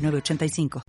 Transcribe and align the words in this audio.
985. 0.00 0.82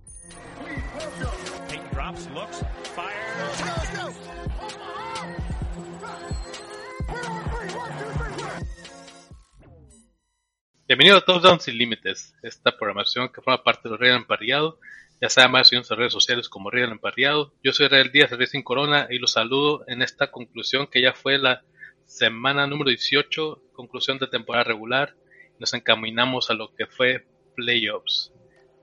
Bienvenido 10.88 11.16
a 11.16 11.24
Touchdown 11.24 11.58
Sin 11.60 11.78
Límites, 11.78 12.34
esta 12.42 12.76
programación 12.76 13.30
que 13.30 13.40
forma 13.40 13.62
parte 13.62 13.88
de 13.88 13.96
Real 13.96 14.18
Emparriado. 14.18 14.78
Ya 15.22 15.28
sea 15.28 15.48
más 15.48 15.72
en 15.72 15.84
sus 15.84 15.96
redes 15.96 16.12
sociales 16.12 16.48
como 16.48 16.68
Real 16.68 16.90
Emparriado. 16.90 17.54
Yo 17.62 17.72
soy 17.72 17.88
Real 17.88 18.10
Díaz 18.10 18.36
de 18.36 18.46
Sin 18.46 18.62
Corona 18.62 19.06
y 19.08 19.18
los 19.18 19.32
saludo 19.32 19.84
en 19.86 20.02
esta 20.02 20.30
conclusión 20.30 20.88
que 20.88 21.00
ya 21.00 21.12
fue 21.12 21.38
la 21.38 21.62
semana 22.04 22.66
número 22.66 22.90
18, 22.90 23.62
conclusión 23.72 24.18
de 24.18 24.26
temporada 24.26 24.64
regular. 24.64 25.14
Nos 25.58 25.72
encaminamos 25.74 26.50
a 26.50 26.54
lo 26.54 26.74
que 26.74 26.86
fue 26.86 27.24
playoffs. 27.54 28.31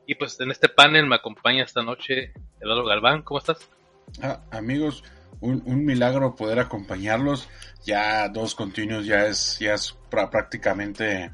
Y 0.09 0.15
pues 0.15 0.39
en 0.39 0.49
este 0.49 0.69
panel 0.69 1.05
me 1.05 1.17
acompaña 1.17 1.63
esta 1.63 1.83
noche 1.83 2.33
Eduardo 2.59 2.83
Galván. 2.83 3.21
¿Cómo 3.21 3.37
estás? 3.37 3.69
Ah, 4.23 4.41
amigos, 4.49 5.03
un, 5.39 5.85
milagro 5.85 6.35
poder 6.35 6.57
acompañarlos. 6.57 7.47
Ya 7.85 8.27
dos 8.27 8.55
continuos 8.55 9.05
ya 9.05 9.27
es, 9.27 9.59
ya 9.59 9.75
es 9.75 9.95
prácticamente 10.09 11.31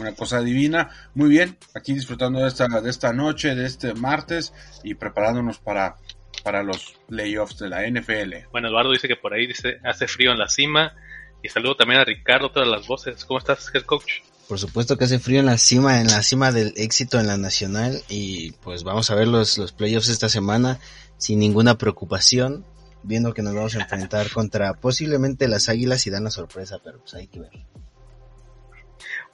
una 0.00 0.12
cosa 0.16 0.42
divina. 0.42 0.90
Muy 1.14 1.28
bien, 1.28 1.56
aquí 1.72 1.94
disfrutando 1.94 2.40
de 2.40 2.48
esta, 2.48 2.66
de 2.80 2.90
esta 2.90 3.12
noche, 3.12 3.54
de 3.54 3.64
este 3.64 3.94
martes 3.94 4.52
y 4.82 4.94
preparándonos 4.94 5.60
para, 5.60 5.94
para 6.42 6.64
los 6.64 6.98
playoffs 7.06 7.58
de 7.60 7.68
la 7.68 7.88
NFL. 7.88 8.48
Bueno, 8.50 8.70
Eduardo 8.70 8.90
dice 8.90 9.06
que 9.06 9.14
por 9.14 9.34
ahí 9.34 9.46
dice 9.46 9.78
hace 9.84 10.08
frío 10.08 10.32
en 10.32 10.38
la 10.40 10.48
cima. 10.48 10.96
Y 11.42 11.48
saludo 11.48 11.76
también 11.76 12.00
a 12.00 12.04
Ricardo, 12.04 12.50
todas 12.50 12.68
las 12.68 12.86
voces. 12.86 13.24
¿Cómo 13.24 13.38
estás, 13.38 13.70
head 13.74 13.82
coach? 13.82 14.20
Por 14.48 14.58
supuesto 14.58 14.98
que 14.98 15.04
hace 15.04 15.18
frío 15.18 15.40
en 15.40 15.46
la 15.46 15.58
cima, 15.58 16.00
en 16.00 16.08
la 16.08 16.22
cima 16.22 16.50
del 16.50 16.72
éxito 16.76 17.20
en 17.20 17.28
la 17.28 17.36
nacional 17.36 18.02
y 18.08 18.50
pues 18.52 18.82
vamos 18.82 19.10
a 19.10 19.14
ver 19.14 19.28
los, 19.28 19.56
los 19.58 19.72
playoffs 19.72 20.08
esta 20.08 20.28
semana 20.28 20.80
sin 21.18 21.38
ninguna 21.38 21.78
preocupación, 21.78 22.64
viendo 23.04 23.32
que 23.32 23.42
nos 23.42 23.54
vamos 23.54 23.76
a 23.76 23.82
enfrentar 23.82 24.30
contra 24.34 24.74
posiblemente 24.74 25.46
las 25.46 25.68
Águilas 25.68 26.06
y 26.06 26.10
dan 26.10 26.24
la 26.24 26.30
sorpresa, 26.30 26.80
pero 26.82 26.98
pues 26.98 27.14
hay 27.14 27.28
que 27.28 27.40
ver. 27.40 27.52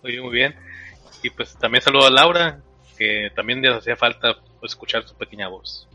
Muy 0.03 0.13
bien, 0.13 0.23
muy 0.23 0.35
bien. 0.35 0.55
Y 1.23 1.31
pues 1.31 1.57
también 1.57 1.83
saludo 1.83 2.07
a 2.07 2.11
Laura, 2.11 2.61
que 2.99 3.31
también 3.35 3.63
les 3.63 3.75
hacía 3.75 3.97
falta 3.97 4.37
escuchar 4.63 5.07
su 5.09 5.17
pequeña 5.17 5.49
voz. 5.49 5.89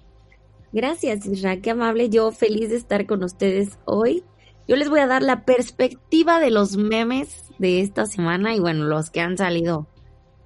Gracias, 0.72 1.26
Isra, 1.26 1.58
qué 1.58 1.72
amable. 1.72 2.10
Yo 2.10 2.32
feliz 2.32 2.70
de 2.70 2.78
estar 2.78 3.06
con 3.06 3.24
ustedes 3.24 3.78
hoy. 3.86 4.24
Yo 4.72 4.78
les 4.78 4.90
voy 4.90 5.02
a 5.02 5.08
dar 5.08 5.22
la 5.22 5.44
perspectiva 5.44 6.40
de 6.40 6.50
los 6.50 6.78
memes 6.78 7.52
de 7.60 7.82
esta 7.82 8.06
semana 8.06 8.56
y 8.56 8.62
bueno, 8.62 8.86
los 8.86 9.10
que 9.10 9.20
han 9.20 9.38
salido. 9.38 9.86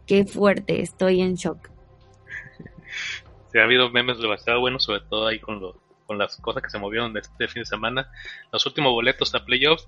Qué 0.07 0.25
fuerte, 0.25 0.81
estoy 0.81 1.21
en 1.21 1.35
shock. 1.35 1.69
Sí, 3.51 3.59
ha 3.59 3.65
habido 3.65 3.91
memes 3.91 4.17
demasiado 4.17 4.61
buenos, 4.61 4.83
sobre 4.83 5.01
todo 5.01 5.27
ahí 5.27 5.37
con, 5.37 5.61
con 6.07 6.17
las 6.17 6.37
cosas 6.37 6.63
que 6.63 6.71
se 6.71 6.79
movieron 6.79 7.15
este 7.15 7.47
fin 7.47 7.61
de 7.61 7.67
semana, 7.67 8.09
los 8.51 8.65
últimos 8.65 8.93
boletos 8.93 9.35
a 9.35 9.45
playoffs. 9.45 9.87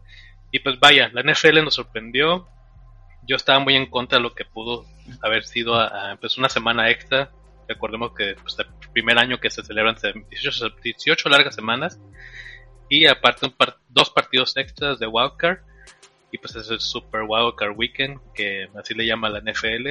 Y 0.51 0.59
pues 0.59 0.79
vaya, 0.79 1.09
la 1.13 1.23
NFL 1.23 1.63
nos 1.63 1.73
sorprendió. 1.73 2.47
Yo 3.27 3.37
estaba 3.37 3.57
muy 3.57 3.75
en 3.75 3.87
contra 3.89 4.19
de 4.19 4.23
lo 4.23 4.35
que 4.35 4.45
pudo 4.45 4.85
haber 5.23 5.45
sido 5.45 5.73
a, 5.73 6.15
pues 6.21 6.37
una 6.37 6.47
semana 6.47 6.91
extra. 6.91 7.31
Recordemos 7.67 8.11
que 8.15 8.35
pues, 8.35 8.55
el 8.59 8.67
primer 8.93 9.17
año 9.17 9.39
que 9.39 9.49
se 9.49 9.63
celebran 9.63 9.95
18, 10.29 10.75
18 10.83 11.27
largas 11.27 11.55
semanas 11.55 11.99
y 12.89 13.05
aparte 13.07 13.45
un 13.45 13.55
dos 13.89 14.09
partidos 14.09 14.55
extras 14.57 14.99
de 14.99 15.07
Wildcard 15.07 15.59
y 16.31 16.37
pues 16.37 16.55
es 16.55 16.69
el 16.69 16.79
Super 16.79 17.21
Wildcard 17.27 17.77
Weekend, 17.77 18.19
que 18.33 18.67
así 18.77 18.93
le 18.93 19.05
llama 19.05 19.29
la 19.29 19.39
NFL, 19.39 19.89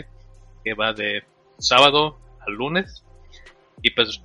que 0.64 0.74
va 0.74 0.92
de 0.92 1.24
sábado 1.58 2.18
al 2.46 2.54
lunes. 2.54 3.04
Y 3.82 3.90
pues 3.90 4.20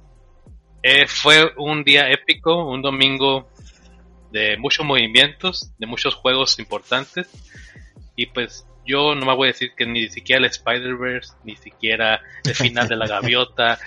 eh, 0.84 1.08
fue 1.08 1.54
un 1.58 1.84
día 1.84 2.10
épico, 2.10 2.70
un 2.70 2.82
domingo 2.82 3.50
de 4.32 4.58
muchos 4.58 4.86
movimientos, 4.86 5.72
de 5.78 5.88
muchos 5.88 6.16
juegos 6.16 6.60
importantes. 6.60 7.30
Y 8.16 8.26
pues 8.28 8.66
yo 8.86 9.16
no 9.16 9.26
me 9.26 9.36
voy 9.36 9.48
a 9.48 9.52
decir 9.54 9.72
que 9.76 9.86
ni 9.86 10.10
siquiera 10.10 10.40
el 10.40 10.46
Spider-Verse, 10.46 11.34
ni 11.44 11.56
siquiera 11.56 12.22
el 12.44 12.56
final 12.56 12.88
de 12.88 12.98
la 12.98 13.08
gaviota, 13.08 13.80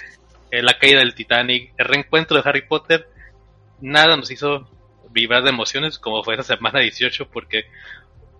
eh, 0.50 0.62
la 0.62 0.78
caída 0.78 1.00
del 1.00 1.15
Titanic, 1.15 1.75
el 1.77 1.87
reencuentro 1.87 2.37
de 2.37 2.49
Harry 2.49 2.67
Potter, 2.67 3.09
nada 3.81 4.17
nos 4.17 4.31
hizo 4.31 4.69
vibrar 5.15 5.45
de 5.45 5.51
emociones 5.51 5.99
como 5.99 6.23
fue 6.23 6.35
esa 6.35 6.43
semana 6.43 6.81
18 6.81 7.31
porque 7.31 7.65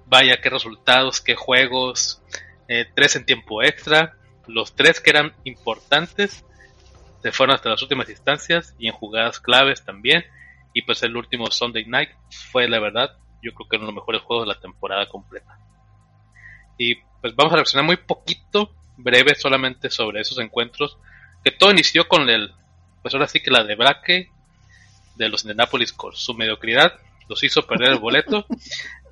vaya, 0.07 0.41
qué 0.43 0.51
resultados, 0.51 1.21
qué 1.21 1.35
juegos, 1.35 2.21
eh, 2.69 2.87
tres 2.95 3.17
en 3.17 3.25
tiempo 3.25 3.63
extra, 3.63 4.17
los 4.47 4.75
tres 4.75 5.01
que 5.01 5.11
eran 5.11 5.33
importantes 5.45 6.45
se 7.25 7.33
fueron 7.33 7.55
hasta 7.55 7.71
las 7.71 7.81
últimas 7.81 8.11
instancias 8.11 8.75
y 8.79 8.87
en 8.87 8.93
jugadas 8.93 9.41
claves 9.41 9.83
también. 9.83 10.27
Y 10.75 10.83
pues 10.83 11.03
el 11.05 11.17
último 11.17 11.51
Sunday 11.51 11.87
Night 11.87 12.11
fue 12.53 12.69
la 12.69 12.79
verdad, 12.81 13.17
yo 13.43 13.55
creo 13.55 13.67
que 13.67 13.77
uno 13.77 13.87
de 13.87 13.93
los 13.93 14.03
mejores 14.03 14.21
juegos 14.21 14.47
de 14.47 14.53
la 14.53 14.61
temporada 14.61 15.09
completa. 15.09 15.59
Y 16.77 16.97
pues 17.23 17.35
vamos 17.35 17.55
a 17.55 17.57
reaccionar 17.57 17.87
muy 17.87 17.97
poquito, 17.97 18.75
breve 18.99 19.35
solamente 19.37 19.89
sobre 19.89 20.21
esos 20.21 20.39
encuentros, 20.39 20.99
que 21.43 21.51
todo 21.51 21.71
inició 21.71 22.07
con 22.09 22.29
el, 22.29 22.53
pues 23.01 23.15
ahora 23.15 23.27
sí 23.27 23.41
que 23.41 23.51
la 23.51 23.65
de 23.65 23.75
Braque 23.75 24.31
de 25.17 25.29
los 25.29 25.45
Indianapolis 25.45 25.93
con 25.93 26.15
su 26.15 26.35
mediocridad, 26.35 26.93
los 27.29 27.43
hizo 27.43 27.67
perder 27.67 27.93
el 27.93 27.99
boleto 27.99 28.47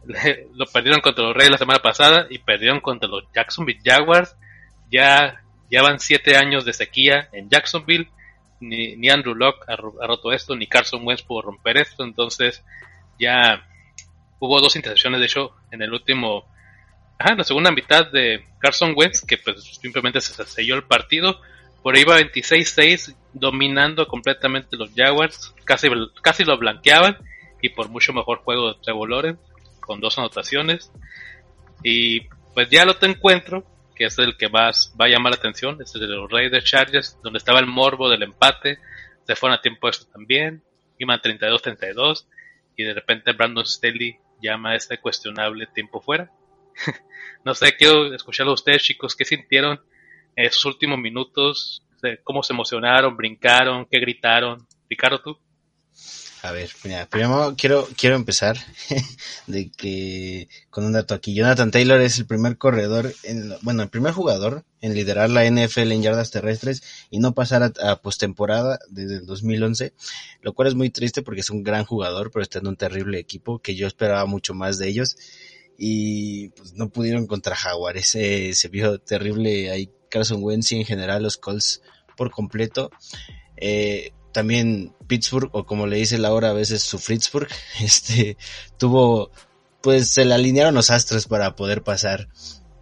lo 0.54 0.66
perdieron 0.66 1.00
contra 1.00 1.24
los 1.24 1.34
Reyes 1.34 1.52
la 1.52 1.58
semana 1.58 1.80
pasada 1.80 2.26
y 2.28 2.38
perdieron 2.38 2.80
contra 2.80 3.08
los 3.08 3.24
Jacksonville 3.34 3.80
Jaguars. 3.84 4.36
Ya, 4.90 5.42
ya 5.70 5.82
van 5.82 6.00
siete 6.00 6.36
años 6.36 6.64
de 6.64 6.72
sequía 6.72 7.28
en 7.32 7.48
Jacksonville. 7.48 8.08
Ni, 8.60 8.96
ni 8.96 9.10
Andrew 9.10 9.34
Locke 9.34 9.64
ha, 9.68 9.76
roto 9.76 10.32
esto, 10.32 10.54
ni 10.54 10.66
Carson 10.66 11.04
Wentz 11.04 11.22
pudo 11.22 11.42
romper 11.42 11.78
esto. 11.78 12.04
Entonces, 12.04 12.62
ya 13.18 13.66
hubo 14.38 14.60
dos 14.60 14.76
intercepciones, 14.76 15.20
de 15.20 15.26
hecho, 15.26 15.54
en 15.70 15.82
el 15.82 15.92
último. 15.92 16.44
Ajá, 17.18 17.32
en 17.32 17.38
la 17.38 17.44
segunda 17.44 17.70
mitad 17.70 18.10
de 18.10 18.44
Carson 18.58 18.94
Wentz, 18.96 19.24
que 19.24 19.38
pues 19.38 19.78
simplemente 19.80 20.20
se 20.20 20.44
selló 20.44 20.74
el 20.74 20.84
partido. 20.84 21.40
Por 21.82 21.96
ahí 21.96 22.02
iba 22.02 22.18
26-6, 22.18 23.16
dominando 23.32 24.06
completamente 24.06 24.76
los 24.76 24.90
Jaguars. 24.94 25.54
Casi, 25.64 25.88
casi 26.22 26.44
lo 26.44 26.58
blanqueaban. 26.58 27.16
Y 27.60 27.68
por 27.68 27.88
mucho 27.88 28.12
mejor 28.12 28.38
juego 28.38 28.72
de 28.72 28.80
Trevor 28.82 29.10
Lawrence 29.10 29.42
con 29.80 30.00
dos 30.00 30.18
anotaciones. 30.18 30.90
Y 31.82 32.22
pues 32.54 32.68
ya 32.70 32.84
lo 32.84 32.94
te 32.94 33.06
encuentro, 33.06 33.64
que 33.94 34.06
es 34.06 34.18
el 34.18 34.36
que 34.36 34.48
más 34.48 34.94
va 35.00 35.06
a 35.06 35.08
llamar 35.08 35.32
la 35.32 35.38
atención, 35.38 35.80
es 35.80 35.94
el 35.94 36.02
de 36.02 36.06
los 36.08 36.30
Raiders 36.30 36.64
Chargers, 36.64 37.18
donde 37.22 37.38
estaba 37.38 37.60
el 37.60 37.66
morbo 37.66 38.08
del 38.08 38.22
empate, 38.22 38.78
se 39.26 39.36
fueron 39.36 39.58
a 39.58 39.62
tiempo 39.62 39.88
esto 39.88 40.06
también, 40.12 40.62
iban 40.98 41.20
32-32, 41.20 42.26
y 42.76 42.84
de 42.84 42.94
repente 42.94 43.32
Brandon 43.32 43.66
Staley 43.66 44.16
llama 44.40 44.70
a 44.70 44.76
este 44.76 44.98
cuestionable 44.98 45.66
tiempo 45.66 46.00
fuera. 46.00 46.30
no 47.44 47.54
sé, 47.54 47.76
quiero 47.76 48.14
escucharlo 48.14 48.52
a 48.52 48.54
ustedes 48.54 48.82
chicos, 48.82 49.14
¿qué 49.14 49.24
sintieron 49.24 49.80
en 50.36 50.46
esos 50.46 50.64
últimos 50.64 50.98
minutos? 50.98 51.82
¿Cómo 52.24 52.42
se 52.42 52.52
emocionaron, 52.52 53.16
brincaron, 53.16 53.86
qué 53.90 53.98
gritaron? 54.00 54.66
Ricardo, 54.88 55.20
tú. 55.20 55.38
A 56.42 56.50
ver, 56.50 56.70
mira, 56.82 57.06
primero 57.06 57.54
quiero, 57.56 57.86
quiero 57.96 58.16
empezar 58.16 58.56
de 59.46 59.70
que 59.70 60.48
con 60.70 60.84
un 60.84 60.92
dato 60.92 61.14
aquí. 61.14 61.34
Jonathan 61.34 61.70
Taylor 61.70 62.00
es 62.00 62.18
el 62.18 62.26
primer 62.26 62.58
corredor, 62.58 63.14
en, 63.22 63.54
bueno, 63.62 63.84
el 63.84 63.88
primer 63.88 64.12
jugador 64.12 64.64
en 64.80 64.94
liderar 64.94 65.30
la 65.30 65.48
NFL 65.48 65.92
en 65.92 66.02
yardas 66.02 66.32
terrestres 66.32 66.82
y 67.10 67.20
no 67.20 67.32
pasar 67.32 67.72
a, 67.80 68.02
postemporada 68.02 68.80
desde 68.90 69.18
el 69.18 69.26
2011, 69.26 69.92
lo 70.40 70.52
cual 70.52 70.66
es 70.66 70.74
muy 70.74 70.90
triste 70.90 71.22
porque 71.22 71.42
es 71.42 71.50
un 71.50 71.62
gran 71.62 71.84
jugador, 71.84 72.32
pero 72.32 72.42
está 72.42 72.58
en 72.58 72.66
un 72.66 72.76
terrible 72.76 73.20
equipo 73.20 73.60
que 73.60 73.76
yo 73.76 73.86
esperaba 73.86 74.26
mucho 74.26 74.52
más 74.52 74.78
de 74.78 74.88
ellos 74.88 75.16
y 75.78 76.48
pues 76.50 76.72
no 76.74 76.88
pudieron 76.88 77.28
contra 77.28 77.54
Jaguares. 77.54 78.08
Se, 78.08 78.54
se 78.54 78.68
vio 78.68 78.98
terrible 78.98 79.70
ahí 79.70 79.92
Carson 80.12 80.42
Wentz 80.42 80.70
y 80.72 80.76
en 80.76 80.84
general 80.84 81.22
los 81.22 81.38
Colts 81.38 81.80
por 82.16 82.30
completo. 82.30 82.90
Eh, 83.56 84.12
también 84.32 84.94
Pittsburgh, 85.06 85.50
o 85.52 85.64
como 85.64 85.86
le 85.86 85.96
dice 85.96 86.18
Laura 86.18 86.50
a 86.50 86.54
veces 86.54 86.82
su 86.82 86.98
Fritzburg, 86.98 87.48
este, 87.80 88.36
tuvo, 88.76 89.30
pues 89.80 90.10
se 90.10 90.24
le 90.24 90.34
alinearon 90.34 90.74
los 90.74 90.90
astros 90.90 91.26
para 91.26 91.56
poder 91.56 91.82
pasar. 91.82 92.28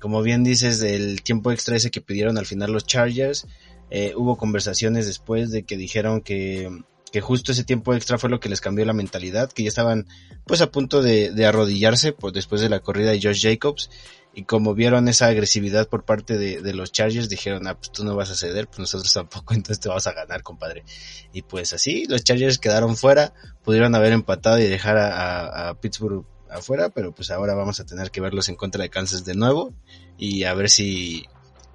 Como 0.00 0.22
bien 0.22 0.44
dices, 0.44 0.80
del 0.80 1.22
tiempo 1.22 1.52
extra 1.52 1.76
ese 1.76 1.90
que 1.90 2.00
pidieron 2.00 2.38
al 2.38 2.46
final 2.46 2.72
los 2.72 2.86
Chargers, 2.86 3.46
eh, 3.90 4.14
hubo 4.16 4.36
conversaciones 4.36 5.06
después 5.06 5.50
de 5.50 5.64
que 5.64 5.76
dijeron 5.76 6.22
que, 6.22 6.70
que 7.12 7.20
justo 7.20 7.52
ese 7.52 7.64
tiempo 7.64 7.92
extra 7.94 8.18
fue 8.18 8.30
lo 8.30 8.40
que 8.40 8.48
les 8.48 8.60
cambió 8.60 8.84
la 8.84 8.92
mentalidad, 8.92 9.52
que 9.52 9.64
ya 9.64 9.68
estaban 9.68 10.06
pues 10.46 10.62
a 10.62 10.70
punto 10.70 11.02
de, 11.02 11.30
de 11.32 11.46
arrodillarse 11.46 12.12
pues, 12.12 12.32
después 12.32 12.60
de 12.60 12.70
la 12.70 12.80
corrida 12.80 13.10
de 13.10 13.20
Josh 13.20 13.42
Jacobs 13.42 13.90
y 14.32 14.44
como 14.44 14.74
vieron 14.74 15.08
esa 15.08 15.26
agresividad 15.26 15.88
por 15.88 16.04
parte 16.04 16.38
de, 16.38 16.62
de, 16.62 16.72
los 16.72 16.92
Chargers 16.92 17.28
dijeron 17.28 17.66
ah 17.66 17.76
pues 17.76 17.90
tú 17.90 18.04
no 18.04 18.14
vas 18.14 18.30
a 18.30 18.36
ceder 18.36 18.68
pues 18.68 18.78
nosotros 18.78 19.12
tampoco 19.12 19.54
entonces 19.54 19.80
te 19.80 19.88
vas 19.88 20.06
a 20.06 20.12
ganar 20.12 20.42
compadre 20.42 20.84
y 21.32 21.42
pues 21.42 21.72
así 21.72 22.06
los 22.06 22.22
Chargers 22.22 22.58
quedaron 22.58 22.96
fuera 22.96 23.32
pudieron 23.64 23.94
haber 23.94 24.12
empatado 24.12 24.58
y 24.58 24.64
dejar 24.64 24.98
a, 24.98 25.68
a, 25.68 25.74
Pittsburgh 25.74 26.24
afuera 26.48 26.90
pero 26.90 27.12
pues 27.12 27.30
ahora 27.30 27.54
vamos 27.54 27.80
a 27.80 27.86
tener 27.86 28.10
que 28.10 28.20
verlos 28.20 28.48
en 28.48 28.56
contra 28.56 28.82
de 28.82 28.90
Kansas 28.90 29.24
de 29.24 29.34
nuevo 29.34 29.72
y 30.16 30.44
a 30.44 30.54
ver 30.54 30.70
si 30.70 31.26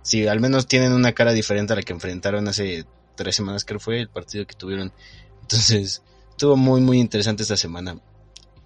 si 0.06 0.28
al 0.28 0.40
menos 0.40 0.68
tienen 0.68 0.94
una 0.94 1.14
cara 1.14 1.34
diferente 1.34 1.74
a 1.74 1.76
la 1.76 1.82
que 1.82 1.92
enfrentaron 1.92 2.48
hace 2.48 2.86
tres 3.16 3.36
semanas 3.36 3.66
que 3.66 3.80
fue 3.80 4.00
el 4.00 4.08
partido 4.08 4.46
que 4.46 4.54
tuvieron. 4.54 4.94
Entonces 5.42 6.04
estuvo 6.30 6.56
muy 6.56 6.80
muy 6.80 7.00
interesante 7.00 7.42
esta 7.42 7.58
semana. 7.58 8.00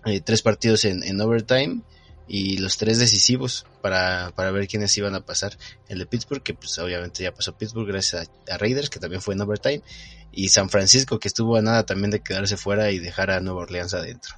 Eh, 0.05 0.19
tres 0.19 0.41
partidos 0.41 0.83
en, 0.83 1.01
en 1.01 1.19
overtime 1.21 1.81
y 2.29 2.59
los 2.59 2.77
tres 2.77 2.99
decisivos 2.99 3.65
para, 3.81 4.31
para 4.35 4.51
ver 4.51 4.67
quiénes 4.67 4.95
iban 4.97 5.15
a 5.15 5.25
pasar. 5.25 5.57
El 5.89 5.97
de 5.97 6.05
Pittsburgh, 6.05 6.43
que 6.43 6.53
pues 6.53 6.77
obviamente 6.77 7.23
ya 7.23 7.33
pasó 7.33 7.57
Pittsburgh 7.57 7.87
gracias 7.87 8.29
a, 8.47 8.53
a, 8.53 8.57
Raiders, 8.59 8.91
que 8.91 8.99
también 8.99 9.21
fue 9.21 9.33
en 9.33 9.41
overtime, 9.41 9.81
y 10.31 10.49
San 10.49 10.69
Francisco, 10.69 11.19
que 11.19 11.27
estuvo 11.27 11.57
a 11.57 11.61
nada 11.61 11.85
también 11.85 12.11
de 12.11 12.21
quedarse 12.21 12.55
fuera 12.55 12.91
y 12.91 12.99
dejar 12.99 13.31
a 13.31 13.39
Nueva 13.39 13.61
Orleans 13.61 13.95
adentro. 13.95 14.35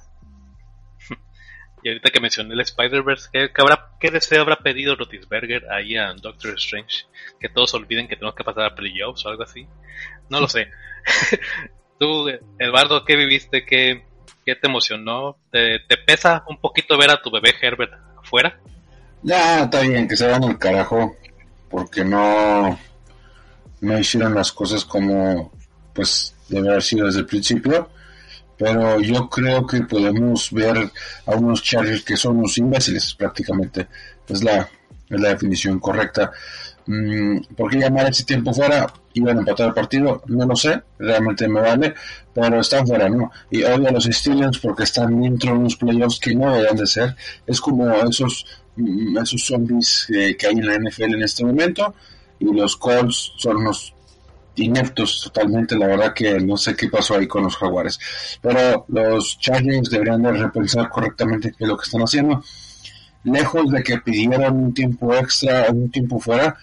Y 1.84 1.88
ahorita 1.88 2.10
que 2.10 2.20
mencioné 2.20 2.54
el 2.54 2.60
Spider-Verse, 2.60 3.28
¿qué, 3.32 3.50
qué, 3.52 3.60
habrá, 3.60 3.90
¿qué 4.00 4.10
deseo 4.10 4.40
habrá 4.40 4.56
pedido 4.56 4.94
Rotisberger 4.94 5.64
ahí 5.70 5.96
a 5.96 6.14
Doctor 6.14 6.54
Strange? 6.54 7.06
Que 7.40 7.48
todos 7.48 7.74
olviden 7.74 8.06
que 8.06 8.14
tenemos 8.14 8.36
que 8.36 8.44
pasar 8.44 8.64
a 8.64 8.74
playoffs 8.74 9.26
o 9.26 9.28
algo 9.28 9.42
así. 9.42 9.66
No 10.30 10.40
lo 10.40 10.48
sé. 10.48 10.68
Tú, 11.98 12.28
Eduardo, 12.58 13.04
¿qué 13.04 13.16
viviste? 13.16 13.66
¿Qué, 13.66 14.04
¿Qué 14.44 14.56
te 14.56 14.68
emocionó? 14.68 15.36
¿Te, 15.50 15.78
¿Te, 15.88 15.96
pesa 15.96 16.44
un 16.48 16.58
poquito 16.58 16.98
ver 16.98 17.10
a 17.10 17.22
tu 17.22 17.30
bebé 17.30 17.54
Herbert 17.60 17.92
afuera? 18.22 18.58
Ya, 19.22 19.62
está 19.64 19.80
bien, 19.80 20.08
que 20.08 20.16
se 20.16 20.26
vayan 20.26 20.44
al 20.44 20.58
carajo, 20.58 21.16
porque 21.70 22.04
no, 22.04 22.78
no 23.80 23.98
hicieron 23.98 24.34
las 24.34 24.52
cosas 24.52 24.84
como 24.84 25.52
pues 25.92 26.34
debe 26.48 26.70
haber 26.70 26.82
sido 26.82 27.06
desde 27.06 27.20
el 27.20 27.26
principio. 27.26 27.90
Pero 28.58 29.00
yo 29.00 29.28
creo 29.28 29.66
que 29.66 29.80
podemos 29.82 30.50
ver 30.52 30.90
a 31.26 31.30
unos 31.32 31.62
Chargers 31.62 32.04
que 32.04 32.16
son 32.16 32.38
unos 32.38 32.56
imbéciles 32.58 33.14
prácticamente. 33.14 33.88
Es 34.28 34.44
la, 34.44 34.68
es 35.08 35.20
la 35.20 35.30
definición 35.30 35.80
correcta. 35.80 36.30
¿Por 37.56 37.70
qué 37.70 37.78
llamar 37.78 38.10
ese 38.10 38.24
tiempo 38.24 38.52
fuera? 38.52 38.92
¿Iban 39.14 39.36
a 39.36 39.40
empatar 39.40 39.68
el 39.68 39.74
partido? 39.74 40.22
No 40.26 40.46
lo 40.46 40.56
sé, 40.56 40.82
realmente 40.98 41.46
me 41.46 41.60
vale, 41.60 41.94
pero 42.34 42.60
están 42.60 42.86
fuera, 42.86 43.08
¿no? 43.08 43.30
Y 43.50 43.62
odio 43.62 43.88
a 43.88 43.92
los 43.92 44.04
Steelers 44.04 44.58
porque 44.58 44.84
están 44.84 45.20
dentro 45.20 45.52
de 45.52 45.58
unos 45.58 45.76
playoffs 45.76 46.18
que 46.18 46.34
no 46.34 46.50
deberían 46.50 46.76
de 46.76 46.86
ser. 46.86 47.16
Es 47.46 47.60
como 47.60 47.88
esos, 47.92 48.46
esos 48.76 49.44
zombies 49.44 50.06
eh, 50.10 50.36
que 50.36 50.46
hay 50.48 50.54
en 50.54 50.66
la 50.66 50.78
NFL 50.78 51.14
en 51.14 51.22
este 51.22 51.44
momento, 51.44 51.94
y 52.38 52.52
los 52.52 52.76
Colts 52.76 53.32
son 53.36 53.58
unos 53.58 53.94
ineptos 54.56 55.22
totalmente, 55.24 55.76
la 55.76 55.86
verdad 55.86 56.12
que 56.12 56.38
no 56.40 56.56
sé 56.56 56.74
qué 56.74 56.88
pasó 56.88 57.14
ahí 57.14 57.26
con 57.26 57.44
los 57.44 57.56
Jaguares. 57.56 57.98
Pero 58.40 58.84
los 58.88 59.38
Chargers 59.38 59.88
deberían 59.88 60.22
de 60.22 60.32
repensar 60.32 60.88
correctamente 60.88 61.52
qué 61.56 61.64
es 61.64 61.68
lo 61.68 61.76
que 61.76 61.84
están 61.84 62.02
haciendo 62.02 62.42
lejos 63.24 63.70
de 63.70 63.82
que 63.82 63.98
pidieran 63.98 64.56
un 64.56 64.74
tiempo 64.74 65.14
extra, 65.14 65.70
un 65.70 65.90
tiempo 65.90 66.18
fuera, 66.18 66.56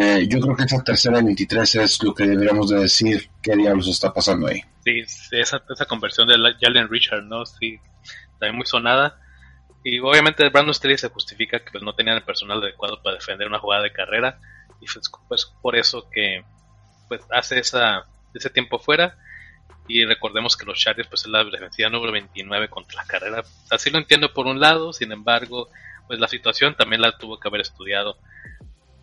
eh, 0.00 0.26
yo 0.28 0.40
creo 0.40 0.56
que 0.56 0.64
esa 0.64 0.82
tercera 0.82 1.20
y 1.20 1.24
23 1.24 1.74
es 1.76 2.02
lo 2.02 2.14
que 2.14 2.26
deberíamos 2.26 2.70
de 2.70 2.80
decir 2.80 3.30
qué 3.42 3.54
diablos 3.54 3.88
está 3.88 4.12
pasando 4.12 4.48
ahí. 4.48 4.60
Sí, 4.84 5.02
esa, 5.32 5.62
esa 5.68 5.86
conversión 5.86 6.28
de 6.28 6.34
Jalen 6.60 6.88
Richard, 6.88 7.22
¿no? 7.22 7.46
Sí, 7.46 7.78
también 8.38 8.56
muy 8.56 8.66
sonada. 8.66 9.18
Y 9.84 10.00
obviamente 10.00 10.48
Brandon 10.48 10.74
Staley 10.74 10.96
se 10.96 11.10
justifica 11.10 11.60
que 11.60 11.70
pues, 11.70 11.84
no 11.84 11.94
tenían 11.94 12.16
el 12.16 12.22
personal 12.22 12.62
adecuado 12.62 13.02
para 13.02 13.16
defender 13.16 13.46
una 13.46 13.58
jugada 13.58 13.82
de 13.82 13.92
carrera. 13.92 14.38
Y 14.80 14.86
pues, 14.86 15.10
pues 15.28 15.52
por 15.62 15.76
eso 15.76 16.08
que 16.10 16.42
pues 17.08 17.20
hace 17.30 17.58
esa, 17.58 18.04
ese 18.34 18.50
tiempo 18.50 18.78
fuera. 18.78 19.16
Y 19.86 20.04
recordemos 20.06 20.56
que 20.56 20.64
los 20.64 20.78
Chargers 20.78 21.08
pues 21.08 21.22
es 21.22 21.28
la 21.28 21.44
defensiva 21.44 21.90
número 21.90 22.12
29 22.12 22.68
contra 22.68 23.02
la 23.02 23.06
carrera. 23.06 23.44
Así 23.70 23.90
lo 23.90 23.98
entiendo 23.98 24.32
por 24.32 24.46
un 24.46 24.58
lado, 24.58 24.94
sin 24.94 25.12
embargo, 25.12 25.68
pues 26.06 26.18
la 26.18 26.28
situación 26.28 26.74
también 26.74 27.02
la 27.02 27.16
tuvo 27.18 27.38
que 27.38 27.48
haber 27.48 27.60
estudiado. 27.60 28.16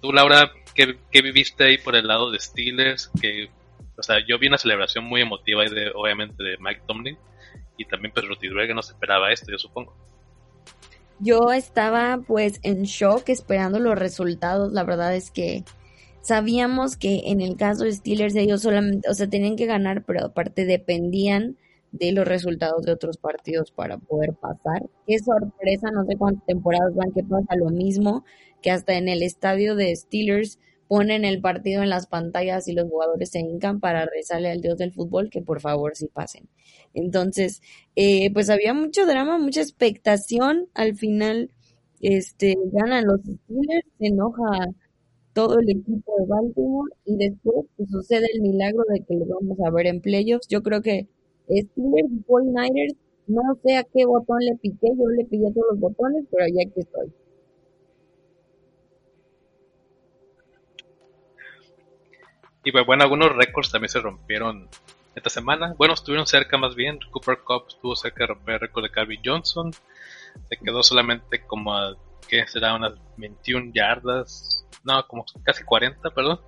Tú, 0.01 0.11
Laura, 0.11 0.51
¿qué, 0.73 1.21
viviste 1.21 1.63
ahí 1.63 1.77
por 1.77 1.95
el 1.95 2.07
lado 2.07 2.31
de 2.31 2.39
Steelers? 2.39 3.11
Que, 3.21 3.49
o 3.97 4.03
sea, 4.03 4.17
yo 4.27 4.39
vi 4.39 4.47
una 4.47 4.57
celebración 4.57 5.05
muy 5.05 5.21
emotiva, 5.21 5.63
de, 5.63 5.91
obviamente, 5.93 6.43
de 6.43 6.57
Mike 6.59 6.81
Tomlin, 6.87 7.17
y 7.77 7.85
también 7.85 8.13
pues 8.13 8.27
Rotisberger 8.27 8.75
no 8.75 8.81
se 8.81 8.93
esperaba 8.93 9.31
esto, 9.31 9.51
yo 9.51 9.59
supongo. 9.59 9.93
Yo 11.19 11.51
estaba 11.51 12.19
pues 12.25 12.59
en 12.63 12.83
shock 12.83 13.29
esperando 13.29 13.79
los 13.79 13.97
resultados, 13.97 14.71
la 14.71 14.83
verdad 14.83 15.15
es 15.15 15.29
que 15.29 15.63
sabíamos 16.21 16.97
que 16.97 17.21
en 17.25 17.41
el 17.41 17.57
caso 17.57 17.83
de 17.83 17.93
Steelers 17.93 18.35
ellos 18.35 18.63
solamente, 18.63 19.07
o 19.07 19.13
sea, 19.13 19.29
tenían 19.29 19.55
que 19.55 19.67
ganar, 19.67 20.03
pero 20.03 20.25
aparte 20.25 20.65
dependían 20.65 21.57
de 21.91 22.11
los 22.11 22.27
resultados 22.27 22.83
de 22.83 22.93
otros 22.93 23.17
partidos 23.17 23.71
para 23.71 23.97
poder 23.97 24.33
pasar. 24.33 24.83
Qué 25.05 25.19
sorpresa, 25.19 25.91
no 25.91 26.05
sé 26.05 26.15
cuántas 26.17 26.45
temporadas 26.45 26.95
van 26.95 27.11
que 27.11 27.23
pasa 27.23 27.55
lo 27.55 27.69
mismo, 27.69 28.23
que 28.61 28.71
hasta 28.71 28.95
en 28.97 29.09
el 29.09 29.23
estadio 29.23 29.75
de 29.75 29.95
Steelers 29.95 30.59
ponen 30.87 31.23
el 31.25 31.39
partido 31.41 31.83
en 31.83 31.89
las 31.89 32.07
pantallas 32.07 32.67
y 32.67 32.73
los 32.73 32.89
jugadores 32.89 33.29
se 33.31 33.39
hincan 33.39 33.79
para 33.79 34.05
rezarle 34.05 34.49
al 34.51 34.61
dios 34.61 34.77
del 34.77 34.91
fútbol 34.93 35.29
que 35.29 35.41
por 35.41 35.61
favor 35.61 35.95
sí 35.95 36.07
pasen. 36.13 36.49
Entonces, 36.93 37.61
eh, 37.95 38.31
pues 38.33 38.49
había 38.49 38.73
mucho 38.73 39.05
drama, 39.05 39.37
mucha 39.37 39.61
expectación. 39.61 40.67
Al 40.73 40.95
final, 40.97 41.49
este, 42.01 42.55
ganan 42.73 43.05
los 43.05 43.21
Steelers, 43.21 43.87
se 43.99 44.07
enoja 44.07 44.67
todo 45.33 45.59
el 45.59 45.69
equipo 45.69 46.13
de 46.19 46.25
Baltimore 46.25 46.91
y 47.05 47.15
después 47.17 47.65
pues, 47.77 47.89
sucede 47.89 48.27
el 48.33 48.41
milagro 48.41 48.83
de 48.89 49.01
que 49.05 49.15
lo 49.15 49.25
vamos 49.25 49.59
a 49.65 49.71
ver 49.71 49.87
en 49.87 50.01
playoffs. 50.01 50.47
Yo 50.49 50.61
creo 50.63 50.81
que 50.81 51.07
Steelers 51.49 52.11
y 52.11 52.23
49ers, 52.25 52.95
no 53.27 53.41
sé 53.63 53.77
a 53.77 53.83
qué 53.83 54.05
botón 54.05 54.39
le 54.41 54.55
piqué, 54.57 54.87
yo 54.97 55.07
le 55.07 55.25
piqué 55.25 55.51
todos 55.53 55.67
los 55.71 55.79
botones, 55.79 56.25
pero 56.31 56.45
ya 56.47 56.69
que 56.73 56.81
estoy. 56.81 57.13
Y 62.63 62.71
pues, 62.71 62.85
bueno, 62.85 63.03
algunos 63.03 63.35
récords 63.35 63.71
también 63.71 63.89
se 63.89 63.99
rompieron 63.99 64.69
esta 65.15 65.29
semana. 65.29 65.73
Bueno, 65.77 65.93
estuvieron 65.93 66.27
cerca 66.27 66.57
más 66.57 66.75
bien. 66.75 66.99
Cooper 67.11 67.39
Cup 67.39 67.65
estuvo 67.67 67.95
cerca 67.95 68.23
de 68.23 68.27
romper 68.27 68.55
el 68.55 68.59
récord 68.61 68.83
de 68.83 68.91
Calvin 68.91 69.21
Johnson. 69.23 69.71
Se 69.73 70.57
quedó 70.57 70.83
solamente 70.83 71.45
como 71.45 71.75
a, 71.75 71.95
¿qué 72.27 72.47
será? 72.47 72.75
Unas 72.75 72.93
21 73.17 73.71
yardas. 73.73 74.65
No, 74.83 75.05
como 75.07 75.25
casi 75.43 75.63
40, 75.63 76.09
perdón 76.11 76.39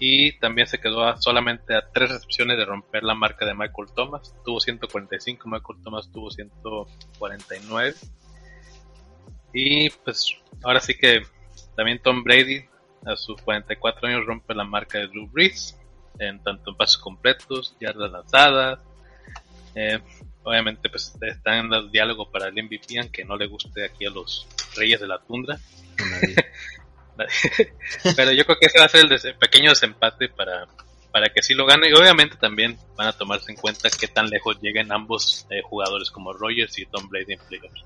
y 0.00 0.38
también 0.38 0.68
se 0.68 0.78
quedó 0.78 1.16
solamente 1.16 1.74
a 1.74 1.90
tres 1.90 2.10
recepciones 2.10 2.56
de 2.56 2.64
romper 2.64 3.02
la 3.02 3.14
marca 3.14 3.44
de 3.44 3.54
Michael 3.54 3.88
Thomas. 3.94 4.34
Tuvo 4.44 4.60
145, 4.60 5.48
Michael 5.48 5.82
Thomas 5.82 6.10
tuvo 6.12 6.30
149. 6.30 7.94
Y 9.52 9.90
pues 9.90 10.36
ahora 10.62 10.80
sí 10.80 10.94
que 10.96 11.22
también 11.74 12.00
Tom 12.00 12.22
Brady 12.22 12.64
a 13.04 13.16
sus 13.16 13.40
44 13.42 14.08
años 14.08 14.26
rompe 14.26 14.54
la 14.54 14.64
marca 14.64 14.98
de 14.98 15.08
Drew 15.08 15.28
Brees 15.28 15.76
en 16.18 16.42
tanto 16.42 16.70
en 16.70 16.76
pasos 16.76 16.98
completos, 16.98 17.74
yardas 17.80 18.10
lanzadas. 18.10 18.80
Eh, 19.74 20.00
obviamente 20.42 20.88
pues 20.88 21.14
están 21.20 21.66
en 21.66 21.72
el 21.72 21.90
diálogo 21.90 22.30
para 22.30 22.48
el 22.48 22.54
MVP, 22.54 22.98
aunque 23.00 23.24
no 23.24 23.36
le 23.36 23.46
guste 23.46 23.84
aquí 23.84 24.06
a 24.06 24.10
los 24.10 24.46
Reyes 24.76 25.00
de 25.00 25.06
la 25.06 25.18
Tundra. 25.18 25.58
Pero 28.16 28.32
yo 28.32 28.44
creo 28.44 28.58
que 28.58 28.66
ese 28.66 28.78
va 28.78 28.86
a 28.86 28.88
ser 28.88 29.06
el 29.10 29.34
pequeño 29.34 29.70
desempate 29.70 30.28
para, 30.28 30.66
para 31.10 31.28
que 31.30 31.42
sí 31.42 31.54
lo 31.54 31.66
gane. 31.66 31.88
Y 31.88 31.92
obviamente 31.92 32.36
también 32.36 32.78
van 32.96 33.08
a 33.08 33.12
tomarse 33.12 33.50
en 33.50 33.58
cuenta 33.58 33.88
qué 33.90 34.08
tan 34.08 34.28
lejos 34.28 34.60
lleguen 34.60 34.92
ambos 34.92 35.46
eh, 35.50 35.62
jugadores 35.62 36.10
como 36.10 36.32
Rogers 36.32 36.78
y 36.78 36.86
Tom 36.86 37.08
Brady 37.08 37.34
en 37.34 37.40
playoffs. 37.40 37.84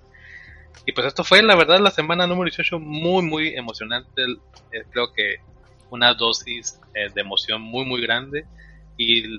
Y 0.87 0.93
pues 0.93 1.07
esto 1.07 1.25
fue 1.25 1.43
la 1.43 1.57
verdad 1.57 1.79
la 1.81 1.91
semana 1.91 2.27
número 2.27 2.51
18 2.51 2.79
muy 2.79 3.23
muy 3.23 3.55
emocionante. 3.55 4.23
Creo 4.91 5.13
que 5.13 5.37
una 5.91 6.15
dosis 6.15 6.81
eh, 6.95 7.11
de 7.15 7.21
emoción 7.21 7.63
muy 7.63 7.85
muy 7.85 8.01
grande. 8.01 8.47
Y 8.97 9.39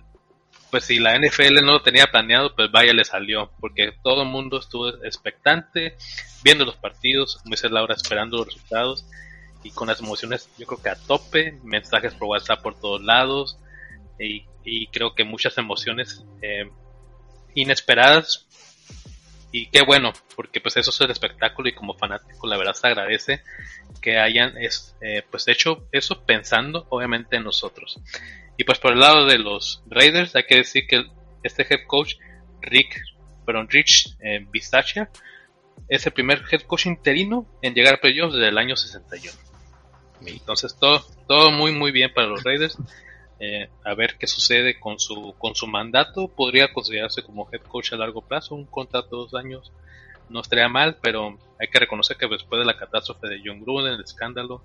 pues 0.71 0.85
si 0.85 0.99
la 0.99 1.17
NFL 1.17 1.63
no 1.63 1.73
lo 1.73 1.81
tenía 1.81 2.07
planeado, 2.07 2.55
pues 2.55 2.71
vaya 2.71 2.93
le 2.93 3.03
salió. 3.03 3.51
Porque 3.59 3.93
todo 4.03 4.23
el 4.23 4.29
mundo 4.29 4.59
estuvo 4.59 4.89
expectante, 5.03 5.95
viendo 6.43 6.65
los 6.65 6.75
partidos, 6.77 7.37
como 7.37 7.53
dice 7.53 7.69
Laura, 7.69 7.95
esperando 7.95 8.37
los 8.37 8.47
resultados 8.47 9.05
y 9.63 9.71
con 9.71 9.87
las 9.87 9.99
emociones 10.01 10.49
yo 10.57 10.67
creo 10.67 10.81
que 10.81 10.89
a 10.89 10.95
tope, 10.95 11.59
mensajes 11.63 12.13
por 12.13 12.27
WhatsApp 12.27 12.61
por 12.61 12.79
todos 12.79 13.01
lados 13.01 13.57
y, 14.19 14.45
y 14.63 14.87
creo 14.87 15.15
que 15.15 15.23
muchas 15.23 15.57
emociones 15.57 16.23
eh, 16.41 16.69
inesperadas 17.55 18.47
Y 19.55 19.67
qué 19.67 19.83
bueno, 19.83 20.12
porque 20.36 20.60
pues 20.60 20.77
eso 20.77 20.89
es 20.89 21.00
el 21.01 21.12
espectáculo 21.12 21.69
y 21.69 21.74
como 21.74 21.93
fanático 21.93 22.48
la 22.48 22.57
verdad 22.57 22.74
se 22.74 22.88
agradece 22.88 23.43
que 24.01 24.17
hayan 24.17 24.57
es, 24.57 24.98
eh, 25.00 25.22
pues 25.29 25.48
hecho 25.48 25.88
eso 25.91 26.25
pensando 26.25 26.88
obviamente 26.89 27.36
en 27.36 27.43
nosotros. 27.43 28.00
Y 28.57 28.63
pues 28.63 28.79
por 28.79 28.93
el 28.93 29.00
lado 29.00 29.27
de 29.27 29.38
los 29.38 29.83
Raiders 29.86 30.36
hay 30.36 30.45
que 30.45 30.55
decir 30.55 30.88
que 30.88 31.05
este 31.43 31.67
head 31.69 31.86
coach 31.86 32.15
Rick, 32.62 33.00
perdón, 33.45 33.67
Rich 33.69 34.17
eh, 34.22 34.43
es 35.88 36.05
el 36.07 36.13
primer 36.13 36.41
head 36.51 36.62
coach 36.62 36.88
interino 36.88 37.45
en 37.62 37.75
llegar 37.75 37.93
a 37.93 38.01
playoffs 38.01 38.33
desde 38.33 38.50
el 38.50 38.57
año 38.57 38.75
61. 38.75 39.38
Entonces 40.25 40.75
todo, 40.79 41.05
todo 41.27 41.51
muy 41.51 41.74
muy 41.74 41.91
bien 41.91 42.12
para 42.12 42.25
los 42.25 42.43
Raiders. 42.43 42.75
Eh, 43.45 43.67
a 43.83 43.93
ver 43.93 44.15
qué 44.17 44.25
sucede 44.25 44.79
con 44.79 45.00
su, 45.00 45.35
con 45.38 45.53
su 45.53 45.67
mandato. 45.67 46.29
Podría 46.29 46.71
considerarse 46.71 47.23
como 47.23 47.50
head 47.51 47.59
coach 47.63 47.91
a 47.91 47.97
largo 47.97 48.21
plazo, 48.21 48.55
un 48.55 48.65
contrato 48.65 49.09
de 49.09 49.21
dos 49.23 49.33
años 49.33 49.73
no 50.29 50.39
estaría 50.39 50.69
mal, 50.69 50.97
pero 51.01 51.38
hay 51.59 51.67
que 51.67 51.79
reconocer 51.79 52.15
que 52.15 52.25
después 52.29 52.59
de 52.59 52.65
la 52.65 52.77
catástrofe 52.77 53.27
de 53.27 53.41
John 53.43 53.59
Gruden, 53.59 53.95
el 53.95 54.01
escándalo, 54.01 54.63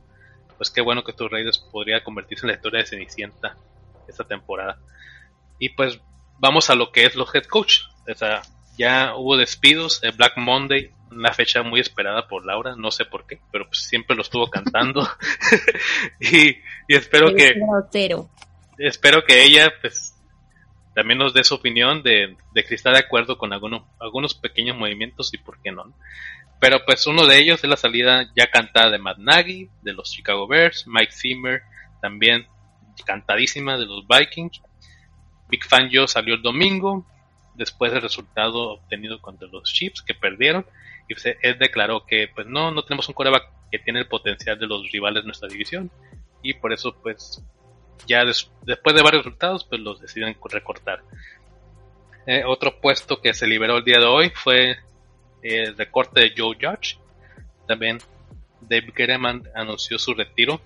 pues 0.56 0.70
qué 0.70 0.80
bueno 0.80 1.02
que 1.02 1.10
estos 1.10 1.28
Raiders 1.28 1.58
podría 1.58 2.04
convertirse 2.04 2.46
en 2.46 2.50
la 2.50 2.54
historia 2.54 2.80
de 2.80 2.86
Cenicienta 2.86 3.56
esta 4.06 4.22
temporada. 4.22 4.78
Y 5.58 5.70
pues 5.70 6.00
vamos 6.38 6.70
a 6.70 6.76
lo 6.76 6.92
que 6.92 7.04
es 7.04 7.16
los 7.16 7.34
head 7.34 7.46
coach. 7.46 7.80
O 8.08 8.14
sea, 8.14 8.42
ya 8.78 9.16
hubo 9.16 9.36
despidos, 9.36 10.00
de 10.02 10.12
Black 10.12 10.36
Monday, 10.36 10.92
una 11.10 11.32
fecha 11.32 11.64
muy 11.64 11.80
esperada 11.80 12.28
por 12.28 12.46
Laura, 12.46 12.76
no 12.76 12.92
sé 12.92 13.04
por 13.04 13.26
qué, 13.26 13.40
pero 13.50 13.66
pues 13.66 13.80
siempre 13.80 14.14
lo 14.14 14.22
estuvo 14.22 14.48
cantando. 14.48 15.02
y, 16.20 16.56
espero 16.86 17.34
que 17.34 17.54
espero 18.78 19.24
que 19.24 19.44
ella 19.44 19.72
pues 19.80 20.14
también 20.94 21.18
nos 21.18 21.34
dé 21.34 21.44
su 21.44 21.54
opinión 21.54 22.02
de, 22.02 22.36
de 22.52 22.66
está 22.70 22.90
de 22.90 22.98
acuerdo 22.98 23.38
con 23.38 23.52
algunos, 23.52 23.82
algunos 24.00 24.34
pequeños 24.34 24.76
movimientos 24.76 25.32
y 25.32 25.38
por 25.38 25.60
qué 25.62 25.70
no. 25.70 25.94
Pero 26.60 26.84
pues 26.84 27.06
uno 27.06 27.26
de 27.26 27.38
ellos 27.38 27.62
es 27.62 27.70
la 27.70 27.76
salida 27.76 28.30
ya 28.34 28.48
cantada 28.50 28.90
de 28.90 28.98
Matt 28.98 29.18
Nagy, 29.18 29.68
de 29.82 29.92
los 29.92 30.10
Chicago 30.10 30.48
Bears, 30.48 30.86
Mike 30.88 31.12
Zimmer, 31.12 31.62
también 32.00 32.46
cantadísima 33.06 33.78
de 33.78 33.86
los 33.86 34.06
Vikings. 34.08 34.60
Big 35.48 35.64
Fan 35.64 35.88
Joe 35.92 36.08
salió 36.08 36.34
el 36.34 36.42
domingo, 36.42 37.06
después 37.54 37.92
del 37.92 38.02
resultado 38.02 38.70
obtenido 38.70 39.20
contra 39.20 39.48
los 39.48 39.72
Chiefs, 39.72 40.02
que 40.02 40.14
perdieron, 40.14 40.66
y 41.08 41.14
pues, 41.14 41.36
él 41.42 41.58
declaró 41.58 42.06
que 42.06 42.28
pues 42.34 42.46
no, 42.46 42.70
no 42.70 42.82
tenemos 42.82 43.08
un 43.08 43.14
coreback 43.14 43.44
que 43.70 43.78
tiene 43.78 44.00
el 44.00 44.08
potencial 44.08 44.58
de 44.58 44.66
los 44.66 44.90
rivales 44.90 45.22
de 45.22 45.26
nuestra 45.26 45.48
división, 45.48 45.90
y 46.42 46.54
por 46.54 46.72
eso 46.72 46.94
pues 47.02 47.42
ya 48.06 48.24
después 48.24 48.94
de 48.94 49.02
varios 49.02 49.24
resultados 49.24 49.64
pues 49.64 49.80
los 49.80 50.00
deciden 50.00 50.36
recortar. 50.50 51.02
Eh, 52.26 52.42
otro 52.44 52.78
puesto 52.80 53.20
que 53.20 53.32
se 53.32 53.46
liberó 53.46 53.78
el 53.78 53.84
día 53.84 53.98
de 53.98 54.06
hoy 54.06 54.30
fue 54.34 54.76
el 55.42 55.76
recorte 55.76 56.20
de 56.20 56.34
Joe 56.36 56.56
Judge. 56.60 56.98
También 57.66 57.98
Dave 58.60 58.92
Gereman 58.94 59.48
anunció 59.54 59.98
su 59.98 60.14
retiro, 60.14 60.60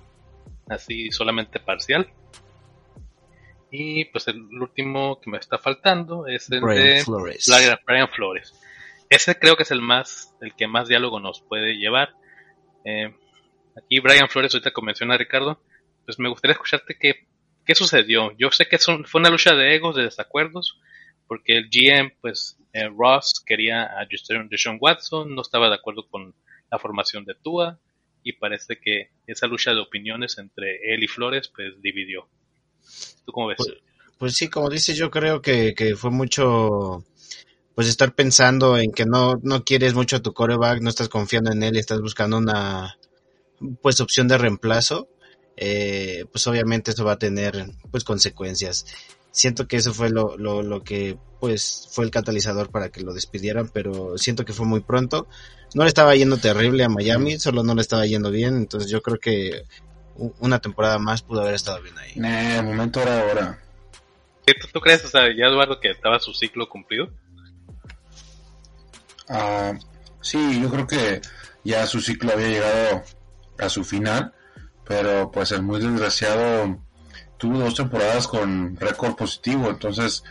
así 0.68 1.10
solamente 1.10 1.60
parcial. 1.60 2.08
Y 3.70 4.04
pues 4.06 4.28
el 4.28 4.42
último 4.60 5.20
que 5.20 5.30
me 5.30 5.38
está 5.38 5.58
faltando 5.58 6.26
es 6.26 6.50
el 6.50 6.60
de 6.60 7.02
Flores. 7.04 7.46
Brian 7.86 8.08
Flores. 8.08 8.54
Ese 9.08 9.38
creo 9.38 9.56
que 9.56 9.62
es 9.62 9.70
el 9.70 9.80
más, 9.80 10.34
el 10.40 10.54
que 10.54 10.66
más 10.66 10.88
diálogo 10.88 11.20
nos 11.20 11.40
puede 11.42 11.76
llevar. 11.76 12.14
Eh, 12.84 13.14
aquí 13.76 14.00
Brian 14.00 14.28
Flores 14.28 14.54
ahorita 14.54 14.72
convenciona 14.72 15.14
a 15.14 15.18
Ricardo. 15.18 15.60
Pues 16.04 16.18
me 16.18 16.28
gustaría 16.28 16.52
escucharte 16.52 16.96
qué, 16.98 17.26
qué 17.64 17.74
sucedió. 17.74 18.36
Yo 18.38 18.50
sé 18.50 18.66
que 18.66 18.78
fue 18.78 19.20
una 19.20 19.30
lucha 19.30 19.54
de 19.54 19.74
egos, 19.74 19.96
de 19.96 20.04
desacuerdos, 20.04 20.78
porque 21.26 21.56
el 21.56 21.70
GM, 21.70 22.12
pues 22.20 22.58
eh, 22.72 22.88
Ross 22.88 23.42
quería 23.44 23.84
a 23.84 24.06
Deshaun 24.50 24.78
Watson, 24.80 25.34
no 25.34 25.42
estaba 25.42 25.68
de 25.68 25.76
acuerdo 25.76 26.06
con 26.08 26.34
la 26.70 26.78
formación 26.78 27.24
de 27.24 27.34
Tua, 27.34 27.78
y 28.24 28.34
parece 28.34 28.78
que 28.78 29.10
esa 29.26 29.46
lucha 29.46 29.72
de 29.72 29.80
opiniones 29.80 30.38
entre 30.38 30.94
él 30.94 31.02
y 31.02 31.08
Flores, 31.08 31.50
pues 31.54 31.80
dividió. 31.80 32.28
¿Tú 33.24 33.32
cómo 33.32 33.48
ves? 33.48 33.56
Pues, 33.58 33.72
pues, 34.18 34.36
sí, 34.36 34.48
como 34.48 34.68
dices, 34.70 34.96
yo 34.96 35.10
creo 35.10 35.42
que, 35.42 35.74
fue 35.96 36.10
mucho 36.10 37.04
pues 37.74 37.88
estar 37.88 38.14
pensando 38.14 38.76
en 38.76 38.92
que 38.92 39.06
no, 39.06 39.40
no 39.42 39.64
quieres 39.64 39.94
mucho 39.94 40.16
a 40.16 40.22
tu 40.22 40.34
coreback, 40.34 40.82
no 40.82 40.90
estás 40.90 41.08
confiando 41.08 41.50
en 41.52 41.62
él 41.62 41.76
y 41.76 41.78
estás 41.78 42.02
buscando 42.02 42.36
una 42.36 42.98
pues 43.80 44.00
opción 44.00 44.28
de 44.28 44.36
reemplazo, 44.36 45.08
eh, 45.56 46.24
pues 46.30 46.46
obviamente 46.46 46.90
eso 46.90 47.04
va 47.04 47.12
a 47.12 47.18
tener 47.18 47.66
pues 47.90 48.04
consecuencias. 48.04 48.86
Siento 49.30 49.66
que 49.66 49.76
eso 49.76 49.94
fue 49.94 50.10
lo, 50.10 50.36
lo, 50.36 50.62
lo, 50.62 50.82
que 50.82 51.16
pues 51.40 51.88
fue 51.90 52.04
el 52.04 52.10
catalizador 52.10 52.70
para 52.70 52.90
que 52.90 53.00
lo 53.00 53.14
despidieran, 53.14 53.68
pero 53.68 54.18
siento 54.18 54.44
que 54.44 54.52
fue 54.52 54.66
muy 54.66 54.80
pronto. 54.80 55.26
No 55.74 55.84
le 55.84 55.88
estaba 55.88 56.14
yendo 56.14 56.36
terrible 56.36 56.84
a 56.84 56.90
Miami, 56.90 57.38
solo 57.38 57.62
no 57.62 57.74
le 57.74 57.80
estaba 57.80 58.04
yendo 58.06 58.30
bien, 58.30 58.56
entonces 58.56 58.90
yo 58.90 59.00
creo 59.00 59.18
que 59.18 59.64
una 60.16 60.58
temporada 60.58 60.98
más 60.98 61.22
pudo 61.22 61.40
haber 61.40 61.54
estado 61.54 61.80
bien 61.80 61.98
ahí. 61.98 62.12
Nah, 62.16 62.58
el 62.58 62.64
momento 62.64 63.00
era 63.00 63.20
ahora. 63.20 63.58
¿Tú, 64.72 64.80
crees, 64.80 65.04
o 65.04 65.08
sea, 65.08 65.22
ya 65.36 65.46
Eduardo, 65.46 65.80
que 65.80 65.90
estaba 65.90 66.18
su 66.18 66.34
ciclo 66.34 66.68
cumplido? 66.68 67.10
Ah, 69.28 69.72
sí, 70.20 70.60
yo 70.60 70.68
creo 70.70 70.86
que 70.86 71.22
ya 71.64 71.86
su 71.86 72.00
ciclo 72.00 72.32
había 72.32 72.48
llegado 72.48 73.02
a 73.58 73.68
su 73.68 73.84
final, 73.84 74.34
pero 74.84 75.30
pues 75.30 75.52
el 75.52 75.62
muy 75.62 75.80
desgraciado 75.80 76.78
tuvo 77.38 77.58
dos 77.58 77.74
temporadas 77.74 78.26
con 78.28 78.76
récord 78.76 79.14
positivo, 79.14 79.68
entonces 79.68 80.24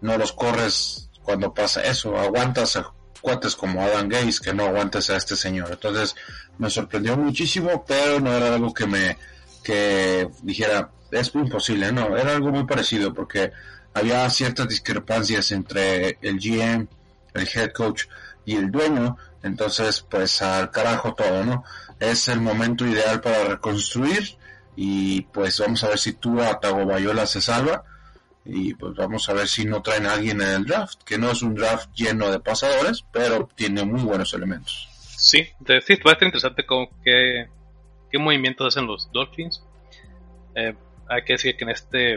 no 0.00 0.16
los 0.18 0.32
corres 0.32 1.10
cuando 1.22 1.52
pasa 1.52 1.82
eso, 1.82 2.18
aguantas 2.18 2.76
a 2.76 2.92
cuates 3.20 3.56
como 3.56 3.80
Adam 3.80 4.08
Gates 4.08 4.38
que 4.40 4.52
no 4.52 4.64
aguantes 4.64 5.08
a 5.08 5.16
este 5.16 5.34
señor. 5.34 5.70
Entonces 5.72 6.14
me 6.58 6.68
sorprendió 6.68 7.16
muchísimo, 7.16 7.84
pero 7.86 8.20
no 8.20 8.32
era 8.32 8.54
algo 8.54 8.72
que 8.72 8.86
me 8.86 9.16
que 9.62 10.28
dijera 10.42 10.90
es 11.10 11.34
imposible, 11.34 11.92
no, 11.92 12.16
era 12.16 12.32
algo 12.32 12.50
muy 12.50 12.64
parecido 12.64 13.14
porque 13.14 13.52
había 13.94 14.28
ciertas 14.28 14.68
discrepancias 14.68 15.52
entre 15.52 16.18
el 16.20 16.38
GM, 16.38 16.88
el 17.34 17.48
head 17.54 17.72
coach 17.72 18.04
y 18.44 18.56
el 18.56 18.70
dueño, 18.70 19.16
entonces 19.42 20.04
pues 20.08 20.42
al 20.42 20.70
carajo 20.70 21.14
todo, 21.14 21.44
¿no? 21.44 21.64
Es 22.00 22.28
el 22.28 22.40
momento 22.40 22.86
ideal 22.86 23.20
para 23.20 23.44
reconstruir 23.44 24.36
y 24.76 25.22
pues 25.22 25.60
vamos 25.60 25.84
a 25.84 25.88
ver 25.88 25.98
si 25.98 26.14
tú 26.14 26.40
a 26.40 26.58
Tagobayola 26.58 27.26
se 27.26 27.40
salva 27.40 27.84
y 28.44 28.74
pues 28.74 28.94
vamos 28.94 29.28
a 29.28 29.32
ver 29.32 29.48
si 29.48 29.64
no 29.64 29.82
traen 29.82 30.06
a 30.06 30.14
alguien 30.14 30.40
en 30.42 30.48
el 30.48 30.64
draft, 30.64 31.02
que 31.04 31.16
no 31.16 31.30
es 31.30 31.42
un 31.42 31.54
draft 31.54 31.90
lleno 31.94 32.30
de 32.30 32.40
pasadores, 32.40 33.04
pero 33.10 33.48
tiene 33.54 33.84
muy 33.84 34.02
buenos 34.02 34.34
elementos. 34.34 34.88
Sí, 35.16 35.48
de, 35.60 35.80
sí, 35.80 35.94
va 36.06 36.12
estar 36.12 36.26
interesante 36.26 36.66
con 36.66 36.88
qué, 37.02 37.48
qué 38.10 38.18
movimientos 38.18 38.68
hacen 38.68 38.86
los 38.86 39.10
Dolphins. 39.12 39.62
Eh, 40.54 40.74
hay 41.08 41.24
que 41.24 41.34
decir 41.34 41.56
que 41.56 41.64
en 41.64 41.70
este, 41.70 42.14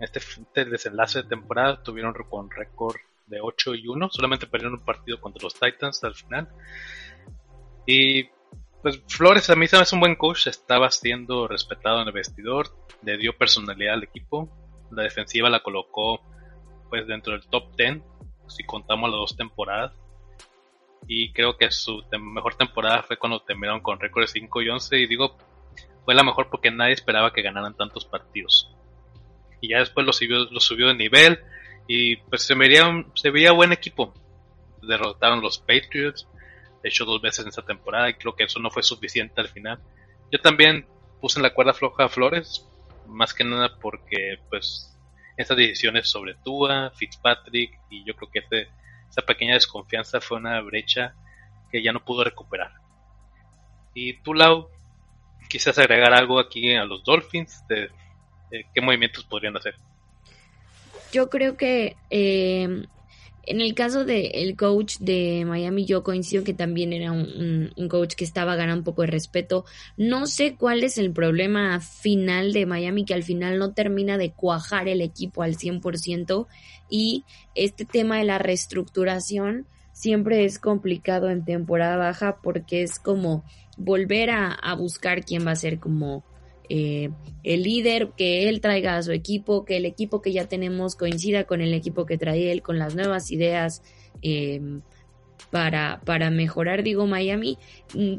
este, 0.00 0.20
este, 0.20 0.64
desenlace 0.64 1.22
de 1.22 1.28
temporada 1.28 1.82
tuvieron 1.82 2.14
con 2.30 2.50
récord 2.50 2.96
de 3.28 3.40
8 3.40 3.74
y 3.74 3.86
1, 3.86 4.08
solamente 4.10 4.46
perdieron 4.46 4.78
un 4.78 4.84
partido 4.84 5.20
contra 5.20 5.42
los 5.42 5.54
Titans 5.54 6.02
al 6.04 6.14
final. 6.14 6.48
Y 7.86 8.24
pues 8.82 9.02
Flores 9.08 9.50
a 9.50 9.56
mí 9.56 9.66
se 9.66 9.76
me 9.76 9.84
un 9.92 10.00
buen 10.00 10.16
coach, 10.16 10.46
estaba 10.46 10.90
siendo 10.90 11.48
respetado 11.48 12.02
en 12.02 12.08
el 12.08 12.14
vestidor, 12.14 12.68
le 13.02 13.16
dio 13.16 13.36
personalidad 13.36 13.94
al 13.94 14.04
equipo, 14.04 14.48
la 14.90 15.02
defensiva 15.02 15.50
la 15.50 15.62
colocó 15.62 16.20
pues 16.88 17.06
dentro 17.06 17.32
del 17.32 17.46
top 17.48 17.76
10 17.76 18.02
si 18.48 18.64
contamos 18.64 19.10
las 19.10 19.18
dos 19.18 19.36
temporadas 19.36 19.92
y 21.06 21.32
creo 21.32 21.56
que 21.56 21.70
su 21.70 22.02
mejor 22.18 22.54
temporada 22.54 23.02
fue 23.02 23.18
cuando 23.18 23.40
terminaron 23.40 23.80
con 23.80 24.00
récord 24.00 24.22
de 24.22 24.28
5 24.28 24.62
y 24.62 24.68
11 24.70 24.98
y 24.98 25.06
digo 25.06 25.36
fue 26.04 26.14
la 26.14 26.22
mejor 26.22 26.48
porque 26.48 26.70
nadie 26.70 26.94
esperaba 26.94 27.32
que 27.32 27.42
ganaran 27.42 27.76
tantos 27.76 28.06
partidos 28.06 28.74
y 29.60 29.68
ya 29.68 29.78
después 29.78 30.06
lo 30.06 30.12
subió, 30.12 30.46
lo 30.50 30.60
subió 30.60 30.88
de 30.88 30.94
nivel 30.94 31.38
y 31.88 32.16
pues 32.16 32.42
se 32.42 32.54
veía, 32.54 33.04
se 33.14 33.30
veía 33.30 33.50
buen 33.50 33.72
equipo 33.72 34.14
derrotaron 34.82 35.40
los 35.40 35.58
Patriots 35.58 36.28
de 36.82 36.88
hecho 36.88 37.04
dos 37.04 37.20
veces 37.20 37.44
en 37.44 37.48
esa 37.48 37.62
temporada 37.62 38.08
y 38.08 38.14
creo 38.14 38.36
que 38.36 38.44
eso 38.44 38.60
no 38.60 38.70
fue 38.70 38.84
suficiente 38.84 39.40
al 39.40 39.48
final 39.48 39.80
yo 40.30 40.38
también 40.40 40.86
puse 41.20 41.40
en 41.40 41.42
la 41.42 41.54
cuerda 41.54 41.74
floja 41.74 42.04
a 42.04 42.08
Flores 42.08 42.64
más 43.08 43.34
que 43.34 43.42
nada 43.42 43.76
porque 43.80 44.38
pues 44.48 44.94
estas 45.38 45.56
decisiones 45.56 46.08
sobre 46.08 46.34
Tua, 46.34 46.90
Fitzpatrick 46.90 47.78
y 47.90 48.04
yo 48.04 48.14
creo 48.14 48.30
que 48.30 48.40
este, 48.40 48.68
esa 49.08 49.22
pequeña 49.22 49.54
desconfianza 49.54 50.20
fue 50.20 50.36
una 50.36 50.60
brecha 50.60 51.14
que 51.70 51.82
ya 51.82 51.92
no 51.92 52.04
pudo 52.04 52.24
recuperar. 52.24 52.72
Y 53.94 54.14
tú, 54.14 54.34
Lau, 54.34 54.68
quizás 55.48 55.78
agregar 55.78 56.12
algo 56.12 56.40
aquí 56.40 56.74
a 56.74 56.84
los 56.84 57.04
Dolphins, 57.04 57.64
de, 57.68 57.90
qué 58.50 58.80
movimientos 58.80 59.24
podrían 59.24 59.56
hacer. 59.56 59.76
Yo 61.12 61.30
creo 61.30 61.56
que 61.56 61.96
eh, 62.10 62.86
en 63.48 63.62
el 63.62 63.74
caso 63.74 64.04
del 64.04 64.56
coach 64.56 64.98
de 64.98 65.44
Miami, 65.46 65.86
yo 65.86 66.02
coincido 66.02 66.44
que 66.44 66.52
también 66.52 66.92
era 66.92 67.12
un, 67.12 67.72
coach 67.88 68.14
que 68.14 68.24
estaba 68.24 68.56
ganando 68.56 68.80
un 68.80 68.84
poco 68.84 69.00
de 69.02 69.08
respeto. 69.08 69.64
No 69.96 70.26
sé 70.26 70.56
cuál 70.56 70.84
es 70.84 70.98
el 70.98 71.12
problema 71.12 71.80
final 71.80 72.52
de 72.52 72.66
Miami, 72.66 73.06
que 73.06 73.14
al 73.14 73.22
final 73.22 73.58
no 73.58 73.72
termina 73.72 74.18
de 74.18 74.32
cuajar 74.32 74.86
el 74.86 75.00
equipo 75.00 75.42
al 75.42 75.56
100%. 75.56 76.46
Y 76.90 77.24
este 77.54 77.86
tema 77.86 78.18
de 78.18 78.24
la 78.24 78.36
reestructuración 78.36 79.66
siempre 79.92 80.44
es 80.44 80.58
complicado 80.58 81.30
en 81.30 81.46
temporada 81.46 81.96
baja 81.96 82.40
porque 82.42 82.82
es 82.82 82.98
como 82.98 83.44
volver 83.78 84.28
a 84.30 84.74
buscar 84.74 85.24
quién 85.24 85.46
va 85.46 85.52
a 85.52 85.56
ser 85.56 85.78
como 85.78 86.22
eh, 86.68 87.10
el 87.44 87.62
líder, 87.62 88.10
que 88.16 88.48
él 88.48 88.60
traiga 88.60 88.96
a 88.96 89.02
su 89.02 89.12
equipo, 89.12 89.64
que 89.64 89.76
el 89.76 89.86
equipo 89.86 90.20
que 90.20 90.32
ya 90.32 90.46
tenemos 90.46 90.96
coincida 90.96 91.44
con 91.44 91.60
el 91.60 91.72
equipo 91.72 92.04
que 92.06 92.18
trae 92.18 92.52
él, 92.52 92.62
con 92.62 92.78
las 92.78 92.94
nuevas 92.94 93.30
ideas 93.30 93.82
eh, 94.22 94.60
para, 95.50 96.00
para 96.04 96.30
mejorar. 96.30 96.82
Digo, 96.82 97.06
Miami 97.06 97.58
mm, 97.94 98.16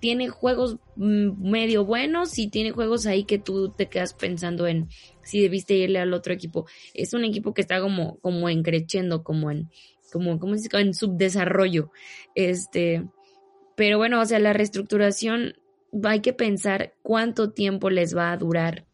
tiene 0.00 0.28
juegos 0.28 0.76
mm, 0.96 1.50
medio 1.50 1.84
buenos 1.84 2.38
y 2.38 2.48
tiene 2.48 2.70
juegos 2.70 3.06
ahí 3.06 3.24
que 3.24 3.38
tú 3.38 3.70
te 3.70 3.86
quedas 3.86 4.14
pensando 4.14 4.66
en 4.66 4.88
si 5.22 5.42
debiste 5.42 5.74
irle 5.74 5.98
al 5.98 6.14
otro 6.14 6.32
equipo. 6.32 6.66
Es 6.94 7.14
un 7.14 7.24
equipo 7.24 7.52
que 7.54 7.62
está 7.62 7.80
como, 7.80 8.18
como 8.20 8.48
en 8.48 8.62
creciendo, 8.62 9.22
como 9.22 9.50
en, 9.50 9.70
como, 10.12 10.38
¿cómo 10.38 10.54
se 10.54 10.62
dice? 10.62 10.78
En 10.78 10.94
subdesarrollo. 10.94 11.90
Este, 12.34 13.04
pero 13.76 13.98
bueno, 13.98 14.20
o 14.20 14.24
sea, 14.24 14.38
la 14.38 14.52
reestructuración 14.52 15.54
hay 16.04 16.20
que 16.20 16.32
pensar 16.32 16.94
cuánto 17.02 17.52
tiempo 17.52 17.90
les 17.90 18.16
va 18.16 18.32
a 18.32 18.36
durar 18.36 18.86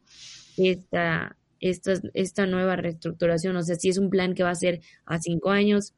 esta, 0.57 1.37
esta, 1.61 1.95
esta 2.15 2.47
nueva 2.47 2.77
reestructuración. 2.77 3.57
O 3.57 3.63
sea, 3.63 3.77
si 3.77 3.89
es 3.89 3.99
un 3.99 4.11
plan 4.11 4.35
que 4.35 4.43
va 4.43 4.51
a 4.51 4.55
ser 4.55 4.81
a 5.07 5.19
cinco 5.21 5.51
años, 5.51 5.95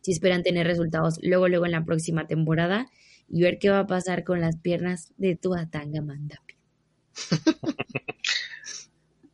si 0.00 0.12
esperan 0.12 0.42
tener 0.42 0.66
resultados 0.66 1.18
luego, 1.22 1.48
luego 1.48 1.66
en 1.66 1.72
la 1.72 1.84
próxima 1.84 2.26
temporada 2.26 2.86
y 3.28 3.42
ver 3.42 3.58
qué 3.58 3.70
va 3.70 3.80
a 3.80 3.86
pasar 3.86 4.24
con 4.24 4.40
las 4.40 4.56
piernas 4.56 5.12
de 5.16 5.36
tu 5.36 5.54
Atanga 5.54 6.02
Mandapi. 6.02 6.54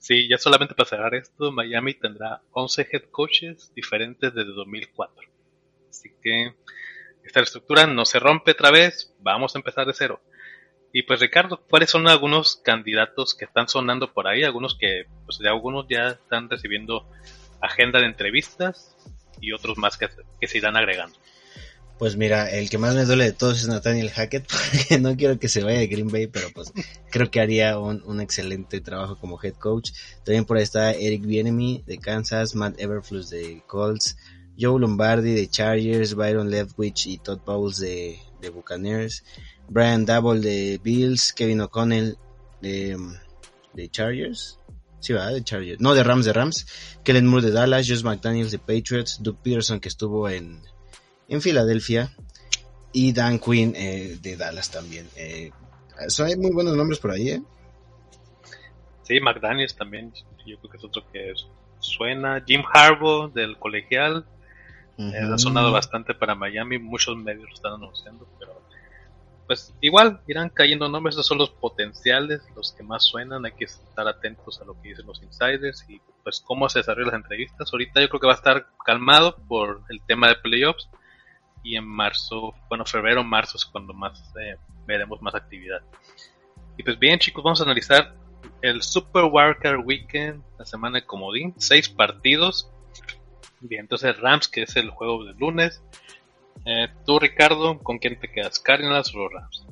Sí, 0.06 0.28
ya 0.28 0.38
solamente 0.38 0.76
para 0.76 0.88
cerrar 0.88 1.16
esto, 1.16 1.50
Miami 1.50 1.92
tendrá 1.94 2.40
11 2.52 2.86
head 2.92 3.02
coaches 3.10 3.72
diferentes 3.74 4.32
desde 4.32 4.52
2004. 4.52 5.28
Así 5.90 6.10
que 6.22 6.54
esta 7.24 7.40
reestructura 7.40 7.88
no 7.88 8.04
se 8.04 8.20
rompe 8.20 8.52
otra 8.52 8.70
vez, 8.70 9.12
vamos 9.18 9.56
a 9.56 9.58
empezar 9.58 9.84
de 9.84 9.94
cero. 9.94 10.22
Y 10.96 11.02
pues 11.02 11.20
Ricardo, 11.20 11.60
¿cuáles 11.68 11.90
son 11.90 12.08
algunos 12.08 12.56
candidatos 12.56 13.34
que 13.34 13.44
están 13.44 13.68
sonando 13.68 14.14
por 14.14 14.26
ahí? 14.26 14.44
Algunos 14.44 14.78
que, 14.78 15.04
pues 15.26 15.36
de 15.36 15.50
algunos 15.50 15.84
ya 15.90 16.08
están 16.08 16.48
recibiendo 16.48 17.06
agenda 17.60 18.00
de 18.00 18.06
entrevistas 18.06 18.96
y 19.38 19.52
otros 19.52 19.76
más 19.76 19.98
que, 19.98 20.08
se 20.46 20.56
irán 20.56 20.74
agregando. 20.74 21.18
Pues 21.98 22.16
mira, 22.16 22.50
el 22.50 22.70
que 22.70 22.78
más 22.78 22.94
me 22.94 23.04
duele 23.04 23.24
de 23.24 23.32
todos 23.32 23.60
es 23.60 23.68
Nathaniel 23.68 24.08
Hackett, 24.08 24.46
porque 24.72 24.98
no 24.98 25.14
quiero 25.18 25.38
que 25.38 25.50
se 25.50 25.62
vaya 25.62 25.80
de 25.80 25.86
Green 25.86 26.08
Bay, 26.08 26.28
pero 26.28 26.48
pues 26.54 26.72
creo 27.10 27.30
que 27.30 27.40
haría 27.42 27.78
un, 27.78 28.02
un 28.06 28.22
excelente 28.22 28.80
trabajo 28.80 29.18
como 29.18 29.38
head 29.42 29.56
coach. 29.56 29.90
También 30.24 30.46
por 30.46 30.56
ahí 30.56 30.62
está 30.62 30.92
Eric 30.92 31.26
Bienemy 31.26 31.84
de 31.86 31.98
Kansas, 31.98 32.54
Matt 32.54 32.80
Everflus 32.80 33.28
de 33.28 33.62
Colts, 33.66 34.16
Joe 34.58 34.80
Lombardi 34.80 35.34
de 35.34 35.46
Chargers, 35.46 36.14
Byron 36.14 36.50
Leftwich 36.50 37.06
y 37.06 37.18
Todd 37.18 37.40
Bowles 37.44 37.80
de, 37.80 38.18
de 38.40 38.48
Buccaneers. 38.48 39.22
Brian 39.68 40.04
Double 40.06 40.40
de 40.40 40.80
Bills, 40.82 41.32
Kevin 41.32 41.60
O'Connell 41.60 42.16
de, 42.60 42.96
de 43.74 43.88
Chargers. 43.88 44.58
Sí, 45.00 45.12
va, 45.12 45.26
de 45.28 45.42
Chargers. 45.44 45.80
No, 45.80 45.94
de 45.94 46.02
Rams, 46.02 46.24
de 46.24 46.32
Rams. 46.32 46.66
Kellen 47.04 47.26
Moore 47.26 47.46
de 47.46 47.52
Dallas, 47.52 47.86
Josh 47.88 48.02
McDaniels 48.02 48.50
de 48.50 48.58
Patriots, 48.58 49.22
Doug 49.22 49.36
Peterson 49.42 49.80
que 49.80 49.88
estuvo 49.88 50.28
en, 50.28 50.60
en 51.28 51.40
Filadelfia 51.40 52.12
y 52.92 53.12
Dan 53.12 53.38
Quinn 53.38 53.74
eh, 53.76 54.18
de 54.20 54.36
Dallas 54.36 54.70
también. 54.70 55.06
Eh, 55.16 55.50
hay 55.98 56.36
muy 56.36 56.50
buenos 56.50 56.76
nombres 56.76 56.98
por 56.98 57.10
ahí, 57.10 57.30
¿eh? 57.30 57.42
Sí, 59.02 59.20
McDaniels 59.20 59.76
también, 59.76 60.12
yo 60.46 60.58
creo 60.58 60.70
que 60.70 60.76
es 60.78 60.84
otro 60.84 61.04
que 61.12 61.32
suena. 61.78 62.42
Jim 62.46 62.62
Harbaugh 62.72 63.32
del 63.32 63.58
colegial, 63.58 64.26
eh, 64.98 65.12
ha 65.30 65.38
sonado 65.38 65.70
bastante 65.70 66.14
para 66.14 66.34
Miami, 66.34 66.78
muchos 66.78 67.16
medios 67.16 67.48
lo 67.48 67.54
están 67.54 67.74
anunciando, 67.74 68.26
pero 68.38 68.60
pues 69.46 69.74
igual 69.80 70.20
irán 70.26 70.50
cayendo 70.50 70.88
nombres, 70.88 71.14
esos 71.14 71.26
son 71.26 71.38
los 71.38 71.50
potenciales, 71.50 72.42
los 72.54 72.72
que 72.72 72.82
más 72.82 73.04
suenan, 73.04 73.44
hay 73.46 73.52
que 73.52 73.64
estar 73.64 74.06
atentos 74.08 74.60
a 74.60 74.64
lo 74.64 74.80
que 74.80 74.90
dicen 74.90 75.06
los 75.06 75.22
insiders 75.22 75.84
y 75.88 76.00
pues 76.22 76.40
cómo 76.40 76.68
se 76.68 76.80
desarrollan 76.80 77.12
las 77.12 77.22
entrevistas. 77.22 77.72
Ahorita 77.72 78.00
yo 78.00 78.08
creo 78.08 78.20
que 78.20 78.26
va 78.26 78.32
a 78.32 78.36
estar 78.36 78.66
calmado 78.84 79.36
por 79.48 79.82
el 79.88 80.00
tema 80.02 80.28
de 80.28 80.36
playoffs 80.36 80.88
y 81.62 81.76
en 81.76 81.86
marzo, 81.86 82.54
bueno, 82.68 82.84
febrero, 82.84 83.24
marzo 83.24 83.56
es 83.56 83.64
cuando 83.64 83.92
más 83.92 84.32
eh, 84.40 84.56
veremos 84.86 85.22
más 85.22 85.34
actividad. 85.34 85.82
Y 86.76 86.82
pues 86.82 86.98
bien 86.98 87.18
chicos, 87.18 87.42
vamos 87.42 87.60
a 87.60 87.64
analizar 87.64 88.14
el 88.62 88.82
Super 88.82 89.24
Wildcard 89.24 89.84
Weekend, 89.84 90.42
la 90.58 90.64
semana 90.64 91.00
de 91.00 91.06
comodín, 91.06 91.54
seis 91.58 91.88
partidos. 91.88 92.70
Bien, 93.60 93.82
entonces 93.82 94.18
Rams, 94.18 94.48
que 94.48 94.62
es 94.62 94.76
el 94.76 94.90
juego 94.90 95.24
del 95.24 95.36
lunes, 95.36 95.82
eh, 96.66 96.88
tú, 97.06 97.18
Ricardo, 97.18 97.78
¿con 97.78 97.98
quién 97.98 98.18
te 98.18 98.30
quedas? 98.30 98.58
¿Cardinals 98.58 99.14
o 99.14 99.28
Rams? 99.28 99.66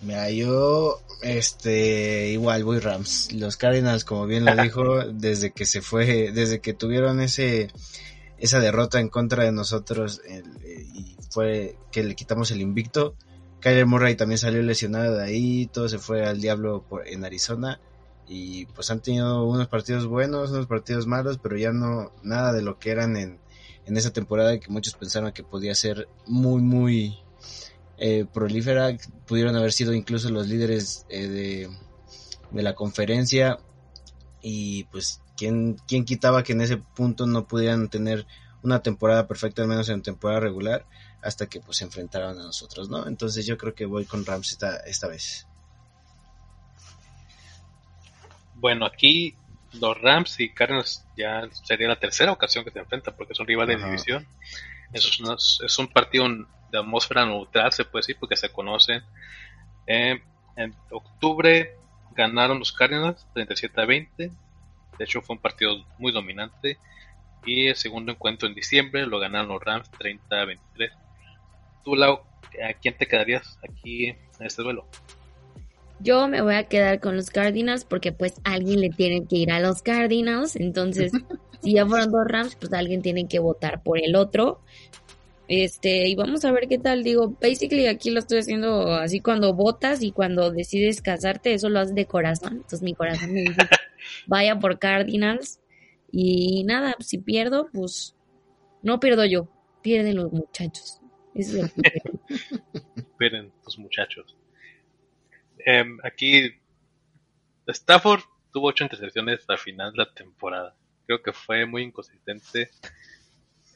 Mira, 0.00 0.30
yo, 0.30 1.00
este, 1.22 2.28
igual 2.28 2.64
voy 2.64 2.78
Rams. 2.78 3.32
Los 3.32 3.56
Cardinals, 3.56 4.04
como 4.04 4.26
bien 4.26 4.44
lo 4.44 4.54
dijo, 4.54 5.04
desde 5.12 5.50
que 5.50 5.66
se 5.66 5.82
fue, 5.82 6.30
desde 6.32 6.60
que 6.60 6.74
tuvieron 6.74 7.20
ese, 7.20 7.70
esa 8.38 8.60
derrota 8.60 9.00
en 9.00 9.08
contra 9.08 9.44
de 9.44 9.52
nosotros 9.52 10.20
y 10.94 11.16
fue 11.30 11.76
que 11.90 12.04
le 12.04 12.14
quitamos 12.14 12.50
el 12.50 12.60
invicto. 12.60 13.14
Kyler 13.60 13.86
Murray 13.86 14.14
también 14.14 14.38
salió 14.38 14.62
lesionado 14.62 15.16
de 15.16 15.24
ahí, 15.24 15.66
todo 15.66 15.88
se 15.88 15.98
fue 15.98 16.24
al 16.24 16.40
diablo 16.40 16.84
en 17.06 17.24
Arizona 17.24 17.80
y 18.28 18.66
pues 18.66 18.90
han 18.90 19.00
tenido 19.00 19.44
unos 19.44 19.68
partidos 19.68 20.06
buenos, 20.06 20.50
unos 20.50 20.66
partidos 20.66 21.06
malos, 21.06 21.38
pero 21.38 21.56
ya 21.56 21.72
no 21.72 22.12
nada 22.22 22.52
de 22.52 22.62
lo 22.62 22.78
que 22.78 22.90
eran 22.90 23.16
en, 23.16 23.38
en 23.86 23.96
esa 23.96 24.12
temporada 24.12 24.58
que 24.58 24.68
muchos 24.68 24.94
pensaron 24.94 25.32
que 25.32 25.44
podía 25.44 25.74
ser 25.74 26.08
muy, 26.26 26.60
muy 26.60 27.18
eh, 27.98 28.26
prolífera. 28.32 28.96
Pudieron 29.26 29.56
haber 29.56 29.72
sido 29.72 29.94
incluso 29.94 30.28
los 30.30 30.48
líderes 30.48 31.06
eh, 31.08 31.28
de, 31.28 31.70
de, 32.50 32.62
la 32.62 32.74
conferencia. 32.74 33.58
Y 34.42 34.84
pues, 34.84 35.22
¿quién, 35.36 35.76
¿quién 35.86 36.04
quitaba 36.04 36.42
que 36.42 36.52
en 36.52 36.62
ese 36.62 36.76
punto 36.76 37.26
no 37.26 37.46
pudieran 37.46 37.88
tener 37.88 38.26
una 38.62 38.82
temporada 38.82 39.28
perfecta, 39.28 39.62
al 39.62 39.68
menos 39.68 39.88
en 39.88 40.02
temporada 40.02 40.40
regular, 40.40 40.84
hasta 41.22 41.46
que 41.46 41.60
pues 41.60 41.78
se 41.78 41.84
enfrentaron 41.84 42.38
a 42.38 42.42
nosotros, 42.42 42.88
¿no? 42.88 43.06
Entonces 43.06 43.46
yo 43.46 43.56
creo 43.56 43.74
que 43.74 43.86
voy 43.86 44.04
con 44.04 44.26
Rams 44.26 44.50
esta, 44.50 44.76
esta 44.78 45.06
vez. 45.06 45.46
Bueno, 48.56 48.86
aquí 48.86 49.36
los 49.74 50.00
Rams 50.00 50.40
y 50.40 50.50
Cardinals 50.50 51.04
ya 51.16 51.48
sería 51.52 51.88
la 51.88 51.98
tercera 51.98 52.32
ocasión 52.32 52.64
que 52.64 52.70
se 52.70 52.78
enfrentan 52.78 53.14
porque 53.16 53.34
son 53.34 53.46
rivales 53.46 53.78
de 53.78 53.86
división. 53.86 54.26
Eso 54.92 55.08
es, 55.08 55.60
es, 55.64 55.78
un 55.78 55.88
partido 55.88 56.28
de 56.70 56.78
atmósfera 56.78 57.26
neutral, 57.26 57.72
se 57.72 57.84
puede 57.84 58.02
decir, 58.02 58.16
porque 58.18 58.36
se 58.36 58.50
conocen. 58.50 59.02
Eh, 59.86 60.20
en 60.56 60.74
octubre 60.90 61.76
ganaron 62.12 62.58
los 62.58 62.72
Cardinals 62.72 63.26
37 63.34 63.80
a 63.80 63.84
20. 63.84 64.30
De 64.98 65.04
hecho, 65.04 65.20
fue 65.20 65.36
un 65.36 65.42
partido 65.42 65.84
muy 65.98 66.12
dominante. 66.12 66.78
Y 67.44 67.68
el 67.68 67.76
segundo 67.76 68.12
encuentro 68.12 68.48
en 68.48 68.54
diciembre 68.54 69.06
lo 69.06 69.20
ganaron 69.20 69.48
los 69.48 69.62
Rams 69.62 69.90
30 69.90 70.40
a 70.40 70.44
23. 70.44 70.92
Tú, 71.84 71.94
Lau, 71.94 72.20
¿a 72.68 72.72
quién 72.80 72.96
te 72.96 73.06
quedarías 73.06 73.58
aquí 73.68 74.06
en 74.08 74.18
este 74.40 74.62
duelo? 74.62 74.88
Yo 76.00 76.28
me 76.28 76.42
voy 76.42 76.54
a 76.54 76.64
quedar 76.64 77.00
con 77.00 77.16
los 77.16 77.30
Cardinals 77.30 77.84
porque 77.84 78.12
pues 78.12 78.34
alguien 78.44 78.80
le 78.80 78.90
tiene 78.90 79.26
que 79.26 79.36
ir 79.36 79.50
a 79.50 79.60
los 79.60 79.82
Cardinals. 79.82 80.56
Entonces, 80.56 81.12
si 81.62 81.74
ya 81.74 81.86
fueron 81.86 82.10
dos 82.10 82.26
Rams, 82.26 82.56
pues 82.56 82.72
alguien 82.72 83.02
tiene 83.02 83.28
que 83.28 83.38
votar 83.38 83.82
por 83.82 83.98
el 84.02 84.14
otro. 84.16 84.60
Este, 85.48 86.08
y 86.08 86.14
vamos 86.16 86.44
a 86.44 86.52
ver 86.52 86.68
qué 86.68 86.78
tal. 86.78 87.02
Digo, 87.02 87.36
basically 87.40 87.86
aquí 87.86 88.10
lo 88.10 88.20
estoy 88.20 88.38
haciendo 88.38 88.94
así 88.94 89.20
cuando 89.20 89.54
votas 89.54 90.02
y 90.02 90.10
cuando 90.10 90.50
decides 90.50 91.00
casarte, 91.00 91.54
eso 91.54 91.68
lo 91.68 91.80
haces 91.80 91.94
de 91.94 92.06
corazón. 92.06 92.54
Entonces 92.54 92.82
mi 92.82 92.94
corazón 92.94 93.32
me 93.32 93.42
dice, 93.42 93.56
vaya 94.26 94.58
por 94.58 94.78
Cardinals. 94.78 95.60
Y 96.10 96.64
nada, 96.64 96.96
si 97.00 97.18
pierdo, 97.18 97.68
pues 97.72 98.14
no 98.82 99.00
pierdo 99.00 99.24
yo, 99.24 99.48
pierden 99.82 100.16
los 100.16 100.32
muchachos. 100.32 101.00
Eso 101.34 101.64
es 101.64 101.72
Pierden 103.18 103.52
los 103.64 103.78
muchachos. 103.78 104.36
Em, 105.68 105.98
aquí 106.04 106.54
Stafford 107.66 108.20
tuvo 108.52 108.68
ocho 108.68 108.84
intercepciones 108.84 109.44
al 109.48 109.58
final 109.58 109.90
de 109.90 109.98
la 109.98 110.14
temporada. 110.14 110.76
Creo 111.06 111.20
que 111.20 111.32
fue 111.32 111.66
muy 111.66 111.82
inconsistente 111.82 112.70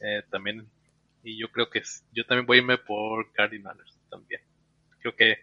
eh, 0.01 0.23
también. 0.31 0.71
Y 1.21 1.37
yo 1.37 1.51
creo 1.51 1.69
que 1.69 1.83
yo 2.13 2.25
también 2.25 2.45
voy 2.45 2.57
a 2.57 2.61
irme 2.61 2.77
por 2.77 3.31
Cardinals 3.33 3.99
también. 4.09 4.41
Creo 5.01 5.13
que 5.17 5.39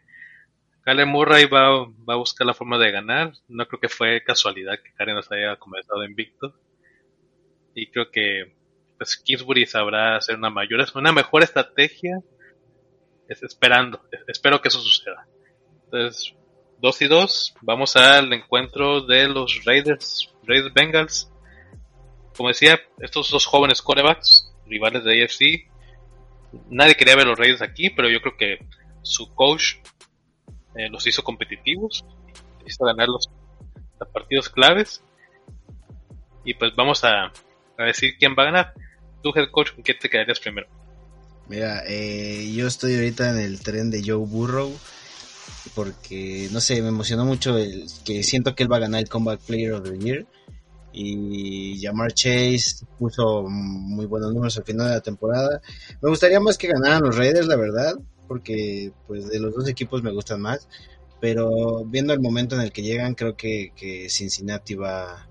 Kyle 0.84 1.04
Murray 1.04 1.44
va, 1.44 1.84
va, 1.84 2.14
a 2.14 2.16
buscar 2.16 2.46
la 2.46 2.54
forma 2.54 2.78
de 2.78 2.92
ganar. 2.92 3.34
No 3.46 3.68
creo 3.68 3.80
que 3.80 3.90
fue 3.90 4.24
casualidad 4.24 4.78
que 4.82 4.94
Cardinals 4.94 5.30
haya 5.30 5.56
comenzado 5.56 6.02
invicto. 6.02 6.58
Y 7.74 7.90
creo 7.90 8.10
que 8.10 8.56
pues 8.96 9.18
Kingsbury 9.18 9.66
sabrá 9.66 10.16
hacer 10.16 10.36
una 10.36 10.48
mayor, 10.48 10.84
una 10.94 11.12
mejor 11.12 11.42
estrategia. 11.42 12.18
Es 13.28 13.42
esperando, 13.42 14.02
espero 14.26 14.62
que 14.62 14.68
eso 14.68 14.80
suceda. 14.80 15.28
Entonces, 15.84 16.37
2 16.80 17.02
y 17.02 17.08
2, 17.08 17.54
vamos 17.62 17.96
al 17.96 18.32
encuentro 18.32 19.00
de 19.00 19.28
los 19.28 19.64
Raiders, 19.64 20.32
Raiders 20.44 20.72
Bengals. 20.72 21.30
Como 22.36 22.48
decía, 22.48 22.78
estos 23.00 23.30
dos 23.30 23.46
jóvenes 23.46 23.82
corebacks, 23.82 24.52
rivales 24.66 25.02
de 25.02 25.24
AFC, 25.24 25.68
nadie 26.70 26.94
quería 26.94 27.16
ver 27.16 27.26
los 27.26 27.38
Raiders 27.38 27.62
aquí, 27.62 27.90
pero 27.90 28.08
yo 28.08 28.20
creo 28.20 28.36
que 28.36 28.58
su 29.02 29.34
coach 29.34 29.76
eh, 30.76 30.88
los 30.88 31.06
hizo 31.06 31.24
competitivos, 31.24 32.04
hizo 32.64 32.84
ganar 32.84 33.08
los, 33.08 33.28
partidos 34.12 34.48
claves. 34.48 35.02
Y 36.44 36.54
pues 36.54 36.72
vamos 36.76 37.02
a, 37.02 37.32
a, 37.76 37.84
decir 37.84 38.16
quién 38.18 38.36
va 38.38 38.44
a 38.44 38.46
ganar. 38.46 38.74
Tú, 39.22 39.32
head 39.34 39.50
coach, 39.50 39.72
¿con 39.72 39.82
quién 39.82 39.98
te 39.98 40.08
quedarías 40.08 40.38
primero? 40.38 40.68
Mira, 41.48 41.82
eh, 41.86 42.52
yo 42.54 42.66
estoy 42.66 42.94
ahorita 42.94 43.30
en 43.30 43.38
el 43.38 43.60
tren 43.60 43.90
de 43.90 44.02
Joe 44.04 44.24
Burrow 44.24 44.72
porque, 45.74 46.48
no 46.52 46.60
sé, 46.60 46.80
me 46.82 46.88
emocionó 46.88 47.24
mucho 47.24 47.56
el, 47.56 47.86
que 48.04 48.22
siento 48.22 48.54
que 48.54 48.62
él 48.62 48.72
va 48.72 48.76
a 48.76 48.80
ganar 48.80 49.00
el 49.00 49.08
Comeback 49.08 49.40
Player 49.40 49.72
of 49.72 49.82
the 49.82 49.98
Year 49.98 50.26
y 50.92 51.80
Jamar 51.80 52.12
Chase 52.12 52.86
puso 52.98 53.44
muy 53.48 54.06
buenos 54.06 54.32
números 54.32 54.56
al 54.58 54.64
final 54.64 54.88
de 54.88 54.94
la 54.94 55.00
temporada. 55.00 55.60
Me 56.02 56.10
gustaría 56.10 56.40
más 56.40 56.58
que 56.58 56.68
ganaran 56.68 57.02
los 57.02 57.16
Raiders, 57.16 57.46
la 57.46 57.56
verdad, 57.56 57.94
porque 58.26 58.92
pues 59.06 59.28
de 59.28 59.38
los 59.38 59.54
dos 59.54 59.68
equipos 59.68 60.02
me 60.02 60.12
gustan 60.12 60.40
más, 60.40 60.68
pero 61.20 61.84
viendo 61.84 62.12
el 62.12 62.20
momento 62.20 62.54
en 62.54 62.62
el 62.62 62.72
que 62.72 62.82
llegan, 62.82 63.14
creo 63.14 63.36
que, 63.36 63.72
que 63.76 64.08
Cincinnati 64.08 64.74
va, 64.74 65.28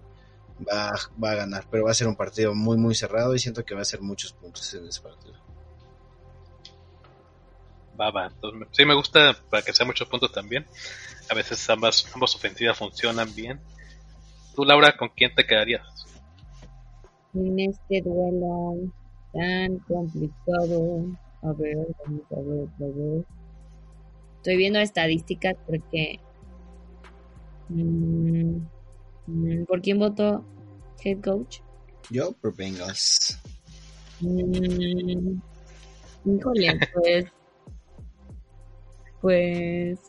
va, 0.70 0.94
va 1.22 1.32
a 1.32 1.36
ganar, 1.36 1.68
pero 1.70 1.86
va 1.86 1.92
a 1.92 1.96
ser 1.96 2.08
un 2.08 2.16
partido 2.16 2.54
muy 2.54 2.78
muy 2.78 2.96
cerrado 2.96 3.36
y 3.36 3.40
siento 3.40 3.66
que 3.66 3.76
va 3.76 3.82
a 3.82 3.86
ser 3.86 4.02
muchos 4.02 4.34
puntos 4.34 4.74
en 4.74 4.88
ese 4.88 5.02
partido. 5.02 5.47
Va, 8.00 8.12
va. 8.12 8.28
Entonces, 8.28 8.68
sí 8.72 8.86
me 8.86 8.94
gusta 8.94 9.36
para 9.50 9.64
que 9.64 9.74
sea 9.74 9.86
muchos 9.86 10.08
puntos 10.08 10.32
también. 10.32 10.66
A 11.30 11.36
veces 11.36 11.70
ambas, 11.70 12.06
ambas 12.14 12.36
ofensivas 12.36 12.78
funcionan 12.78 13.34
bien. 13.36 13.60
Tú, 14.56 14.64
Laura, 14.64 14.96
¿con 14.96 15.10
quién 15.10 15.34
te 15.36 15.46
quedarías? 15.46 15.84
En 17.34 17.60
este 17.60 18.02
duelo 18.02 18.92
tan 19.34 19.80
complicado. 19.80 21.06
A 21.44 21.54
ver, 21.54 21.78
vamos 22.06 22.22
a 22.32 22.36
ver, 22.36 22.68
a 22.80 22.96
ver. 22.96 23.26
Estoy 24.38 24.58
viendo 24.58 24.80
estadísticas 24.80 25.56
porque... 25.66 26.20
Mm, 27.70 28.60
mm, 29.28 29.66
¿Por 29.66 29.82
quién 29.82 30.00
votó 30.00 30.46
head 31.04 31.22
coach? 31.22 31.60
Yo 32.10 32.32
por 32.32 32.56
Bengals. 32.56 33.38
Mm, 34.22 35.40
híjole, 36.26 36.80
pues 36.94 37.26
pues 39.22 40.00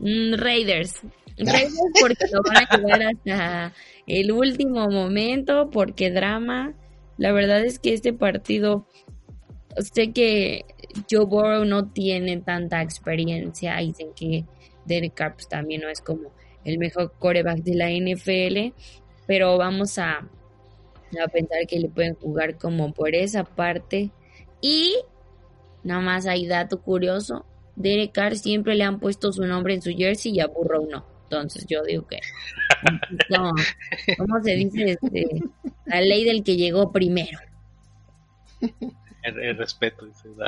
mm, 0.00 0.34
Raiders. 0.34 1.00
Raiders 1.38 1.74
porque 2.00 2.24
lo 2.32 2.42
van 2.42 2.56
a 2.56 2.76
llevar 2.76 3.02
hasta 3.02 3.72
el 4.06 4.32
último 4.32 4.88
momento, 4.88 5.70
porque 5.70 6.10
drama. 6.10 6.74
La 7.16 7.32
verdad 7.32 7.64
es 7.64 7.78
que 7.78 7.94
este 7.94 8.12
partido, 8.12 8.86
sé 9.76 10.12
que 10.12 10.64
Joe 11.10 11.26
Burrow 11.26 11.64
no 11.64 11.90
tiene 11.90 12.38
tanta 12.38 12.82
experiencia. 12.82 13.76
Dicen 13.78 14.12
que 14.14 14.44
Derek 14.86 15.14
Carr 15.14 15.34
pues, 15.34 15.48
también 15.48 15.82
no 15.82 15.88
es 15.88 16.00
como 16.00 16.32
el 16.64 16.78
mejor 16.78 17.12
coreback 17.18 17.58
de 17.58 17.74
la 17.74 17.90
NFL, 17.90 18.74
pero 19.26 19.58
vamos 19.58 19.98
a, 19.98 20.18
a 20.18 21.28
pensar 21.32 21.66
que 21.68 21.78
le 21.78 21.88
pueden 21.88 22.14
jugar 22.14 22.56
como 22.56 22.92
por 22.92 23.14
esa 23.14 23.44
parte. 23.44 24.10
Y 24.60 24.96
nada 25.82 26.00
más 26.00 26.26
hay 26.26 26.46
dato 26.46 26.80
curioso, 26.80 27.46
Derek 27.78 28.12
Carr 28.12 28.36
siempre 28.36 28.74
le 28.74 28.84
han 28.84 28.98
puesto 28.98 29.32
su 29.32 29.46
nombre 29.46 29.74
en 29.74 29.82
su 29.82 29.90
jersey 29.90 30.32
y 30.32 30.40
a 30.40 30.48
Burrow 30.48 30.88
no. 30.90 31.06
Entonces 31.24 31.64
yo 31.66 31.82
digo 31.84 32.06
que, 32.06 32.18
¿cómo 34.18 34.42
se 34.42 34.54
dice? 34.56 34.92
Este, 34.92 35.26
la 35.84 36.00
ley 36.00 36.24
del 36.24 36.42
que 36.42 36.56
llegó 36.56 36.90
primero. 36.90 37.38
El, 39.22 39.56
respeto, 39.58 40.06
dice. 40.06 40.28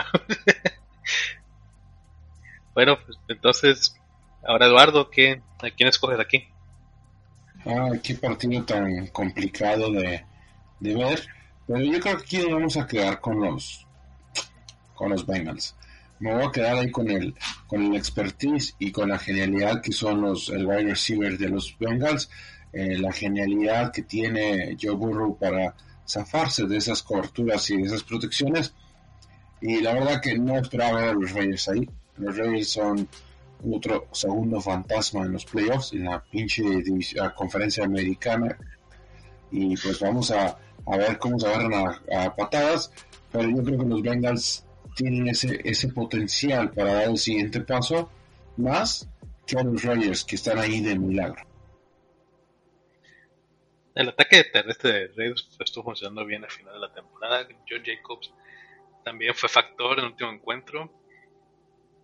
bueno, 2.75 2.99
pues 3.05 3.19
entonces, 3.29 3.95
ahora 4.43 4.67
Eduardo, 4.67 5.11
¿qué, 5.11 5.43
¿a 5.59 5.71
quién 5.71 5.89
escoges 5.89 6.19
aquí? 6.19 6.49
Ah, 7.67 7.91
qué 8.03 8.15
partido 8.15 8.65
tan 8.65 9.07
complicado 9.09 9.93
de, 9.93 10.25
de 10.81 10.95
ver. 10.97 11.29
Pero 11.67 11.81
yo 11.81 12.01
creo 12.01 12.17
que 12.17 12.23
aquí 12.23 12.51
vamos 12.51 12.77
a 12.79 12.87
quedar 12.87 13.21
con 13.21 13.39
los 13.39 13.87
con 14.95 15.11
los 15.11 15.27
Bengals 15.27 15.77
me 16.21 16.35
voy 16.35 16.45
a 16.45 16.53
quedar 16.53 16.77
ahí 16.77 16.91
con 16.91 17.11
el, 17.11 17.35
con 17.67 17.83
el 17.83 17.97
expertise 17.97 18.77
y 18.79 18.93
con 18.93 19.09
la 19.09 19.19
genialidad 19.19 19.81
que 19.81 19.93
son 19.93 20.21
los, 20.21 20.51
el 20.51 20.67
wide 20.67 20.85
receiver 20.85 21.37
de 21.37 21.49
los 21.49 21.77
Bengals, 21.79 22.31
eh, 22.73 22.99
la 22.99 23.11
genialidad 23.11 23.91
que 23.91 24.03
tiene 24.03 24.77
Joe 24.81 24.95
Burrow 24.95 25.37
para 25.39 25.75
zafarse 26.07 26.67
de 26.67 26.77
esas 26.77 27.03
coberturas 27.03 27.69
y 27.71 27.79
de 27.79 27.85
esas 27.85 28.03
protecciones. 28.03 28.75
Y 29.63 29.81
la 29.81 29.95
verdad 29.95 30.21
que 30.21 30.39
no 30.39 30.59
esperaba 30.59 31.01
ver 31.01 31.09
a 31.11 31.15
los 31.15 31.33
Raiders 31.33 31.69
ahí. 31.71 31.89
Los 32.19 32.37
Raiders 32.37 32.69
son 32.69 33.09
otro 33.73 34.07
segundo 34.13 34.61
fantasma 34.61 35.23
en 35.23 35.33
los 35.33 35.47
playoffs, 35.47 35.93
en 35.95 36.05
la 36.05 36.23
pinche 36.23 36.63
conferencia 37.35 37.85
americana. 37.85 38.57
Y 39.51 39.75
pues 39.77 39.99
vamos 40.01 40.31
a, 40.31 40.59
a 40.87 40.97
ver 40.97 41.19
cómo 41.19 41.39
se 41.39 41.47
agarran 41.47 41.75
a, 41.75 42.25
a 42.25 42.37
patadas. 42.37 42.93
Pero 43.33 43.49
yo 43.49 43.65
creo 43.65 43.79
que 43.79 43.85
los 43.85 44.03
Bengals 44.03 44.65
tienen 45.01 45.29
ese, 45.29 45.61
ese 45.65 45.89
potencial 45.89 46.73
para 46.73 46.93
dar 46.93 47.09
el 47.09 47.17
siguiente 47.17 47.61
paso, 47.61 48.13
más 48.59 49.09
que 49.47 49.57
los 49.65 49.83
Raiders 49.83 50.25
que 50.27 50.37
están 50.37 50.59
ahí 50.59 50.83
de 50.83 50.99
milagro. 50.99 51.43
El 53.95 54.11
ataque 54.11 54.45
terrestre 54.45 54.93
de 54.93 55.09
Raiders 55.17 55.57
estuvo 55.59 55.85
funcionando 55.85 56.27
bien 56.27 56.45
al 56.45 56.51
final 56.51 56.75
de 56.75 56.81
la 56.81 56.93
temporada. 56.93 57.49
John 57.67 57.83
Jacobs 57.83 58.31
también 59.03 59.35
fue 59.35 59.49
factor 59.49 59.99
en 59.99 60.05
el 60.05 60.11
último 60.11 60.33
encuentro. 60.33 60.93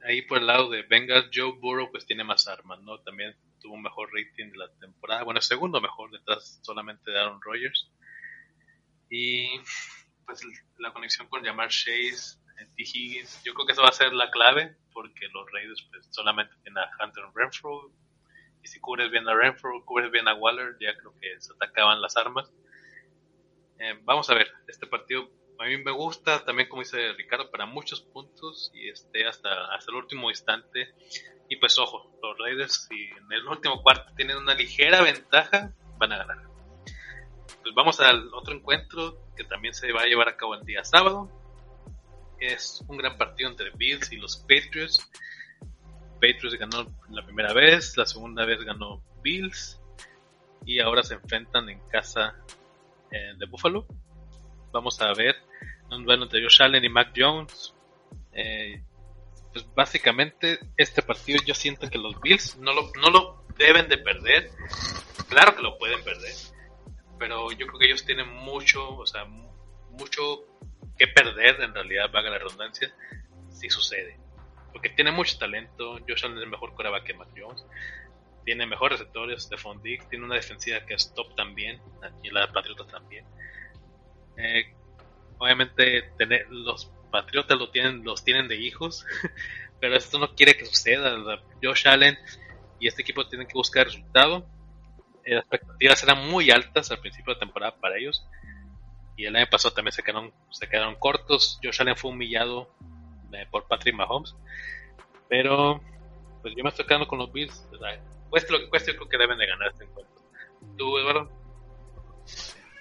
Ahí 0.03 0.23
por 0.23 0.39
el 0.39 0.47
lado 0.47 0.71
de 0.71 0.83
Bengals, 0.83 1.29
Joe 1.35 1.53
Burrow 1.61 1.91
pues 1.91 2.07
tiene 2.07 2.25
más 2.25 2.49
armas, 2.49 2.81
¿no? 2.81 2.99
También 3.01 3.37
tuvo 3.61 3.75
un 3.75 3.83
mejor 3.83 4.09
rating 4.11 4.53
de 4.53 4.57
la 4.57 4.73
temporada. 4.81 5.23
Bueno, 5.23 5.43
segundo 5.43 5.83
mejor 5.83 6.11
detrás 6.11 6.61
solamente 6.63 7.11
de 7.11 7.19
Aaron 7.21 7.43
Rodgers. 7.43 7.91
Y 9.11 9.49
pues 10.25 10.41
la 10.79 10.95
conexión 10.95 11.29
con 11.29 11.45
Jamar 11.45 11.69
Chase 11.69 12.39
T. 12.57 12.83
Higgins. 12.83 13.43
Yo 13.45 13.55
creo 13.55 13.67
que 13.67 13.73
eso 13.73 13.83
va 13.83 13.89
a 13.89 13.93
ser 13.93 14.13
la 14.13 14.31
clave 14.31 14.77
porque 14.93 15.29
los 15.33 15.51
Raiders 15.53 15.87
pues, 15.91 16.09
solamente 16.11 16.55
tienen 16.63 16.83
a 16.83 16.91
Hunter 17.05 17.25
Renfro 17.35 17.93
y 18.63 18.69
si 18.69 18.81
cubres 18.81 19.11
bien 19.11 19.29
a 19.29 19.35
Renfro, 19.35 19.85
cubres 19.85 20.11
bien 20.11 20.27
a 20.29 20.35
Waller, 20.35 20.77
ya 20.81 20.97
creo 20.97 21.15
que 21.21 21.41
se 21.41 21.53
atacaban 21.53 22.01
las 22.01 22.17
armas. 22.17 22.51
Eh, 23.79 23.99
vamos 24.05 24.29
a 24.31 24.35
ver, 24.35 24.51
este 24.67 24.87
partido 24.87 25.31
a 25.59 25.65
mí 25.65 25.77
me 25.79 25.91
gusta 25.91 26.45
también 26.45 26.69
como 26.69 26.83
dice 26.83 27.13
Ricardo 27.15 27.51
para 27.51 27.67
muchos 27.67 28.01
puntos 28.01 28.71
y 28.75 28.89
este 28.89 29.27
hasta 29.27 29.75
hasta 29.75 29.91
el 29.91 29.97
último 29.97 30.31
instante 30.31 30.95
y 31.49 31.57
pues 31.57 31.79
ojo 31.79 32.11
los 32.23 32.39
Raiders 32.39 32.87
si 32.89 33.05
en 33.05 33.33
el 33.33 33.47
último 33.47 33.83
cuarto 33.83 34.13
tienen 34.17 34.37
una 34.37 34.55
ligera 34.55 35.03
ventaja 35.03 35.73
van 35.99 36.13
a 36.13 36.19
ganar 36.19 36.43
pues 37.63 37.75
vamos 37.75 38.01
al 38.01 38.33
otro 38.35 38.55
encuentro 38.55 39.19
que 39.37 39.45
también 39.45 39.73
se 39.73 39.93
va 39.93 40.03
a 40.03 40.07
llevar 40.07 40.29
a 40.29 40.37
cabo 40.37 40.55
el 40.55 40.65
día 40.65 40.85
sábado 40.85 41.31
es 42.41 42.85
un 42.89 42.97
gran 42.97 43.17
partido 43.17 43.51
entre 43.51 43.71
Bills 43.71 44.13
y 44.13 44.17
los 44.17 44.37
Patriots. 44.39 45.09
Patriots 46.15 46.59
ganó 46.59 46.87
la 47.11 47.25
primera 47.25 47.53
vez, 47.53 47.97
la 47.97 48.07
segunda 48.07 48.45
vez 48.45 48.63
ganó 48.63 49.03
Bills 49.23 49.81
y 50.65 50.81
ahora 50.81 51.03
se 51.03 51.15
enfrentan 51.15 51.69
en 51.69 51.81
casa 51.89 52.35
eh, 53.11 53.35
de 53.37 53.47
Buffalo. 53.47 53.87
Vamos 54.73 55.01
a 55.01 55.13
ver 55.15 55.37
un 55.91 56.05
duelo 56.05 56.25
entre 56.25 56.43
Josh 56.43 56.63
Allen 56.63 56.85
y 56.85 56.89
Mac 56.89 57.13
Jones. 57.17 57.75
Eh, 58.33 58.83
pues 59.53 59.67
básicamente 59.75 60.59
este 60.77 61.01
partido 61.03 61.41
yo 61.47 61.55
siento 61.55 61.89
que 61.89 61.99
los 61.99 62.21
Bills 62.21 62.57
no 62.59 62.75
lo, 62.75 62.91
no 63.01 63.11
lo 63.11 63.45
deben 63.57 63.89
de 63.89 63.99
perder. 63.99 64.51
Claro 65.29 65.57
que 65.57 65.63
lo 65.63 65.79
pueden 65.79 66.03
perder, 66.05 66.35
pero 67.19 67.51
yo 67.53 67.67
creo 67.67 67.79
que 67.79 67.87
ellos 67.87 68.05
tienen 68.05 68.29
mucho, 68.29 68.97
o 68.97 69.07
sea, 69.07 69.25
mucho 69.25 70.45
que 70.99 71.07
perder, 71.09 71.61
en 71.61 71.75
realidad, 71.75 72.11
vaga 72.13 72.31
la 72.31 72.39
redundancia, 72.39 72.93
si 73.51 73.69
sucede. 73.71 74.19
Porque 74.73 74.91
tiene 74.91 75.11
mucho 75.11 75.39
talento, 75.39 75.99
Josh 76.09 76.25
Allen 76.25 76.39
es 76.39 76.45
el 76.45 76.51
mejor 76.51 76.75
coreback 76.75 77.05
que 77.05 77.15
Mac 77.15 77.29
Jones, 77.37 77.65
tiene 78.45 78.67
mejores 78.67 78.99
receptores, 78.99 79.43
Stephon 79.43 79.83
Diggs, 79.83 80.09
tiene 80.09 80.25
una 80.25 80.37
defensiva 80.37 80.85
que 80.87 80.95
es 80.95 81.13
top 81.15 81.35
también, 81.35 81.81
y 82.23 82.31
la 82.31 82.47
de 82.47 82.53
Patriotas 82.53 82.87
también. 82.87 83.25
Eh, 84.37 84.73
obviamente 85.39 86.11
los 86.51 86.93
Patriotas 87.11 87.59
lo 87.59 87.71
tienen, 87.71 88.05
los 88.05 88.25
tienen 88.25 88.49
de 88.49 88.57
hijos, 88.57 89.05
pero 89.81 89.97
esto 89.97 90.19
no 90.19 90.35
quiere 90.35 90.57
que 90.57 90.67
suceda. 90.67 91.17
Josh 91.63 91.89
Allen 91.89 92.17
y 92.79 92.89
este 92.89 93.03
equipo 93.03 93.27
tienen 93.27 93.47
que 93.47 93.55
buscar 93.55 93.87
resultado. 93.87 94.47
Las 95.25 95.41
expectativas 95.41 96.03
eran 96.05 96.29
muy 96.29 96.51
altas 96.51 96.91
al 96.91 97.01
principio 97.01 97.35
de 97.35 97.41
temporada 97.41 97.75
para 97.81 97.97
ellos 97.97 98.29
y 99.17 99.25
el 99.27 99.37
año 99.37 99.47
pasado 99.51 99.75
también 99.75 99.93
se 99.93 100.03
quedaron, 100.03 100.33
se 100.51 100.69
quedaron 100.69 100.95
cortos. 100.97 101.59
Josh 101.63 101.81
Allen 101.81 101.97
fue 101.97 102.11
humillado 102.11 102.71
eh, 103.33 103.47
por 103.51 103.67
Patrick 103.67 103.95
Mahomes. 103.95 104.35
Pero 105.29 105.81
pues 106.43 106.55
yo 106.57 106.63
me 106.63 106.71
estoy 106.71 106.87
quedando 106.87 107.09
con 107.09 107.19
los 107.19 107.33
Bills. 107.33 107.67
Cueste 108.29 108.53
lo 108.53 108.59
que 108.59 108.69
cueste, 108.69 108.95
creo 108.95 109.09
que 109.09 109.19
deben 109.19 109.39
de 109.39 109.47
ganar 109.47 109.69
este 109.73 109.85
encuentro. 109.85 110.15
¿Tú, 110.77 110.99
Eduardo? 110.99 111.31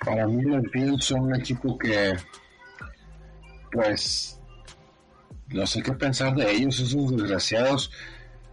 Para 0.04 0.28
mí 0.28 0.44
los 0.44 0.64
Bills 0.72 1.06
son 1.06 1.22
un 1.22 1.36
equipo 1.36 1.78
que 1.78 2.16
pues 3.72 4.40
no 5.48 5.66
sé 5.68 5.82
qué 5.84 5.92
pensar 5.94 6.36
de 6.36 6.52
ellos, 6.52 6.80
esos 6.80 7.12
desgraciados 7.16 7.92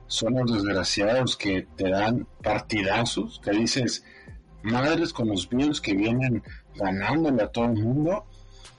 son 0.07 0.35
los 0.35 0.53
desgraciados 0.53 1.37
que 1.37 1.67
te 1.77 1.89
dan 1.89 2.27
partidazos, 2.43 3.41
que 3.43 3.53
dices, 3.53 4.05
madres 4.63 5.13
con 5.13 5.29
los 5.29 5.49
Bills 5.49 5.81
que 5.81 5.95
vienen 5.95 6.43
ganándole 6.75 7.43
a 7.43 7.49
todo 7.49 7.67
el 7.67 7.75
mundo, 7.75 8.25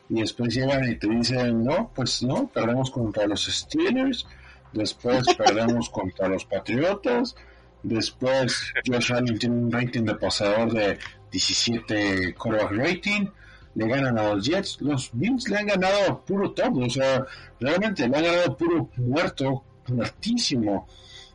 y 0.09 0.21
después 0.21 0.53
llegan 0.53 0.89
y 0.89 0.95
te 0.95 1.07
dicen, 1.07 1.63
no, 1.63 1.91
pues 1.93 2.23
no, 2.23 2.47
perdemos 2.47 2.91
contra 2.91 3.25
los 3.25 3.45
Steelers, 3.45 4.27
después 4.71 5.25
perdemos 5.37 5.89
contra 5.89 6.27
los 6.27 6.45
Patriotas, 6.45 7.35
después 7.81 8.73
Josh 8.85 9.13
Allen 9.13 9.39
tiene 9.39 9.55
un 9.55 9.71
rating 9.71 10.03
de 10.03 10.15
pasador 10.15 10.71
de 10.71 10.99
17 11.31 12.35
quarterback 12.35 12.71
rating, 12.71 13.27
le 13.75 13.87
ganan 13.87 14.17
a 14.19 14.33
los 14.33 14.45
Jets, 14.45 14.81
los 14.81 15.09
Bills 15.13 15.49
le 15.49 15.57
han 15.57 15.67
ganado 15.67 16.23
puro 16.23 16.51
todo, 16.51 16.85
o 16.85 16.89
sea, 16.89 17.25
realmente 17.59 18.07
le 18.07 18.17
han 18.17 18.23
ganado 18.23 18.57
puro 18.57 18.89
muerto, 18.97 19.63
muertísimo. 19.87 20.87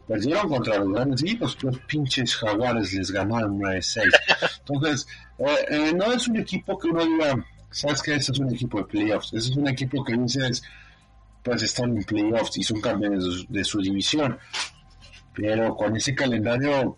Perdieron 0.08 0.48
contra 0.48 0.78
los 0.78 0.90
grandes 0.90 1.22
equipos, 1.22 1.56
los 1.62 1.78
pinches 1.80 2.34
jaguares 2.34 2.94
les 2.94 3.10
ganaron 3.10 3.58
9-6. 3.60 4.10
Entonces, 4.60 5.06
eh, 5.38 5.44
eh, 5.68 5.92
no 5.94 6.12
es 6.12 6.26
un 6.26 6.38
equipo 6.38 6.78
que 6.78 6.88
uno 6.88 7.04
diga, 7.04 7.46
sabes 7.70 8.02
que 8.02 8.14
ese 8.14 8.32
es 8.32 8.38
un 8.38 8.52
equipo 8.52 8.78
de 8.78 8.84
playoffs, 8.86 9.34
ese 9.34 9.50
es 9.50 9.56
un 9.56 9.68
equipo 9.68 10.02
que 10.02 10.16
dices, 10.16 10.62
pues 11.42 11.62
están 11.62 11.96
en 11.96 12.04
playoffs 12.04 12.56
y 12.56 12.62
son 12.62 12.80
campeones 12.80 13.46
de 13.48 13.64
su 13.64 13.80
división. 13.82 14.38
Pero 15.34 15.76
con 15.76 15.94
ese 15.94 16.14
calendario 16.14 16.96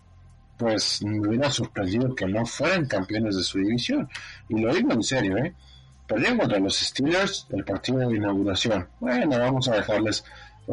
pues 0.61 1.01
me 1.01 1.27
hubiera 1.27 1.49
sorprendido 1.49 2.13
que 2.13 2.27
no 2.27 2.45
fueran 2.45 2.85
campeones 2.85 3.35
de 3.35 3.43
su 3.43 3.57
división. 3.57 4.07
Y 4.47 4.59
lo 4.59 4.71
digo 4.71 4.93
en 4.93 5.01
serio, 5.01 5.35
¿eh? 5.37 5.55
Perdieron 6.05 6.37
contra 6.37 6.59
los 6.59 6.75
Steelers 6.75 7.47
el 7.49 7.65
partido 7.65 7.97
de 7.97 8.17
inauguración. 8.17 8.87
Bueno, 8.99 9.39
vamos 9.39 9.67
a 9.69 9.77
dejarles 9.77 10.23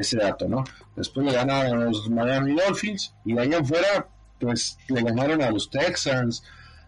ese 0.01 0.17
dato, 0.19 0.49
¿no? 0.49 0.65
Después 0.97 1.27
le 1.27 1.33
ganaron 1.33 1.83
a 1.83 1.85
los 1.87 2.09
Miami 2.11 2.55
Dolphins 2.55 3.15
y 3.25 3.35
de 3.35 3.41
ahí 3.41 3.55
afuera, 3.55 4.07
pues 4.39 4.79
le 4.89 5.03
ganaron 5.03 5.43
a 5.43 5.51
los 5.51 5.71
Texans, 5.71 6.43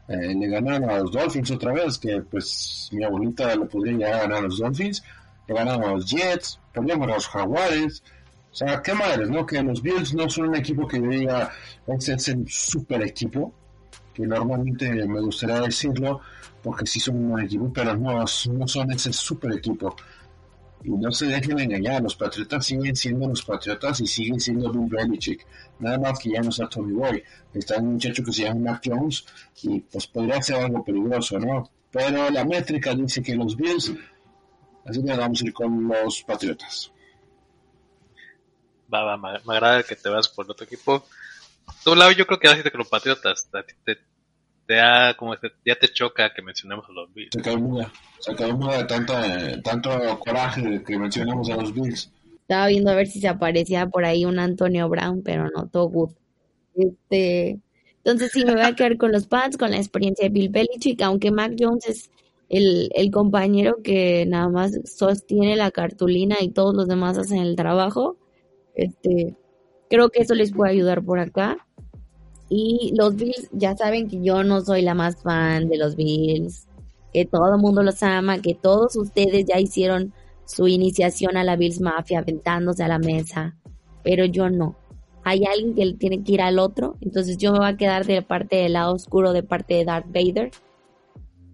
eh, 0.08 0.34
le 0.34 0.48
ganaron 0.48 0.90
a 0.90 0.98
los 0.98 1.12
Dolphins 1.12 1.50
otra 1.50 1.72
vez, 1.72 1.98
que 1.98 2.20
pues 2.22 2.88
mi 2.92 3.04
abuelita 3.04 3.54
le 3.54 3.66
podría 3.66 3.92
llegar 3.94 4.14
a 4.14 4.22
ganar 4.22 4.38
a 4.38 4.42
los 4.42 4.58
Dolphins, 4.58 5.02
le 5.46 5.54
ganaron 5.54 5.84
a 5.84 5.92
los 5.92 6.10
Jets, 6.10 6.58
perdieron 6.72 7.02
a 7.04 7.14
los 7.14 7.28
Jaguares, 7.28 8.02
o 8.50 8.54
sea, 8.54 8.82
qué 8.82 8.92
madres, 8.94 9.30
¿no? 9.30 9.46
Que 9.46 9.62
los 9.62 9.80
Bills 9.80 10.12
no 10.14 10.28
son 10.28 10.48
un 10.48 10.56
equipo 10.56 10.86
que 10.86 11.00
diga, 11.00 11.52
es 11.86 12.28
el 12.28 12.48
super 12.48 13.02
equipo, 13.02 13.52
que 14.12 14.26
normalmente 14.26 14.92
me 15.06 15.20
gustaría 15.20 15.60
decirlo, 15.60 16.20
porque 16.62 16.86
sí 16.86 16.98
son 16.98 17.16
un 17.16 17.30
buen 17.30 17.44
equipo, 17.44 17.72
pero 17.72 17.96
no, 17.96 18.18
no 18.18 18.68
son 18.68 18.92
ese 18.92 19.12
super 19.12 19.52
equipo. 19.52 19.94
Y 20.82 20.90
no 20.90 21.12
se 21.12 21.26
dejen 21.26 21.58
engañar, 21.58 22.02
los 22.02 22.16
Patriotas 22.16 22.64
siguen 22.64 22.96
siendo 22.96 23.28
los 23.28 23.44
Patriotas 23.44 24.00
y 24.00 24.06
siguen 24.06 24.40
siendo 24.40 24.72
Bill 24.72 24.88
Belichick. 24.88 25.46
Nada 25.78 25.98
más 25.98 26.18
que 26.18 26.30
ya 26.30 26.40
no 26.40 26.48
está 26.48 26.68
Tommy 26.68 26.92
Boy. 26.92 27.22
Está 27.52 27.78
un 27.78 27.94
muchacho 27.94 28.24
que 28.24 28.32
se 28.32 28.44
llama 28.44 28.72
Mac 28.72 28.82
Jones 28.84 29.24
y 29.62 29.80
pues 29.80 30.06
podría 30.06 30.40
ser 30.40 30.56
algo 30.56 30.82
peligroso, 30.84 31.38
¿no? 31.38 31.70
Pero 31.90 32.30
la 32.30 32.44
métrica 32.44 32.94
dice 32.94 33.22
que 33.22 33.34
los 33.34 33.56
Bills, 33.56 33.92
así 34.86 35.04
que 35.04 35.16
vamos 35.16 35.42
a 35.42 35.44
ir 35.44 35.52
con 35.52 35.88
los 35.88 36.22
Patriotas 36.22 36.92
va, 38.92 39.16
va, 39.16 39.16
me, 39.16 39.54
agrada 39.54 39.82
que 39.82 39.96
te 39.96 40.08
vas 40.08 40.28
por 40.28 40.50
otro 40.50 40.64
equipo. 40.64 41.04
Tu 41.84 41.94
lado 41.94 42.10
yo 42.12 42.26
creo 42.26 42.38
que 42.38 42.48
ya 42.48 42.62
que 42.62 42.76
los 42.76 42.88
Patriotas, 42.88 43.48
te, 43.50 43.62
te, 43.94 44.02
como 45.16 45.34
ya 45.64 45.76
te 45.76 45.88
choca 45.88 46.32
que 46.32 46.42
mencionemos 46.42 46.86
a 46.88 46.92
los 46.92 47.12
Bills. 47.12 47.30
Se 47.32 47.42
cae 47.42 47.56
muda, 47.56 47.92
se 48.18 48.34
cae 48.34 48.52
muda 48.52 48.78
de 48.78 48.84
tanto, 48.84 49.14
tanto 49.62 50.18
coraje 50.18 50.82
que 50.84 50.98
mencionamos 50.98 51.48
a 51.50 51.56
los 51.56 51.72
Bills. 51.74 52.10
Estaba 52.42 52.66
viendo 52.66 52.90
a 52.90 52.94
ver 52.94 53.06
si 53.06 53.20
se 53.20 53.28
aparecía 53.28 53.86
por 53.86 54.04
ahí 54.04 54.24
un 54.24 54.38
Antonio 54.38 54.88
Brown, 54.88 55.22
pero 55.22 55.48
no, 55.50 55.68
todo 55.68 55.88
good. 55.88 56.10
Este, 56.74 57.60
entonces 57.98 58.32
sí, 58.32 58.44
me 58.44 58.54
voy 58.54 58.62
a 58.62 58.74
quedar 58.74 58.96
con 58.96 59.12
los 59.12 59.26
Pats, 59.26 59.56
con 59.56 59.70
la 59.70 59.76
experiencia 59.76 60.24
de 60.24 60.30
Bill 60.30 60.48
Belichick, 60.48 61.02
aunque 61.02 61.30
Mac 61.30 61.54
Jones 61.58 61.86
es 61.86 62.10
el, 62.48 62.90
el 62.94 63.10
compañero 63.10 63.82
que 63.82 64.26
nada 64.26 64.48
más 64.48 64.72
sostiene 64.84 65.56
la 65.56 65.70
cartulina 65.70 66.36
y 66.40 66.50
todos 66.50 66.74
los 66.74 66.88
demás 66.88 67.18
hacen 67.18 67.38
el 67.38 67.56
trabajo. 67.56 68.16
Este, 68.74 69.36
creo 69.88 70.08
que 70.10 70.22
eso 70.22 70.34
les 70.34 70.52
puede 70.52 70.72
ayudar 70.72 71.04
por 71.04 71.18
acá. 71.18 71.66
Y 72.50 72.92
los 72.98 73.14
Bills, 73.14 73.48
ya 73.52 73.76
saben 73.76 74.08
que 74.08 74.20
yo 74.22 74.42
no 74.42 74.60
soy 74.60 74.82
la 74.82 74.94
más 74.94 75.22
fan 75.22 75.68
de 75.68 75.78
los 75.78 75.94
Bills, 75.94 76.66
que 77.12 77.24
todo 77.24 77.54
el 77.54 77.60
mundo 77.60 77.82
los 77.84 78.02
ama, 78.02 78.40
que 78.42 78.54
todos 78.54 78.96
ustedes 78.96 79.46
ya 79.46 79.58
hicieron 79.60 80.12
su 80.44 80.66
iniciación 80.66 81.36
a 81.36 81.44
la 81.44 81.54
Bills 81.54 81.80
Mafia 81.80 82.18
aventándose 82.18 82.82
a 82.82 82.88
la 82.88 82.98
mesa, 82.98 83.56
pero 84.02 84.24
yo 84.24 84.50
no. 84.50 84.76
Hay 85.22 85.44
alguien 85.44 85.74
que 85.76 85.94
tiene 85.94 86.24
que 86.24 86.32
ir 86.32 86.42
al 86.42 86.58
otro, 86.58 86.96
entonces 87.00 87.38
yo 87.38 87.52
me 87.52 87.60
voy 87.60 87.68
a 87.68 87.76
quedar 87.76 88.04
de 88.04 88.20
parte 88.22 88.56
del 88.56 88.72
lado 88.72 88.94
oscuro, 88.94 89.32
de 89.32 89.44
parte 89.44 89.74
de 89.74 89.84
Darth 89.84 90.06
Vader, 90.08 90.50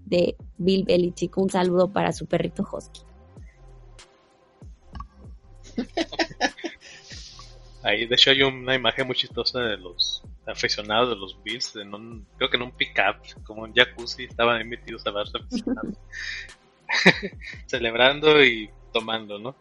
de 0.07 0.35
Bill 0.57 0.85
Belichick. 0.85 1.37
Un 1.37 1.51
saludo 1.51 1.93
para 1.93 2.13
su 2.13 2.25
perrito 2.27 2.67
Husky. 2.73 3.01
Ahí, 7.83 8.07
de 8.07 8.15
hecho, 8.15 8.31
hay 8.31 8.43
una 8.43 8.75
imagen 8.75 9.07
muy 9.07 9.15
chistosa 9.15 9.61
de 9.61 9.77
los 9.77 10.16
aficionados 10.47 11.11
de 11.11 11.17
los 11.17 11.43
Bills, 11.43 11.77
en 11.77 11.95
un, 11.95 12.27
creo 12.37 12.49
que 12.49 12.57
en 12.57 12.63
un 12.63 12.73
pickup, 12.73 13.45
como 13.45 13.63
un 13.63 13.75
jacuzzi, 13.75 14.25
estaban 14.25 14.57
ahí 14.57 14.65
metidos 14.65 15.07
a 15.07 15.11
varios 15.11 15.35
aficionados, 15.35 15.99
celebrando 17.67 18.43
y 18.43 18.71
tomando, 18.93 19.39
¿no? 19.39 19.57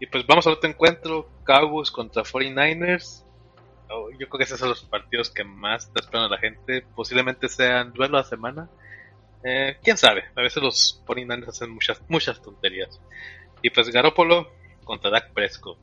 Y 0.00 0.06
pues 0.06 0.26
vamos 0.26 0.46
a 0.46 0.50
otro 0.50 0.68
encuentro, 0.68 1.28
Cowboys 1.44 1.90
contra 1.90 2.22
49ers. 2.22 3.24
yo 4.18 4.28
creo 4.28 4.38
que 4.38 4.44
esos 4.44 4.58
son 4.58 4.68
los 4.70 4.82
partidos 4.84 5.30
que 5.30 5.44
más 5.44 5.86
está 5.86 6.00
esperando 6.00 6.28
la 6.28 6.38
gente. 6.38 6.84
Posiblemente 6.94 7.48
sean 7.48 7.92
duelo 7.92 8.18
a 8.18 8.24
semana. 8.24 8.68
Eh, 9.42 9.78
quién 9.82 9.96
sabe, 9.96 10.24
a 10.34 10.42
veces 10.42 10.62
los 10.62 11.02
49ers 11.06 11.48
hacen 11.48 11.70
muchas, 11.70 12.02
muchas 12.08 12.42
tonterías. 12.42 13.00
Y 13.62 13.70
pues 13.70 13.88
Garópolo 13.90 14.50
contra 14.84 15.10
Dak 15.10 15.32
Prescott. 15.32 15.78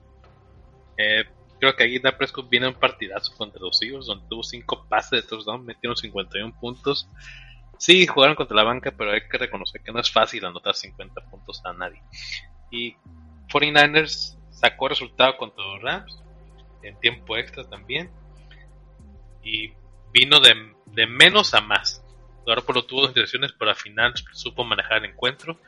Eh, 0.98 1.26
Creo 1.62 1.76
que 1.76 1.84
ahí 1.84 2.00
Da 2.00 2.18
Prescott 2.18 2.50
viene 2.50 2.68
un 2.68 2.74
partidazo 2.74 3.38
contra 3.38 3.62
los 3.62 3.80
Eagles, 3.84 4.08
donde 4.08 4.28
tuvo 4.28 4.42
5 4.42 4.88
pases 4.90 5.12
de 5.12 5.22
touchdown, 5.22 5.64
metieron 5.64 5.96
51 5.96 6.60
puntos. 6.60 7.08
Sí, 7.78 8.08
jugaron 8.08 8.36
contra 8.36 8.56
la 8.56 8.64
banca, 8.64 8.92
pero 8.98 9.12
hay 9.12 9.28
que 9.30 9.38
reconocer 9.38 9.80
que 9.82 9.92
no 9.92 10.00
es 10.00 10.12
fácil 10.12 10.44
anotar 10.44 10.74
50 10.74 11.22
puntos 11.30 11.62
a 11.64 11.74
nadie. 11.74 12.02
Y 12.72 12.96
49ers 13.48 14.40
sacó 14.50 14.88
resultado 14.88 15.38
contra 15.38 15.64
los 15.64 15.84
Rams, 15.84 16.24
en 16.82 17.00
tiempo 17.00 17.38
extra 17.38 17.64
también. 17.70 18.10
Y 19.44 19.72
vino 20.12 20.40
de, 20.40 20.74
de 20.88 21.06
menos 21.06 21.54
a 21.54 21.62
más. 21.62 22.04
Ahora 22.48 22.62
por 22.62 22.74
lo 22.74 22.86
tuvo 22.86 23.06
dos 23.06 23.14
pero 23.60 23.70
al 23.70 23.78
final 23.78 24.16
supo 24.34 24.64
manejar 24.64 25.06
el 25.06 25.12
encuentro. 25.12 25.60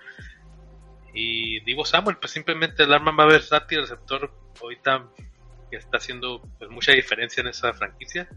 Y 1.13 1.59
Divo 1.59 1.85
Samuel, 1.85 2.17
pues 2.17 2.31
simplemente 2.31 2.81
el 2.81 2.93
arma 2.93 3.13
a 3.15 3.27
versátil, 3.27 3.77
el 3.77 3.83
receptor 3.83 4.33
ahorita 4.59 5.07
que 5.73 5.79
está 5.79 5.97
haciendo 5.97 6.39
pues, 6.59 6.69
mucha 6.69 6.91
diferencia 6.91 7.41
en 7.41 7.47
esa 7.47 7.73
franquicia. 7.73 8.29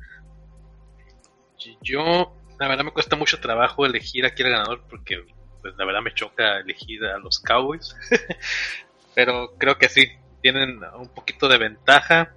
Yo, 1.83 2.35
la 2.59 2.68
verdad, 2.68 2.85
me 2.85 2.92
cuesta 2.92 3.14
mucho 3.14 3.40
trabajo 3.40 3.85
elegir 3.85 4.25
a 4.25 4.31
quién 4.31 4.49
el 4.49 4.55
ganador 4.55 4.85
porque, 4.88 5.22
pues, 5.61 5.77
la 5.77 5.85
verdad, 5.85 6.01
me 6.01 6.14
choca 6.14 6.61
elegir 6.61 7.05
a 7.05 7.18
los 7.18 7.38
Cowboys. 7.40 7.94
Pero 9.14 9.55
creo 9.59 9.77
que 9.77 9.90
sí, 9.90 10.09
tienen 10.40 10.81
un 10.96 11.09
poquito 11.09 11.46
de 11.46 11.59
ventaja, 11.59 12.33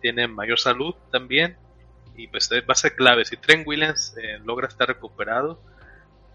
tienen 0.00 0.34
mayor 0.34 0.58
salud 0.58 0.94
también. 1.12 1.58
Y 2.16 2.26
pues 2.28 2.50
va 2.50 2.72
a 2.72 2.74
ser 2.74 2.96
clave. 2.96 3.26
Si 3.26 3.36
Trent 3.36 3.66
Williams 3.66 4.16
eh, 4.16 4.38
logra 4.44 4.66
estar 4.66 4.88
recuperado, 4.88 5.62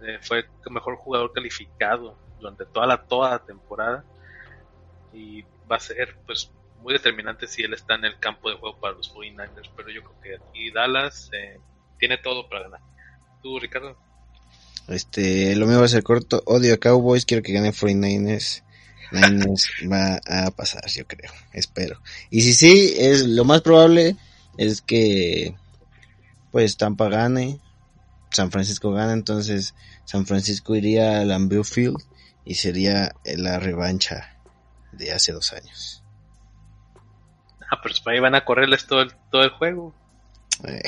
eh, 0.02 0.19
fue 0.21 0.45
el 0.65 0.71
mejor 0.71 0.97
jugador 0.97 1.34
calificado 1.34 2.15
durante 2.39 2.65
toda 2.65 2.86
la, 2.86 3.04
toda 3.06 3.32
la 3.32 3.39
temporada. 3.39 4.06
Y 5.12 5.41
va 5.69 5.78
a 5.78 5.80
ser 5.80 6.15
pues 6.26 6.52
muy 6.84 6.93
determinante 6.93 7.48
si 7.48 7.63
él 7.63 7.74
está 7.74 7.96
en 7.96 8.06
el 8.06 8.19
campo 8.19 8.50
de 8.50 8.58
juego 8.58 8.80
para 8.80 8.93
los 8.93 9.12
49ers, 9.13 9.72
pero 9.76 9.89
yo 9.89 10.02
creo 10.04 10.22
que 10.22 10.36
aquí 10.36 10.72
Dallas 10.72 11.30
eh, 11.34 11.60
tiene 11.98 12.17
todo 12.17 12.48
para 12.50 12.63
ganar. 12.63 12.82
¿Tú, 13.41 13.60
Ricardo? 13.60 13.98
Este, 14.89 15.56
lo 15.56 15.65
mío 15.65 15.80
va 15.80 15.86
a 15.86 15.89
ser 15.89 16.04
corto. 16.04 16.43
Odio 16.46 16.74
a 16.74 16.78
Cowboys, 16.78 17.26
quiero 17.26 17.41
que 17.41 17.54
gane 17.54 17.72
49ers. 17.72 18.63
Niners 19.12 19.69
va 19.91 20.19
a 20.26 20.52
pasar, 20.52 20.86
yo 20.89 21.08
creo, 21.08 21.32
espero. 21.54 22.02
Y 22.30 22.41
si 22.41 22.54
sí, 22.54 22.93
es 22.98 23.26
lo 23.26 23.46
más 23.46 23.62
probable 23.62 24.15
es 24.58 24.82
que 24.82 25.56
pues 26.52 26.78
Tampa 26.78 27.10
gane, 27.10 27.60
San 28.32 28.52
Francisco 28.52 28.91
gane, 28.91 29.13
entonces 29.13 29.74
San 30.06 30.26
Francisco 30.26 30.76
iría 30.76 31.22
al 31.22 31.30
Lambeau 31.30 31.63
Field 31.63 31.98
y 32.46 32.56
sería 32.56 33.15
la 33.24 33.60
revancha 33.60 34.38
de 34.91 35.12
hace 35.12 35.32
dos 35.32 35.54
años. 35.54 36.03
Ah, 37.74 37.80
pero 37.84 37.96
ahí 38.06 38.20
van 38.20 38.36
a 38.36 38.46
correrles 38.46 38.86
todo 38.86 39.02
el, 39.02 39.12
todo 39.32 39.44
el 39.44 39.50
juego. 39.50 39.94
Eh, 40.66 40.82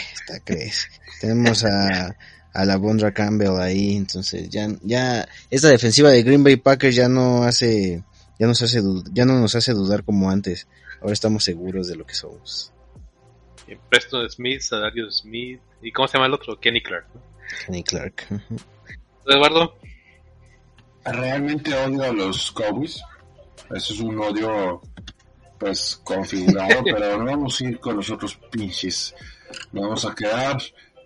crees. 0.44 0.88
Tenemos 1.20 1.66
a, 1.66 2.16
a 2.54 2.66
la 2.66 2.78
Bondra 2.78 3.14
Campbell 3.14 3.60
ahí, 3.60 3.96
entonces 3.96 4.50
ya, 4.50 4.68
ya, 4.84 5.28
esta 5.50 5.70
defensiva 5.70 6.10
de 6.10 6.24
Green 6.24 6.44
Bay 6.44 6.56
Packers 6.58 6.96
ya 6.96 7.10
no 7.10 7.44
hace 7.44 8.04
ya 8.38 8.48
nos 8.48 8.62
hace 8.62 8.82
ya 9.12 9.26
no 9.26 9.40
nos 9.40 9.56
hace 9.56 9.74
dudar 9.74 10.04
como 10.04 10.30
antes. 10.30 10.68
Ahora 11.02 11.14
estamos 11.14 11.44
seguros 11.44 11.88
de 11.88 11.96
lo 11.96 12.06
que 12.06 12.14
somos. 12.16 12.72
Preston 13.90 14.30
Smith, 14.30 14.62
Sadario 14.62 15.10
Smith 15.12 15.60
y 15.82 15.92
¿cómo 15.92 16.08
se 16.08 16.18
llama 16.18 16.28
el 16.28 16.34
otro? 16.34 16.60
Kenny 16.60 16.82
Clark. 16.82 17.08
Kenny 17.66 17.84
Clark. 17.84 18.28
Eduardo. 19.28 19.76
Realmente 21.04 21.74
odio 21.76 22.04
a 22.04 22.12
los 22.12 22.52
Cowboys. 22.52 23.02
Eso 23.74 23.94
es 23.94 24.00
un 24.00 24.20
odio 24.20 24.82
pues 25.60 26.00
configurado, 26.04 26.84
pero 26.84 27.18
no 27.18 27.26
vamos 27.26 27.60
a 27.60 27.66
ir 27.66 27.80
con 27.80 27.98
los 27.98 28.10
otros 28.10 28.36
pinches. 28.52 29.14
Nos 29.72 29.84
vamos 29.84 30.06
a 30.06 30.16
quedar 30.16 30.58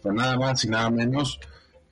con 0.02 0.16
nada 0.16 0.38
más 0.38 0.64
y 0.64 0.70
nada 0.70 0.90
menos 0.90 1.40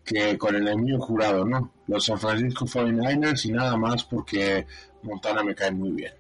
que 0.04 0.38
con 0.38 0.56
el 0.56 0.68
enemigo 0.68 1.00
jurado, 1.00 1.46
¿no? 1.46 1.74
Los 1.88 2.06
San 2.06 2.20
Francisco 2.20 2.66
49ers 2.66 3.46
y 3.46 3.52
nada 3.52 3.76
más 3.76 4.04
porque 4.06 4.66
Montana 5.04 5.44
me 5.44 5.54
cae 5.54 5.72
muy 5.72 5.92
bien. 5.92 6.14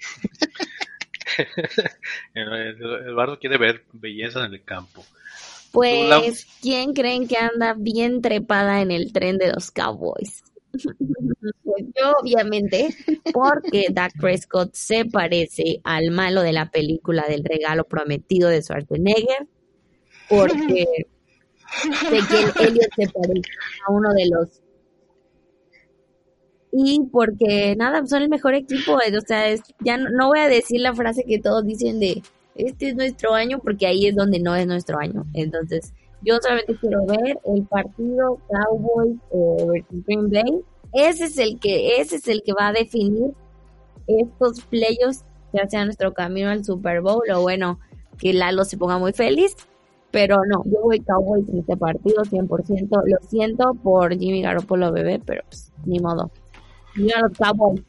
Eduardo 2.34 3.38
quiere 3.38 3.58
ver 3.58 3.84
belleza 3.92 4.46
en 4.46 4.54
el 4.54 4.64
campo. 4.64 5.04
Pues, 5.72 6.46
¿quién 6.60 6.94
creen 6.94 7.28
que 7.28 7.36
anda 7.36 7.74
bien 7.78 8.22
trepada 8.22 8.80
en 8.80 8.90
el 8.90 9.12
tren 9.12 9.38
de 9.38 9.52
los 9.52 9.70
Cowboys? 9.70 10.42
Pues 10.72 11.84
yo, 11.96 12.12
obviamente, 12.20 12.88
porque 13.32 13.86
Dak 13.90 14.12
Prescott 14.20 14.74
se 14.74 15.04
parece 15.04 15.80
al 15.84 16.10
malo 16.10 16.42
de 16.42 16.52
la 16.52 16.70
película 16.70 17.26
del 17.28 17.44
regalo 17.44 17.84
prometido 17.84 18.48
de 18.48 18.62
Schwarzenegger, 18.62 19.46
porque 20.28 20.86
sé 22.00 22.18
que 22.28 22.64
Elliot 22.66 22.90
se 22.96 23.08
parece 23.08 23.50
a 23.86 23.92
uno 23.92 24.12
de 24.12 24.28
los 24.28 24.60
y 26.72 27.00
porque 27.10 27.74
nada, 27.76 28.06
son 28.06 28.22
el 28.22 28.28
mejor 28.28 28.54
equipo, 28.54 28.94
o 28.94 29.20
sea, 29.26 29.54
ya 29.80 29.96
no, 29.96 30.28
voy 30.28 30.38
a 30.38 30.48
decir 30.48 30.80
la 30.80 30.94
frase 30.94 31.24
que 31.24 31.40
todos 31.40 31.66
dicen 31.66 31.98
de 31.98 32.22
este 32.54 32.90
es 32.90 32.94
nuestro 32.94 33.34
año 33.34 33.58
porque 33.58 33.86
ahí 33.86 34.06
es 34.06 34.14
donde 34.14 34.38
no 34.38 34.54
es 34.54 34.66
nuestro 34.66 34.98
año. 34.98 35.24
Entonces, 35.34 35.92
yo 36.22 36.38
solamente 36.40 36.76
quiero 36.76 37.04
ver 37.06 37.38
el 37.44 37.64
partido 37.64 38.38
Cowboys 38.48 39.16
eh, 39.32 39.66
versus 39.66 40.04
Green 40.06 40.30
Bay. 40.30 40.60
Ese 40.92 41.24
es 41.26 41.38
el 41.38 41.58
que 41.58 42.00
ese 42.00 42.16
es 42.16 42.28
el 42.28 42.42
que 42.42 42.52
va 42.52 42.68
a 42.68 42.72
definir 42.72 43.32
estos 44.06 44.60
playoffs, 44.62 45.24
ya 45.52 45.68
sea 45.68 45.84
nuestro 45.84 46.12
camino 46.12 46.50
al 46.50 46.64
Super 46.64 47.00
Bowl 47.00 47.22
o 47.32 47.42
bueno, 47.42 47.78
que 48.18 48.32
Lalo 48.32 48.64
se 48.64 48.76
ponga 48.76 48.98
muy 48.98 49.12
feliz. 49.12 49.56
Pero 50.10 50.38
no, 50.44 50.64
yo 50.64 50.80
voy 50.82 50.98
Cowboys 51.00 51.48
en 51.48 51.60
este 51.60 51.76
partido 51.76 52.24
100%. 52.24 52.88
Lo 53.06 53.28
siento 53.28 53.74
por 53.74 54.18
Jimmy 54.18 54.42
Garoppolo 54.42 54.90
bebé, 54.90 55.20
pero 55.24 55.42
pues 55.44 55.72
ni 55.86 56.00
modo. 56.00 56.32
Viva 56.96 57.20
los 57.20 57.38
Cowboys. 57.38 57.80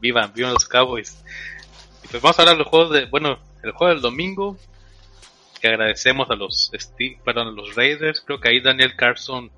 Viva, 0.00 0.26
viva 0.34 0.50
los 0.50 0.66
Cowboys. 0.66 1.22
Pues 2.14 2.22
vamos 2.22 2.38
a 2.38 2.42
hablar 2.42 2.54
de 2.54 2.62
los 2.62 2.68
juegos 2.68 2.92
de, 2.92 3.06
bueno, 3.06 3.40
el 3.64 3.72
juego 3.72 3.92
del 3.92 4.00
domingo, 4.00 4.56
que 5.60 5.66
agradecemos 5.66 6.30
a 6.30 6.36
los 6.36 6.70
perdón, 7.24 7.48
a 7.48 7.50
los 7.50 7.74
Raiders, 7.74 8.20
creo 8.20 8.38
que 8.38 8.50
ahí 8.50 8.60
Daniel 8.60 8.94
Carson 8.94 9.50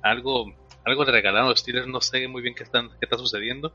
algo 0.00 0.50
algo 0.86 1.04
de 1.04 1.12
regalado 1.12 1.44
a 1.44 1.50
los 1.50 1.60
Steelers, 1.60 1.86
no 1.88 2.00
sé 2.00 2.26
muy 2.26 2.40
bien 2.40 2.54
qué, 2.54 2.62
están, 2.62 2.88
qué 2.88 2.96
está 3.02 3.18
sucediendo. 3.18 3.74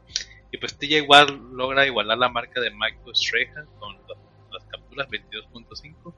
Y 0.51 0.57
pues 0.57 0.75
TJ 0.75 1.03
igual 1.03 1.39
logra 1.53 1.85
igualar 1.85 2.17
la 2.17 2.27
marca 2.27 2.59
de 2.61 2.71
Michael 2.71 3.13
Strahan 3.13 3.67
con 3.77 3.95
las 4.51 4.63
capturas 4.71 5.07
22.5 5.07 6.15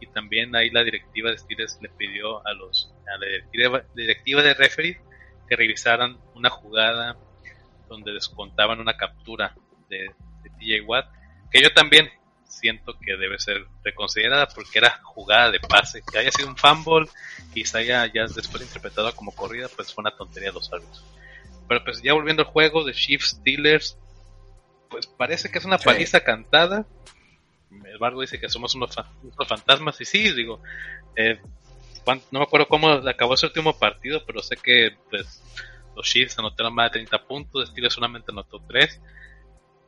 y 0.00 0.06
también 0.08 0.54
ahí 0.54 0.68
la 0.68 0.84
directiva 0.84 1.30
de 1.30 1.38
Steelers 1.38 1.78
le 1.80 1.88
pidió 1.88 2.46
a 2.46 2.52
los 2.52 2.92
a 3.10 3.16
la 3.16 3.26
directiva, 3.94 4.42
de 4.42 4.52
referee 4.52 5.00
que 5.48 5.56
revisaran 5.56 6.18
una 6.34 6.50
jugada 6.50 7.16
donde 7.88 8.12
descontaban 8.12 8.80
una 8.80 8.98
captura 8.98 9.54
de, 9.88 10.10
TJ 10.58 10.82
Watt 10.84 11.17
que 11.50 11.62
yo 11.62 11.72
también 11.72 12.10
siento 12.44 12.98
que 12.98 13.16
debe 13.16 13.38
ser 13.38 13.66
reconsiderada 13.84 14.48
porque 14.48 14.78
era 14.78 15.00
jugada 15.02 15.50
de 15.50 15.60
pase 15.60 16.02
que 16.02 16.18
haya 16.18 16.30
sido 16.30 16.48
un 16.48 16.56
fumble 16.56 17.08
y 17.54 17.64
se 17.64 17.78
haya 17.78 18.06
ya 18.06 18.22
después 18.22 18.62
interpretado 18.62 19.14
como 19.14 19.32
corrida 19.32 19.68
pues 19.76 19.94
fue 19.94 20.02
una 20.02 20.16
tontería 20.16 20.48
de 20.48 20.54
los 20.54 20.72
árbitros 20.72 21.04
pero 21.68 21.84
pues 21.84 22.02
ya 22.02 22.14
volviendo 22.14 22.42
al 22.42 22.48
juego 22.48 22.84
de 22.84 22.94
Chiefs 22.94 23.36
Steelers 23.38 23.96
pues 24.88 25.06
parece 25.06 25.50
que 25.50 25.58
es 25.58 25.64
una 25.64 25.78
paliza 25.78 26.20
cantada. 26.20 26.86
Eduardo 27.94 28.20
dice 28.20 28.40
que 28.40 28.48
somos 28.48 28.74
unos, 28.74 28.96
fantasmas 29.46 30.00
y 30.00 30.04
sí, 30.04 30.32
digo, 30.32 30.62
eh, 31.16 31.38
no 32.30 32.38
me 32.38 32.42
acuerdo 32.42 32.66
cómo 32.68 32.88
acabó 32.88 33.34
ese 33.34 33.46
último 33.46 33.78
partido, 33.78 34.24
pero 34.26 34.42
sé 34.42 34.56
que 34.56 34.96
pues 35.10 35.42
los 35.94 36.06
Chiefs 36.06 36.38
anotaron 36.38 36.74
más 36.74 36.86
de 36.86 37.00
30 37.00 37.26
puntos, 37.26 37.68
Steelers 37.68 37.94
solamente 37.94 38.32
anotó 38.32 38.60
3 38.66 39.00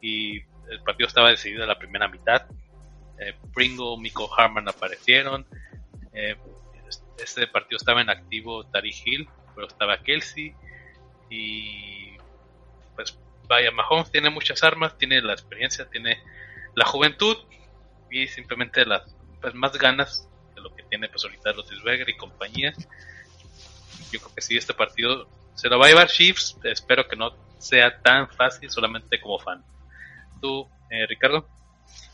y 0.02 0.40
el 0.70 0.83
partido 0.83 1.09
estaba 1.09 1.30
decidido 1.30 1.62
en 1.62 1.68
la 1.68 1.78
primera 1.78 2.09
mitad. 2.09 2.46
Eh, 3.18 3.35
Pringle, 3.52 3.98
Miko 3.98 4.30
Harman 4.35 4.68
aparecieron. 4.68 5.46
Eh, 6.12 6.37
este 7.18 7.46
partido 7.46 7.76
estaba 7.76 8.00
en 8.00 8.11
activo 8.11 8.64
Tari 8.66 8.94
Hill, 9.04 9.28
pero 9.54 9.66
estaba 9.66 9.98
Kelsey. 9.98 10.54
Y 11.28 12.16
pues 12.94 13.18
vaya, 13.46 13.70
Mahomes 13.70 14.11
tiene 14.11 14.30
muchas 14.30 14.62
armas, 14.62 14.96
tiene 14.96 15.20
la 15.20 15.33
experiencia, 15.33 15.88
tiene 15.88 16.22
la 16.74 16.85
juventud 16.87 17.37
y 18.11 18.26
simplemente 18.26 18.85
las 18.87 19.02
pues, 19.40 19.54
más 19.54 19.76
ganas 19.78 20.28
de 20.54 20.61
lo 20.61 20.74
que 20.74 20.83
tiene 20.85 21.09
pues 21.09 21.24
ahorita 21.24 21.52
Rotisberger 21.52 22.09
y 22.09 22.16
compañía. 22.16 22.72
Yo 24.12 24.20
creo 24.20 24.35
que 24.35 24.42
sí, 24.42 24.56
este 24.56 24.74
partido 24.74 25.28
se 25.54 25.68
lo 25.68 25.78
va 25.78 25.87
a 25.87 25.88
llevar 25.90 26.09
Chiefs, 26.09 26.56
espero 26.64 27.06
que 27.06 27.16
no 27.16 27.37
sea 27.59 28.00
tan 28.00 28.28
fácil 28.28 28.70
solamente 28.70 29.20
como 29.20 29.38
fan. 29.38 29.62
¿Tú, 30.40 30.66
eh, 30.90 31.07
Ricardo? 31.09 31.46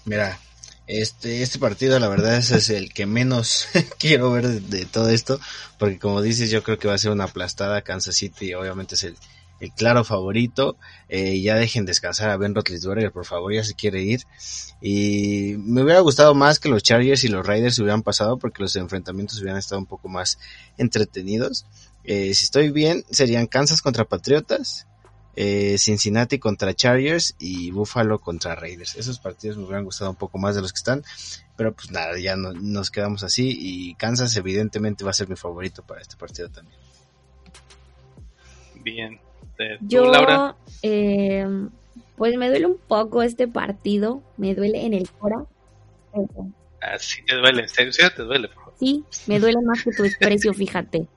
Mira, 0.04 0.38
este, 0.86 1.42
este 1.42 1.58
partido 1.58 1.98
la 1.98 2.08
verdad 2.08 2.36
es, 2.36 2.70
el 2.70 2.92
que 2.92 3.06
menos 3.06 3.68
quiero 3.98 4.30
ver 4.32 4.46
de, 4.46 4.84
todo 4.86 5.10
esto, 5.10 5.40
porque 5.78 5.98
como 5.98 6.22
dices 6.22 6.50
yo 6.50 6.62
creo 6.62 6.78
que 6.78 6.88
va 6.88 6.94
a 6.94 6.98
ser 6.98 7.10
una 7.10 7.24
aplastada, 7.24 7.82
Kansas 7.82 8.16
City 8.16 8.54
obviamente 8.54 8.94
es 8.94 9.04
el, 9.04 9.16
el 9.60 9.72
claro 9.72 10.04
favorito. 10.04 10.76
Eh, 11.08 11.40
ya 11.40 11.56
dejen 11.56 11.86
descansar 11.86 12.30
a 12.30 12.36
Ben 12.36 12.54
Roethlisberger, 12.54 13.12
por 13.12 13.24
favor, 13.24 13.52
ya 13.52 13.64
se 13.64 13.74
quiere 13.74 14.02
ir. 14.02 14.22
Y 14.80 15.54
me 15.58 15.82
hubiera 15.82 16.00
gustado 16.00 16.34
más 16.34 16.58
que 16.58 16.68
los 16.68 16.82
Chargers 16.82 17.24
y 17.24 17.28
los 17.28 17.46
Raiders 17.46 17.78
hubieran 17.78 18.02
pasado 18.02 18.38
porque 18.38 18.62
los 18.62 18.76
enfrentamientos 18.76 19.40
hubieran 19.40 19.58
estado 19.58 19.80
un 19.80 19.86
poco 19.86 20.08
más 20.08 20.38
entretenidos. 20.78 21.66
Eh, 22.04 22.34
si 22.34 22.44
estoy 22.44 22.70
bien, 22.70 23.04
serían 23.10 23.46
Kansas 23.46 23.82
contra 23.82 24.04
Patriotas, 24.04 24.86
eh, 25.36 25.76
Cincinnati 25.78 26.38
contra 26.38 26.74
Chargers 26.74 27.36
y 27.38 27.70
Buffalo 27.70 28.18
contra 28.18 28.54
Raiders. 28.54 28.96
Esos 28.96 29.18
partidos 29.18 29.56
me 29.56 29.64
hubieran 29.64 29.84
gustado 29.84 30.10
un 30.10 30.16
poco 30.16 30.38
más 30.38 30.56
de 30.56 30.62
los 30.62 30.72
que 30.72 30.78
están, 30.78 31.04
pero 31.56 31.72
pues 31.72 31.90
nada, 31.90 32.18
ya 32.18 32.36
no, 32.36 32.52
nos 32.52 32.90
quedamos 32.90 33.22
así 33.22 33.56
y 33.58 33.94
Kansas 33.94 34.36
evidentemente 34.36 35.04
va 35.04 35.10
a 35.10 35.14
ser 35.14 35.28
mi 35.28 35.36
favorito 35.36 35.82
para 35.82 36.00
este 36.00 36.16
partido 36.16 36.48
también. 36.48 36.80
Bien, 38.82 39.20
yo, 39.80 40.54
eh, 40.82 41.46
pues 42.16 42.36
me 42.36 42.48
duele 42.48 42.66
un 42.66 42.78
poco 42.78 43.22
este 43.22 43.48
partido, 43.48 44.22
me 44.36 44.54
duele 44.54 44.86
en 44.86 44.94
el 44.94 45.10
cora. 45.10 45.44
Ah, 46.80 46.98
sí 46.98 47.22
te 47.26 47.34
duele, 47.36 47.62
en 47.62 47.68
serio, 47.68 47.92
te 48.14 48.22
duele. 48.22 48.50
Sí, 48.78 49.04
me 49.26 49.40
duele 49.40 49.60
más 49.62 49.82
que 49.82 49.90
tu 49.92 50.02
desprecio, 50.02 50.52
fíjate. 50.52 51.08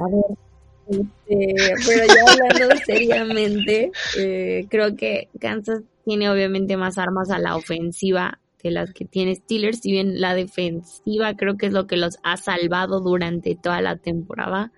A 0.00 0.08
ver, 0.08 0.38
este, 0.88 1.54
pero 1.86 2.06
ya 2.06 2.32
hablando 2.32 2.76
seriamente, 2.86 3.90
eh, 4.18 4.66
creo 4.68 4.96
que 4.96 5.28
Kansas 5.40 5.82
tiene 6.04 6.30
obviamente 6.30 6.76
más 6.76 6.98
armas 6.98 7.30
a 7.30 7.38
la 7.38 7.56
ofensiva 7.56 8.40
que 8.58 8.70
las 8.70 8.92
que 8.92 9.04
tiene 9.04 9.34
Steelers, 9.34 9.80
si 9.80 9.92
bien 9.92 10.20
la 10.20 10.34
defensiva 10.34 11.34
creo 11.36 11.56
que 11.56 11.66
es 11.66 11.72
lo 11.72 11.86
que 11.86 11.96
los 11.96 12.18
ha 12.22 12.36
salvado 12.36 13.00
durante 13.00 13.56
toda 13.56 13.80
la 13.82 13.96
temporada. 13.96 14.72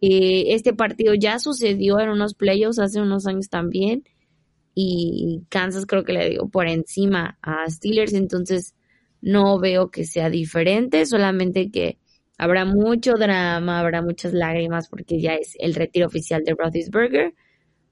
Eh, 0.00 0.54
este 0.54 0.72
partido 0.72 1.14
ya 1.14 1.38
sucedió 1.38 2.00
en 2.00 2.08
unos 2.08 2.34
playoffs 2.34 2.80
hace 2.80 3.00
unos 3.00 3.26
años 3.26 3.48
también 3.48 4.02
y 4.74 5.42
Kansas 5.48 5.86
creo 5.86 6.02
que 6.02 6.12
le 6.12 6.30
dio 6.30 6.48
por 6.48 6.66
encima 6.66 7.38
a 7.42 7.68
Steelers, 7.70 8.12
entonces 8.14 8.74
no 9.20 9.60
veo 9.60 9.90
que 9.90 10.04
sea 10.04 10.28
diferente, 10.28 11.06
solamente 11.06 11.70
que 11.70 11.98
habrá 12.42 12.64
mucho 12.64 13.14
drama, 13.14 13.78
habrá 13.78 14.02
muchas 14.02 14.32
lágrimas 14.32 14.88
porque 14.88 15.20
ya 15.20 15.34
es 15.34 15.54
el 15.60 15.74
retiro 15.74 16.08
oficial 16.08 16.42
de 16.42 16.56
Roethlisberger. 16.58 17.34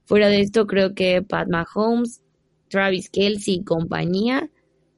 Fuera 0.03 0.27
de 0.27 0.41
esto, 0.41 0.67
creo 0.67 0.93
que 0.93 1.21
Pat 1.21 1.47
Mahomes, 1.47 2.21
Travis 2.67 3.09
Kelsey 3.09 3.55
y 3.55 3.63
compañía, 3.63 4.49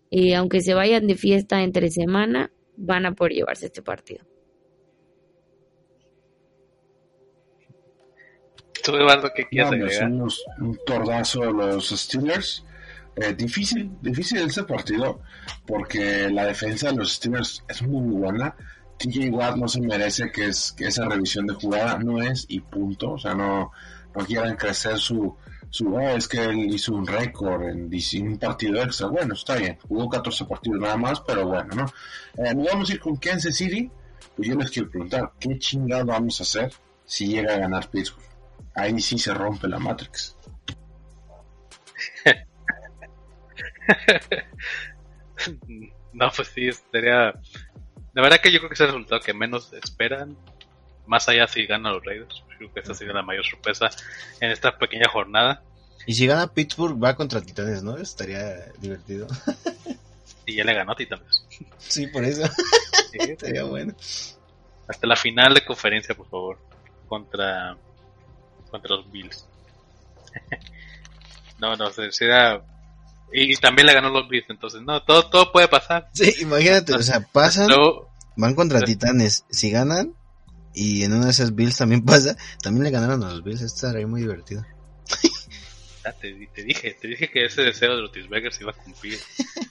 eh, 0.10 0.34
aunque 0.34 0.62
se 0.62 0.74
vayan 0.74 1.06
de 1.06 1.14
fiesta 1.14 1.62
entre 1.62 1.92
semana, 1.92 2.52
van 2.78 3.06
a 3.06 3.14
poder 3.14 3.34
llevarse 3.34 3.68
este 3.68 3.84
partido. 3.84 4.26
¿Tú, 8.84 8.96
Eduardo, 8.96 9.30
qué 9.36 9.46
quieres 9.48 9.72
agregar? 9.72 10.12
un 10.12 10.80
tordazo 10.84 11.44
a 11.44 11.52
los 11.52 11.90
Steelers. 11.90 12.66
Eh, 13.18 13.34
difícil, 13.34 13.92
difícil 14.02 14.40
ese 14.40 14.64
partido, 14.64 15.22
porque 15.68 16.28
la 16.32 16.46
defensa 16.46 16.90
de 16.90 16.98
los 16.98 17.14
Steelers 17.14 17.64
es 17.70 17.84
muy 17.84 18.16
buena 18.16 18.56
TJ 18.98 19.30
Watt 19.32 19.58
no 19.58 19.68
se 19.68 19.82
merece 19.82 20.32
que, 20.32 20.48
es, 20.48 20.76
esa 20.80 21.06
revisión 21.06 21.48
de 21.48 21.54
jugada 21.54 21.98
no 21.98 22.22
es 22.22 22.46
y 22.48 22.60
punto. 22.60 23.14
O 23.14 23.20
sea, 23.20 23.34
no, 23.34 23.72
no 24.16 24.26
quieran 24.26 24.56
crecer 24.56 24.98
su, 24.98 25.36
su 25.70 25.96
oh, 25.96 26.00
es 26.00 26.28
que 26.28 26.44
él 26.44 26.74
hizo 26.74 26.94
un 26.94 27.08
récord 27.08 27.64
en, 27.64 27.90
un 28.28 28.38
partido 28.38 28.82
extra. 28.82 29.08
Bueno, 29.08 29.34
está 29.34 29.56
bien, 29.56 29.78
jugó 29.88 30.10
14 30.10 30.46
partidos 30.46 30.80
nada 30.80 30.98
más, 30.98 31.22
pero 31.22 31.48
bueno, 31.48 31.76
¿no? 31.76 31.86
Eh, 32.44 32.54
vamos 32.54 32.90
a 32.90 32.94
ir 32.94 33.00
con 33.00 33.16
Kansas 33.18 33.56
City. 33.56 33.90
Pues 34.36 34.48
yo 34.48 34.56
les 34.56 34.72
quiero 34.72 34.90
preguntar, 34.90 35.34
¿qué 35.40 35.60
chingado 35.60 36.06
vamos 36.06 36.40
a 36.40 36.44
hacer 36.44 36.72
si 37.06 37.28
llega 37.28 37.56
a 37.56 37.60
ganar 37.60 37.90
Pittsburgh? 37.90 38.26
Ahí 38.76 39.00
sí 39.00 39.20
se 39.20 39.34
rompe 39.34 39.68
la 39.68 39.80
Matrix. 39.80 40.36
no, 46.14 46.32
pues 46.36 46.48
sí, 46.50 46.70
sería 46.92 47.34
la 48.14 48.22
verdad 48.22 48.40
que 48.42 48.52
yo 48.52 48.60
creo 48.60 48.70
que 48.70 48.76
es 48.76 48.82
el 48.82 48.88
resultado 48.88 49.22
que 49.22 49.34
menos 49.34 49.74
esperan. 49.74 50.38
Más 51.06 51.28
allá 51.28 51.48
si 51.48 51.66
ganan 51.66 51.94
los 51.94 52.06
Raiders. 52.06 52.44
Creo 52.58 52.72
que 52.72 52.80
esta 52.80 52.94
sería 52.94 53.14
la 53.14 53.24
mayor 53.24 53.46
sorpresa 53.46 53.90
en 54.40 54.52
esta 54.52 54.78
pequeña 54.78 55.10
jornada. 55.10 55.62
Y 56.06 56.14
si 56.14 56.28
gana 56.28 56.48
Pittsburgh 56.48 57.02
va 57.02 57.16
contra 57.16 57.42
Titanes, 57.42 57.84
¿no? 57.84 57.98
Estaría 57.98 58.72
divertido. 58.80 59.28
Y 60.46 60.56
ya 60.56 60.64
le 60.64 60.74
ganó 60.74 60.92
a 60.92 60.96
Titanes. 60.96 61.46
Sí, 61.78 62.08
por 62.08 62.24
eso. 62.24 62.46
Sí, 63.12 63.18
estaría 63.20 63.64
bueno. 63.64 63.94
Hasta 64.88 65.08
la 65.08 65.16
final 65.16 65.54
de 65.54 65.64
conferencia, 65.64 66.16
por 66.16 66.30
favor. 66.30 66.60
Contra, 67.08 67.78
contra 68.70 68.96
los 68.96 69.12
Bills. 69.12 69.48
no, 71.60 71.76
no, 71.76 71.90
sería 71.92 72.62
y 73.32 73.56
también 73.58 73.88
le 73.88 73.94
ganó 73.94 74.10
los 74.10 74.28
Bills, 74.28 74.50
entonces 74.50 74.82
no, 74.82 75.02
todo, 75.04 75.30
todo 75.30 75.52
puede 75.52 75.68
pasar. 75.68 76.10
Sí, 76.14 76.34
imagínate, 76.42 76.94
o 76.94 77.02
sea, 77.02 77.22
pasan, 77.22 77.70
van 78.36 78.56
contra 78.56 78.82
Titanes, 78.82 79.46
si 79.50 79.72
ganan, 79.72 80.16
y 80.74 81.04
en 81.04 81.14
una 81.14 81.26
de 81.26 81.32
esas 81.32 81.56
Bills 81.56 81.78
también 81.78 82.04
pasa, 82.06 82.36
también 82.62 82.84
le 82.84 82.92
ganaron 82.92 83.24
a 83.24 83.30
los 83.30 83.44
Bills, 83.44 83.62
esto 83.62 83.88
estaría 83.88 84.08
muy 84.08 84.22
divertido. 84.22 84.66
te, 86.22 86.50
te, 86.54 86.64
dije, 86.64 86.98
te 87.00 87.08
dije 87.08 87.30
que 87.30 87.46
ese 87.46 87.62
deseo 87.62 87.96
de 87.96 88.02
Rotisberger 88.02 88.52
se 88.54 88.64
iba 88.64 88.72
a 88.72 88.84
cumplir. 88.84 89.20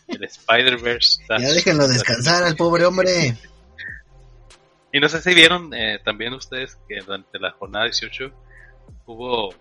El 0.08 0.24
Spider-Verse. 0.24 1.22
Ya 1.28 1.52
déjenlo 1.52 1.88
descansar 1.88 2.44
al 2.44 2.56
pobre 2.56 2.84
hombre. 2.84 3.36
Y 4.92 5.00
no 5.00 5.08
sé 5.08 5.22
si 5.22 5.34
vieron 5.34 5.72
eh, 5.72 5.98
también 6.04 6.34
ustedes 6.34 6.78
que 6.86 7.00
durante 7.00 7.38
la 7.38 7.52
jornada 7.52 7.86
18 7.86 8.30
hubo, 9.06 9.54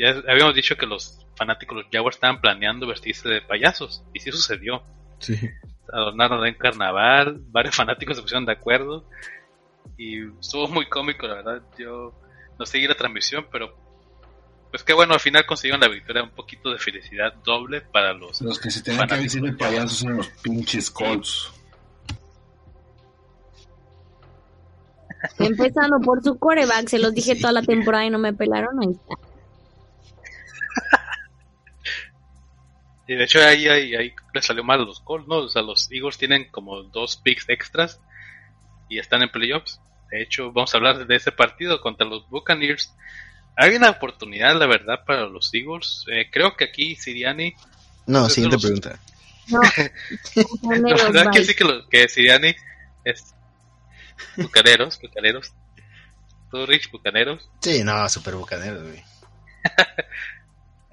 ya 0.00 0.22
habíamos 0.28 0.54
dicho 0.54 0.76
que 0.76 0.86
los 0.86 1.26
fanáticos 1.36 1.76
los 1.76 1.86
Jaguars 1.92 2.16
estaban 2.16 2.40
planeando 2.40 2.86
vestirse 2.86 3.28
de 3.28 3.42
payasos. 3.42 4.04
Y 4.12 4.20
sí 4.20 4.32
sucedió. 4.32 4.82
Sí. 5.18 5.38
Adornaron 5.92 6.46
en 6.46 6.54
carnaval, 6.54 7.40
varios 7.48 7.76
fanáticos 7.76 8.16
se 8.16 8.22
pusieron 8.22 8.46
de 8.46 8.52
acuerdo. 8.52 9.04
Y 9.96 10.26
estuvo 10.40 10.68
muy 10.68 10.86
cómico, 10.86 11.26
la 11.26 11.34
verdad. 11.34 11.62
Yo 11.78 12.12
no 12.58 12.66
seguí 12.66 12.86
la 12.86 12.94
transmisión, 12.94 13.46
pero 13.50 13.76
pues 14.70 14.82
qué 14.82 14.92
bueno, 14.92 15.14
al 15.14 15.20
final 15.20 15.46
consiguieron 15.46 15.80
la 15.80 15.88
victoria. 15.88 16.22
Un 16.22 16.30
poquito 16.30 16.70
de 16.70 16.78
felicidad 16.78 17.32
doble 17.44 17.80
para 17.80 18.12
los. 18.12 18.40
Los 18.40 18.58
que 18.58 18.70
se 18.70 18.82
tenían 18.82 19.06
que 19.06 19.16
vestir 19.16 19.42
de 19.42 19.52
payasos 19.52 19.98
son 19.98 20.16
los 20.16 20.28
pinches 20.42 20.90
Colts. 20.90 21.52
Empezando 25.38 26.00
por 26.00 26.22
su 26.22 26.38
coreback, 26.38 26.88
se 26.88 26.98
los 26.98 27.14
dije 27.14 27.36
toda 27.36 27.52
la 27.52 27.62
temporada 27.62 28.04
y 28.04 28.10
no 28.10 28.18
me 28.18 28.32
pelaron. 28.32 28.80
Ahí 28.80 28.90
está. 28.90 29.33
Y 33.06 33.14
de 33.16 33.24
hecho 33.24 33.40
ahí, 33.40 33.68
ahí, 33.68 33.94
ahí 33.94 34.14
les 34.32 34.46
salió 34.46 34.64
mal 34.64 34.80
a 34.80 34.84
los 34.84 35.00
Colts, 35.00 35.28
¿no? 35.28 35.36
O 35.36 35.48
sea, 35.48 35.62
los 35.62 35.90
Eagles 35.90 36.16
tienen 36.16 36.50
como 36.50 36.82
dos 36.84 37.16
picks 37.16 37.48
extras 37.48 38.00
y 38.88 38.98
están 38.98 39.22
en 39.22 39.30
playoffs. 39.30 39.80
De 40.10 40.22
hecho, 40.22 40.52
vamos 40.52 40.72
a 40.74 40.78
hablar 40.78 41.06
de 41.06 41.16
ese 41.16 41.32
partido 41.32 41.80
contra 41.80 42.06
los 42.06 42.28
Buccaneers. 42.28 42.94
Hay 43.56 43.76
una 43.76 43.90
oportunidad, 43.90 44.56
la 44.58 44.66
verdad, 44.66 45.04
para 45.06 45.26
los 45.26 45.52
Eagles. 45.52 46.04
Eh, 46.10 46.28
creo 46.30 46.56
que 46.56 46.64
aquí 46.64 46.96
Siriani... 46.96 47.54
No, 48.06 48.28
siguiente 48.28 48.58
pregunta. 48.58 48.98
No. 50.62 50.78
la 50.78 51.04
verdad 51.10 51.30
que 51.30 51.44
sí 51.44 51.54
que, 51.54 51.64
lo, 51.64 51.86
que 51.88 52.08
Siriani 52.08 52.54
es... 53.04 53.34
Bucaneros, 54.36 54.98
bucaneros. 55.00 55.52
¿Tú, 56.50 56.64
Rich, 56.64 56.90
bucaneros? 56.90 57.46
Sí, 57.60 57.84
no, 57.84 58.08
super 58.08 58.36
bucaneros, 58.36 58.84
güey. 58.84 59.02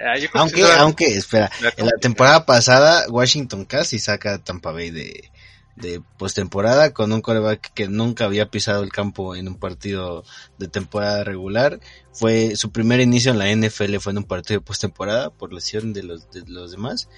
Ah, 0.04 0.16
aunque, 0.34 0.64
aunque, 0.64 1.06
espera, 1.18 1.52
en 1.78 1.86
la 1.86 1.98
temporada 2.00 2.46
pasada 2.46 3.06
Washington 3.10 3.66
casi 3.66 4.00
saca 4.00 4.36
a 4.36 4.44
Tampa 4.44 4.72
Bay 4.72 4.90
de, 4.90 5.32
de 5.76 6.02
postemporada 6.18 6.94
con 6.94 7.12
un 7.12 7.22
coreback 7.22 7.74
que 7.74 7.88
nunca 7.88 8.26
había 8.26 8.50
pisado 8.50 8.84
el 8.84 8.92
campo 8.92 9.36
en 9.36 9.48
un 9.48 9.56
partido 9.56 10.24
de 10.58 10.68
temporada 10.68 11.24
regular. 11.24 11.80
Fue 12.14 12.56
su 12.56 12.72
primer 12.72 13.00
inicio 13.00 13.32
en 13.32 13.40
la 13.40 13.54
NFL 13.54 13.98
fue 13.98 14.12
en 14.12 14.20
un 14.20 14.24
partido 14.26 14.60
de 14.60 14.66
postemporada 14.66 15.30
por 15.30 15.54
lesión 15.54 15.94
de 15.94 16.04
los, 16.04 16.30
de 16.32 16.44
los 16.48 16.72
demás. 16.72 17.10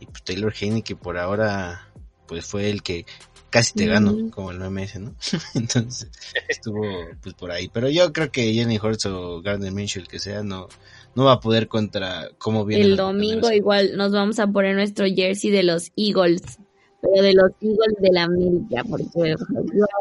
Y 0.00 0.06
pues 0.06 0.22
Taylor 0.24 0.54
Haney 0.60 0.82
que 0.82 0.96
por 0.96 1.18
ahora 1.18 1.88
pues 2.26 2.46
fue 2.46 2.70
el 2.70 2.82
que 2.82 3.04
casi 3.50 3.74
te 3.74 3.86
ganó, 3.86 4.30
como 4.30 4.50
el 4.50 4.58
MS, 4.58 4.98
¿no? 4.98 5.14
Entonces 5.54 6.08
estuvo 6.48 6.82
pues 7.22 7.34
por 7.34 7.50
ahí. 7.50 7.68
Pero 7.68 7.90
yo 7.90 8.12
creo 8.12 8.32
que 8.32 8.52
Jenny 8.54 8.78
Hortz 8.82 9.06
o 9.06 9.42
Gardner 9.42 9.72
Minshew, 9.72 10.02
el 10.02 10.08
que 10.08 10.18
sea, 10.18 10.42
no, 10.42 10.68
no 11.14 11.24
va 11.24 11.32
a 11.32 11.40
poder 11.40 11.68
contra 11.68 12.30
cómo 12.38 12.64
viene. 12.64 12.84
El 12.84 12.96
domingo 12.96 13.50
igual 13.50 13.96
nos 13.96 14.12
vamos 14.12 14.38
a 14.38 14.46
poner 14.46 14.74
nuestro 14.74 15.04
jersey 15.06 15.50
de 15.50 15.62
los 15.62 15.92
Eagles, 15.96 16.58
pero 17.00 17.22
de 17.22 17.34
los 17.34 17.50
Eagles 17.60 17.96
de 17.98 18.10
la 18.12 18.22
América, 18.24 18.82
porque 18.88 19.06
yo 19.14 19.36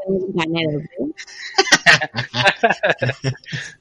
Bucaneros. 0.08 0.84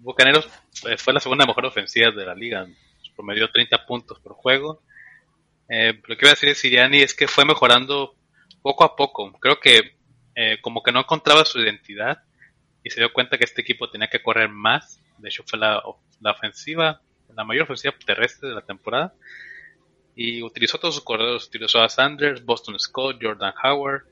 Bucaneros 0.00 0.48
eh, 0.88 0.96
fue 0.96 1.12
la 1.12 1.20
segunda 1.20 1.46
mejor 1.46 1.66
ofensiva 1.66 2.10
de 2.10 2.24
la 2.24 2.34
liga, 2.34 2.66
promedió 3.14 3.50
30 3.50 3.86
puntos 3.86 4.18
por 4.20 4.32
juego. 4.34 4.82
Eh, 5.68 6.00
lo 6.06 6.16
que 6.16 6.24
iba 6.24 6.30
a 6.30 6.34
decir 6.34 6.48
de 6.48 6.54
Siriani 6.54 7.02
es 7.02 7.14
que 7.14 7.28
fue 7.28 7.44
mejorando 7.44 8.16
poco 8.62 8.84
a 8.84 8.96
poco. 8.96 9.30
Creo 9.40 9.60
que 9.60 9.98
eh, 10.34 10.58
como 10.62 10.82
que 10.82 10.92
no 10.92 11.00
encontraba 11.00 11.44
su 11.44 11.60
identidad 11.60 12.22
y 12.82 12.88
se 12.90 13.00
dio 13.00 13.12
cuenta 13.12 13.36
que 13.36 13.44
este 13.44 13.60
equipo 13.60 13.90
tenía 13.90 14.08
que 14.08 14.22
correr 14.22 14.48
más 14.48 14.98
de 15.18 15.28
hecho, 15.28 15.42
fue 15.46 15.58
la, 15.58 15.82
ofensiva, 16.24 17.00
la 17.34 17.44
mayor 17.44 17.64
ofensiva 17.64 17.94
terrestre 18.04 18.48
de 18.48 18.54
la 18.54 18.62
temporada. 18.62 19.14
Y 20.14 20.42
utilizó 20.42 20.78
todos 20.78 20.94
sus 20.94 21.04
corredores. 21.04 21.46
Utilizó 21.46 21.80
a 21.80 21.88
Sanders, 21.88 22.44
Boston 22.44 22.78
Scott, 22.78 23.18
Jordan 23.20 23.54
Howard. 23.62 24.04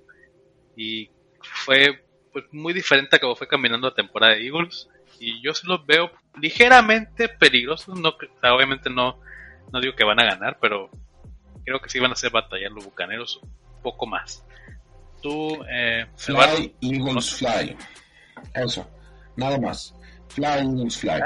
Y 0.76 1.10
fue 1.40 2.04
pues, 2.32 2.44
muy 2.52 2.72
diferente 2.72 3.16
a 3.16 3.18
como 3.18 3.34
fue 3.34 3.48
caminando 3.48 3.88
la 3.88 3.94
temporada 3.94 4.34
de 4.34 4.46
Eagles. 4.46 4.88
Y 5.18 5.42
yo 5.42 5.54
se 5.54 5.66
los 5.66 5.84
veo 5.86 6.10
ligeramente 6.40 7.28
peligrosos. 7.28 7.98
No, 7.98 8.14
obviamente 8.54 8.90
no, 8.90 9.20
no 9.72 9.80
digo 9.80 9.96
que 9.96 10.04
van 10.04 10.20
a 10.20 10.24
ganar, 10.24 10.58
pero 10.60 10.90
creo 11.64 11.80
que 11.80 11.88
sí 11.88 11.98
van 11.98 12.10
a 12.10 12.14
hacer 12.14 12.30
batallar 12.30 12.70
los 12.70 12.84
bucaneros 12.84 13.40
un 13.42 13.82
poco 13.82 14.06
más. 14.06 14.44
Tú, 15.22 15.64
eh, 15.68 16.06
Fly, 16.16 16.74
Eagles 16.80 17.30
Fly. 17.34 17.76
Eso, 18.54 18.88
nada 19.34 19.58
más. 19.58 19.94
Fly 20.28 20.46
Eagles 20.46 20.96
Fly. 20.96 21.20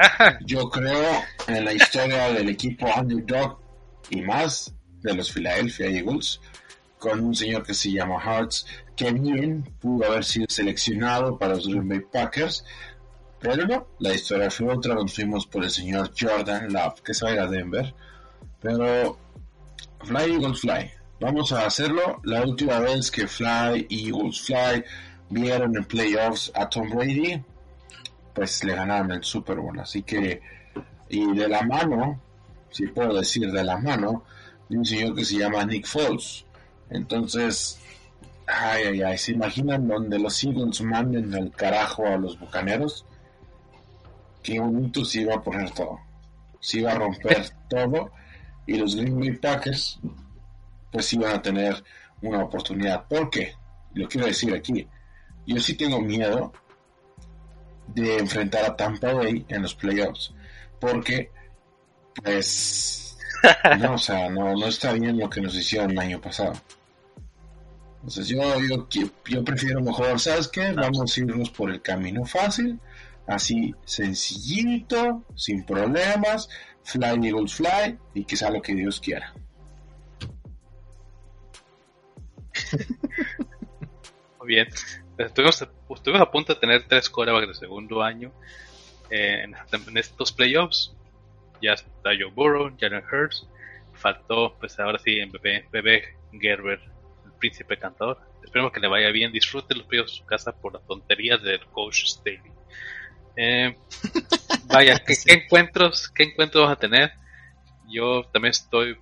Yo 0.44 0.68
creo 0.70 1.22
en 1.46 1.64
la 1.64 1.72
historia 1.72 2.32
del 2.32 2.48
equipo 2.48 2.86
underdog 2.96 3.58
y 4.10 4.22
más 4.22 4.72
de 5.02 5.14
los 5.14 5.32
Philadelphia 5.32 5.86
Eagles 5.86 6.40
con 6.98 7.18
un 7.20 7.34
señor 7.34 7.64
que 7.64 7.74
se 7.74 7.90
llama 7.90 8.20
Hartz, 8.22 8.66
que 8.94 9.10
bien 9.10 9.64
pudo 9.80 10.06
haber 10.06 10.24
sido 10.24 10.46
seleccionado 10.48 11.38
para 11.38 11.54
los 11.54 11.66
Green 11.66 11.88
Bay 11.88 12.00
Packers, 12.00 12.64
pero 13.40 13.66
no, 13.66 13.88
la 13.98 14.12
historia 14.14 14.50
fue 14.50 14.74
otra, 14.74 14.94
nos 14.94 15.14
fuimos 15.14 15.46
por 15.46 15.64
el 15.64 15.70
señor 15.70 16.12
Jordan 16.18 16.70
Love, 16.70 17.00
que 17.00 17.14
se 17.14 17.24
va 17.24 17.30
a 17.30 17.34
ir 17.34 17.40
a 17.40 17.46
Denver, 17.46 17.94
pero 18.60 19.18
Fly 20.04 20.34
Eagles 20.34 20.60
Fly, 20.60 20.90
vamos 21.18 21.50
a 21.52 21.64
hacerlo, 21.64 22.20
la 22.24 22.42
última 22.42 22.78
vez 22.80 23.10
que 23.10 23.26
Fly 23.26 23.86
Eagles 23.88 24.42
Fly 24.42 24.84
vieron 25.30 25.74
en 25.76 25.84
playoffs 25.84 26.52
a 26.54 26.68
Tom 26.68 26.90
Brady, 26.90 27.42
pues 28.34 28.64
le 28.64 28.74
ganaron 28.74 29.12
el 29.12 29.24
Super 29.24 29.58
Bowl. 29.58 29.78
Así 29.78 30.02
que, 30.02 30.40
y 31.08 31.34
de 31.34 31.48
la 31.48 31.62
mano, 31.62 32.20
si 32.70 32.86
puedo 32.88 33.14
decir 33.14 33.50
de 33.50 33.64
la 33.64 33.78
mano, 33.78 34.24
de 34.68 34.78
un 34.78 34.84
señor 34.84 35.14
que 35.14 35.24
se 35.24 35.38
llama 35.38 35.64
Nick 35.64 35.86
Foles. 35.86 36.46
Entonces, 36.88 37.80
ay, 38.46 38.84
ay, 38.84 39.02
ay, 39.02 39.18
¿se 39.18 39.32
imaginan 39.32 39.86
donde 39.86 40.18
los 40.18 40.42
Eagles 40.44 40.80
manden 40.82 41.34
al 41.34 41.50
carajo 41.50 42.06
a 42.06 42.16
los 42.16 42.38
bucaneros? 42.38 43.04
Qué 44.42 44.58
bonito 44.58 45.04
se 45.04 45.22
iba 45.22 45.34
a 45.34 45.42
poner 45.42 45.70
todo. 45.72 45.98
Se 46.60 46.80
iba 46.80 46.92
a 46.92 46.94
romper 46.94 47.50
todo. 47.68 48.12
Y 48.66 48.76
los 48.76 48.94
Green 48.94 49.18
Bay 49.18 49.32
Packers, 49.32 49.98
pues 50.92 51.12
iban 51.12 51.34
a 51.34 51.42
tener 51.42 51.82
una 52.22 52.44
oportunidad. 52.44 53.06
¿Por 53.08 53.28
qué? 53.30 53.54
Lo 53.94 54.08
quiero 54.08 54.26
decir 54.26 54.54
aquí. 54.54 54.86
Yo 55.46 55.58
sí 55.58 55.74
tengo 55.74 56.00
miedo 56.00 56.52
de 57.94 58.18
enfrentar 58.18 58.64
a 58.64 58.76
Tampa 58.76 59.12
Bay 59.12 59.44
en 59.48 59.62
los 59.62 59.74
playoffs. 59.74 60.32
Porque, 60.78 61.30
pues, 62.22 63.18
no, 63.78 63.94
o 63.94 63.98
sea, 63.98 64.28
no, 64.28 64.54
no 64.54 64.66
está 64.66 64.92
bien 64.92 65.18
lo 65.18 65.28
que 65.28 65.40
nos 65.40 65.54
hicieron 65.54 65.90
el 65.92 65.98
año 65.98 66.20
pasado. 66.20 66.52
Entonces 67.96 68.28
yo, 68.28 68.40
yo, 68.60 68.88
yo 69.28 69.44
prefiero 69.44 69.82
mejor, 69.82 70.18
¿sabes 70.18 70.48
qué? 70.48 70.72
Vamos 70.72 71.16
a 71.16 71.20
irnos 71.20 71.50
por 71.50 71.70
el 71.70 71.82
camino 71.82 72.24
fácil, 72.24 72.80
así 73.26 73.74
sencillito, 73.84 75.22
sin 75.36 75.64
problemas, 75.64 76.48
fly 76.82 77.26
Eagles 77.26 77.54
fly 77.54 77.98
y 78.14 78.24
que 78.24 78.36
sea 78.36 78.50
lo 78.50 78.62
que 78.62 78.74
Dios 78.74 79.00
quiera. 79.00 79.34
Muy 84.38 84.48
bien. 84.48 84.68
Estuvimos, 85.26 85.60
a 86.20 86.30
punto 86.30 86.54
de 86.54 86.60
tener 86.60 86.84
tres 86.88 87.10
corebacks 87.10 87.48
de 87.48 87.54
segundo 87.54 88.02
año 88.02 88.32
eh, 89.10 89.44
en, 89.44 89.96
estos 89.98 90.32
playoffs. 90.32 90.94
Ya 91.60 91.72
está 91.72 92.10
Joe 92.18 92.30
Burrow, 92.34 92.74
Jalen 92.78 93.04
Hurts. 93.04 93.46
Faltó, 93.92 94.56
pues 94.58 94.78
ahora 94.80 94.98
sí, 94.98 95.18
en 95.18 95.30
bebé, 95.30 95.66
bebé 95.70 96.16
Gerber, 96.32 96.80
el 97.26 97.32
príncipe 97.38 97.76
cantador. 97.76 98.18
Esperemos 98.42 98.72
que 98.72 98.80
le 98.80 98.88
vaya 98.88 99.10
bien. 99.10 99.30
Disfrute 99.30 99.74
los 99.74 99.86
playoffs 99.86 100.12
de 100.12 100.18
su 100.18 100.24
casa 100.24 100.52
por 100.52 100.72
las 100.72 100.86
tonterías 100.86 101.42
del 101.42 101.66
coach 101.66 102.06
Staley. 102.06 102.40
Eh, 103.36 103.76
vaya, 104.66 104.98
¿qué, 105.06 105.14
encuentros, 105.26 106.08
¿qué 106.08 106.22
encuentros 106.22 106.64
vas 106.64 106.76
a 106.78 106.80
tener? 106.80 107.12
Yo 107.88 108.22
también 108.32 108.52
estoy 108.52 108.96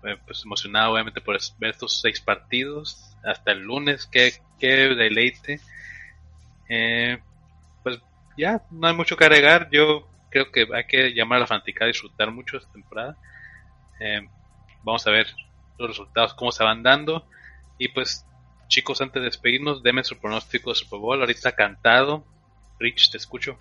pues 0.00 0.44
emocionado 0.44 0.92
obviamente 0.92 1.20
por 1.20 1.38
ver 1.58 1.70
estos 1.70 2.00
seis 2.00 2.20
partidos 2.20 3.16
hasta 3.24 3.52
el 3.52 3.60
lunes. 3.60 4.06
Qué, 4.06 4.34
qué 4.58 4.94
deleite. 4.94 5.60
Eh, 6.68 7.18
pues 7.82 8.00
ya 8.36 8.62
no 8.70 8.86
hay 8.86 8.94
mucho 8.94 9.16
que 9.16 9.24
agregar. 9.24 9.68
Yo 9.70 10.08
creo 10.30 10.50
que 10.50 10.66
hay 10.74 10.84
que 10.86 11.12
llamar 11.14 11.38
a 11.38 11.40
la 11.40 11.46
fanaticada 11.46 11.86
a 11.86 11.92
disfrutar 11.92 12.30
mucho 12.30 12.56
esta 12.56 12.72
temporada. 12.72 13.16
Eh, 14.00 14.28
vamos 14.82 15.06
a 15.06 15.10
ver 15.10 15.26
los 15.78 15.88
resultados 15.88 16.34
cómo 16.34 16.52
se 16.52 16.64
van 16.64 16.82
dando. 16.82 17.26
Y 17.78 17.88
pues 17.88 18.24
chicos 18.68 19.00
antes 19.00 19.20
de 19.20 19.26
despedirnos 19.26 19.82
denme 19.82 20.04
su 20.04 20.18
pronóstico 20.18 20.70
de 20.70 20.76
Super 20.76 21.00
Bowl. 21.00 21.20
Ahorita 21.20 21.52
cantado. 21.52 22.24
Rich 22.78 23.10
te 23.10 23.16
escucho 23.16 23.58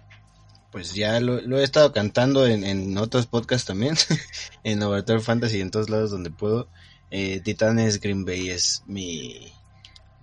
pues 0.76 0.94
ya 0.94 1.22
lo, 1.22 1.58
he 1.58 1.64
estado 1.64 1.94
cantando 1.94 2.46
en, 2.46 2.98
otros 2.98 3.28
podcasts 3.28 3.66
también, 3.66 3.96
en 4.66 4.82
Laboratorio 4.82 5.22
Fantasy 5.22 5.60
y 5.60 5.62
en 5.62 5.72
todos 5.72 5.90
lados 5.90 6.12
donde 6.12 6.32
puedo. 6.32 6.68
Eh, 7.12 7.40
Titanes 7.40 8.02
Green 8.02 8.26
Bay 8.26 8.50
es 8.50 8.84
mi, 8.86 9.54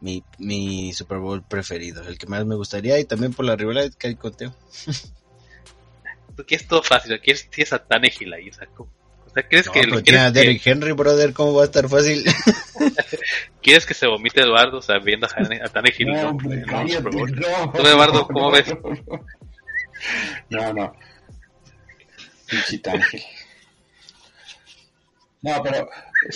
mi, 0.03 0.23
mi 0.37 0.93
Super 0.93 1.21
Bowl 1.21 1.43
preferido, 1.43 2.07
el 2.07 2.19
que 2.19 2.27
más 2.27 2.45
me 2.45 2.55
gustaría 2.55 3.01
y 3.01 3.07
también 3.07 3.33
por 3.33 3.47
la 3.47 3.57
rivalidad 3.57 3.95
que 3.95 4.09
hay 4.09 4.15
con 4.15 4.35
Teo. 4.35 4.55
Aquí 6.39 6.55
es 6.55 6.69
todo 6.69 6.83
fácil, 6.83 7.15
aquí 7.15 7.31
es, 7.31 7.49
es 7.57 7.73
a 7.73 7.79
Tannehill 7.79 8.35
ahí, 8.35 8.53
saco. 8.53 8.91
O 9.27 9.31
sea, 9.31 9.49
¿crees 9.49 9.71
que 9.71 9.85
lo 9.85 10.03
tiene 10.03 10.19
a 10.19 10.31
Derrick 10.31 10.67
Henry, 10.67 10.93
brother? 10.93 11.33
¿Cómo 11.33 11.55
va 11.55 11.63
a 11.63 11.65
estar 11.65 11.89
fácil? 11.89 12.25
¿Quieres 13.63 13.87
que 13.87 13.95
se 13.95 14.07
vomite 14.07 14.43
Eduardo 14.43 14.83
sabiendo 14.83 15.27
a 15.27 15.69
Tannehill? 15.71 16.09
No, 16.09 16.33
no, 16.33 16.85
no, 16.85 17.73
Tú, 17.73 17.87
Eduardo, 17.87 18.27
¿cómo 18.27 18.51
ves? 18.51 18.67
No, 20.51 20.73
no. 20.73 20.93
Ángel. 22.87 23.23
No, 25.43 25.63
pero 25.63 25.89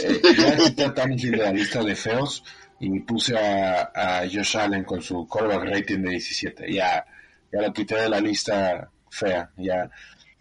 eh, 0.03 0.21
ya 0.37 0.57
quité 0.57 0.91
Tannehill 0.91 1.33
de 1.33 1.37
la 1.37 1.53
lista 1.53 1.83
de 1.83 1.95
feos 1.95 2.43
y 2.81 3.01
puse 3.01 3.37
a, 3.37 3.91
a 3.95 4.21
Josh 4.23 4.57
Allen 4.57 4.85
con 4.85 5.03
su 5.03 5.29
quarterback 5.29 5.69
rating 5.69 6.03
de 6.03 6.11
17. 6.11 6.73
Ya, 6.73 7.05
ya 7.53 7.61
lo 7.61 7.73
quité 7.73 7.97
de 7.97 8.09
la 8.09 8.21
lista 8.21 8.91
fea. 9.11 9.51
Ya 9.57 9.91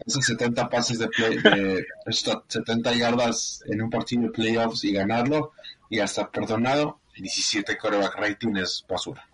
esos 0.04 0.26
70 0.26 0.68
pases 0.68 0.98
de, 0.98 1.08
play, 1.08 1.38
de 1.38 1.86
70 2.06 2.94
yardas 2.94 3.62
en 3.66 3.82
un 3.82 3.90
partido 3.90 4.22
de 4.22 4.30
playoffs 4.30 4.84
y 4.84 4.92
ganarlo 4.92 5.52
y 5.88 6.00
hasta 6.00 6.30
perdonado, 6.30 7.00
17 7.16 7.78
quarterback 7.78 8.16
rating 8.16 8.56
es 8.56 8.84
basura. 8.88 9.26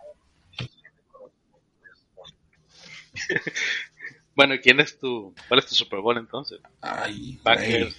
bueno, 4.35 4.55
¿quién 4.63 4.81
es 4.81 4.99
tu, 4.99 5.35
cuál 5.49 5.61
es 5.61 5.67
tu 5.67 5.75
Super 5.75 6.01
Bowl 6.01 6.19
entonces? 6.19 6.61
Ay, 6.81 7.41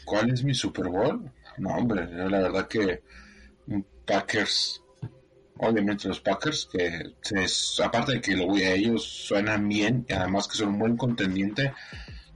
¿cuál 0.06 0.30
es 0.30 0.44
mi 0.44 0.54
Super 0.54 0.88
Bowl? 0.88 1.32
No, 1.58 1.70
hombre, 1.70 2.08
la 2.08 2.40
verdad 2.40 2.68
que 2.68 3.04
Packers, 4.06 4.84
obviamente 5.58 6.08
los 6.08 6.20
Packers, 6.20 6.68
que 6.72 7.14
aparte 7.84 8.14
de 8.14 8.22
que 8.22 8.36
lo 8.36 8.48
voy 8.48 8.64
a 8.64 8.74
ellos, 8.74 9.04
suenan 9.04 9.68
bien 9.68 10.06
y 10.10 10.14
además 10.14 10.48
que 10.48 10.58
son 10.58 10.70
un 10.70 10.80
buen 10.80 10.98
contendiente, 10.98 11.74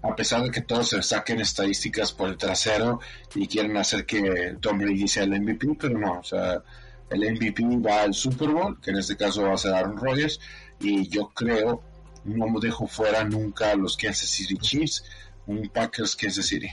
a 0.01 0.15
pesar 0.15 0.43
de 0.43 0.51
que 0.51 0.61
todos 0.61 0.89
se 0.89 1.01
saquen 1.01 1.41
estadísticas 1.41 2.13
por 2.13 2.29
el 2.29 2.37
trasero 2.37 2.99
y 3.35 3.47
quieren 3.47 3.75
hacer 3.77 4.05
que 4.05 4.55
Tom 4.61 4.77
Brady 4.77 5.07
sea 5.07 5.23
el 5.23 5.41
MVP, 5.41 5.67
pero 5.79 5.97
no, 5.97 6.19
o 6.19 6.23
sea, 6.23 6.61
el 7.09 7.31
MVP 7.33 7.63
va 7.85 8.03
al 8.03 8.13
Super 8.13 8.49
Bowl, 8.49 8.79
que 8.79 8.91
en 8.91 8.97
este 8.97 9.17
caso 9.17 9.43
va 9.43 9.53
a 9.53 9.57
ser 9.57 9.73
Aaron 9.73 9.97
Rodgers, 9.97 10.39
y 10.79 11.07
yo 11.09 11.29
creo 11.29 11.81
no 12.27 12.59
dejo 12.59 12.87
fuera 12.87 13.23
nunca 13.23 13.71
a 13.71 13.75
los 13.75 13.97
Kansas 13.97 14.29
City 14.29 14.57
Chiefs, 14.57 15.03
un 15.45 15.69
Packers 15.69 16.15
Kansas 16.15 16.45
City. 16.45 16.69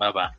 Va, 0.00 0.10
va. 0.10 0.36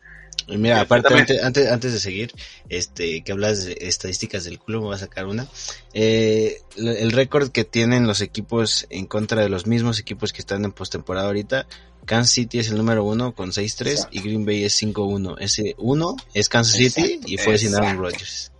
Y 0.49 0.57
mira, 0.57 0.79
aparte, 0.79 1.13
antes, 1.43 1.69
antes, 1.69 1.91
de 1.91 1.99
seguir, 1.99 2.31
este, 2.69 3.21
que 3.21 3.33
hablas 3.33 3.65
de 3.65 3.77
estadísticas 3.81 4.45
del 4.45 4.59
culo, 4.59 4.79
me 4.79 4.85
voy 4.87 4.95
a 4.95 4.99
sacar 4.99 5.25
una. 5.25 5.45
Eh, 5.93 6.61
el 6.77 7.11
récord 7.11 7.49
que 7.49 7.65
tienen 7.65 8.07
los 8.07 8.21
equipos 8.21 8.87
en 8.89 9.07
contra 9.07 9.41
de 9.41 9.49
los 9.49 9.67
mismos 9.67 9.99
equipos 9.99 10.31
que 10.31 10.39
están 10.39 10.63
en 10.63 10.71
postemporada 10.71 11.27
ahorita, 11.27 11.67
Kansas 12.05 12.31
City 12.31 12.59
es 12.59 12.69
el 12.69 12.77
número 12.77 13.03
uno 13.03 13.35
con 13.35 13.51
6-3 13.51 14.07
y 14.11 14.21
Green 14.21 14.45
Bay 14.45 14.63
es 14.63 14.81
5-1. 14.81 15.35
Ese 15.39 15.75
1 15.77 16.15
es 16.33 16.47
Kansas 16.47 16.77
City 16.77 17.19
y 17.25 17.37
fue 17.37 17.57
sin 17.57 17.75
Aaron 17.75 17.97
Rodgers. 17.97 18.53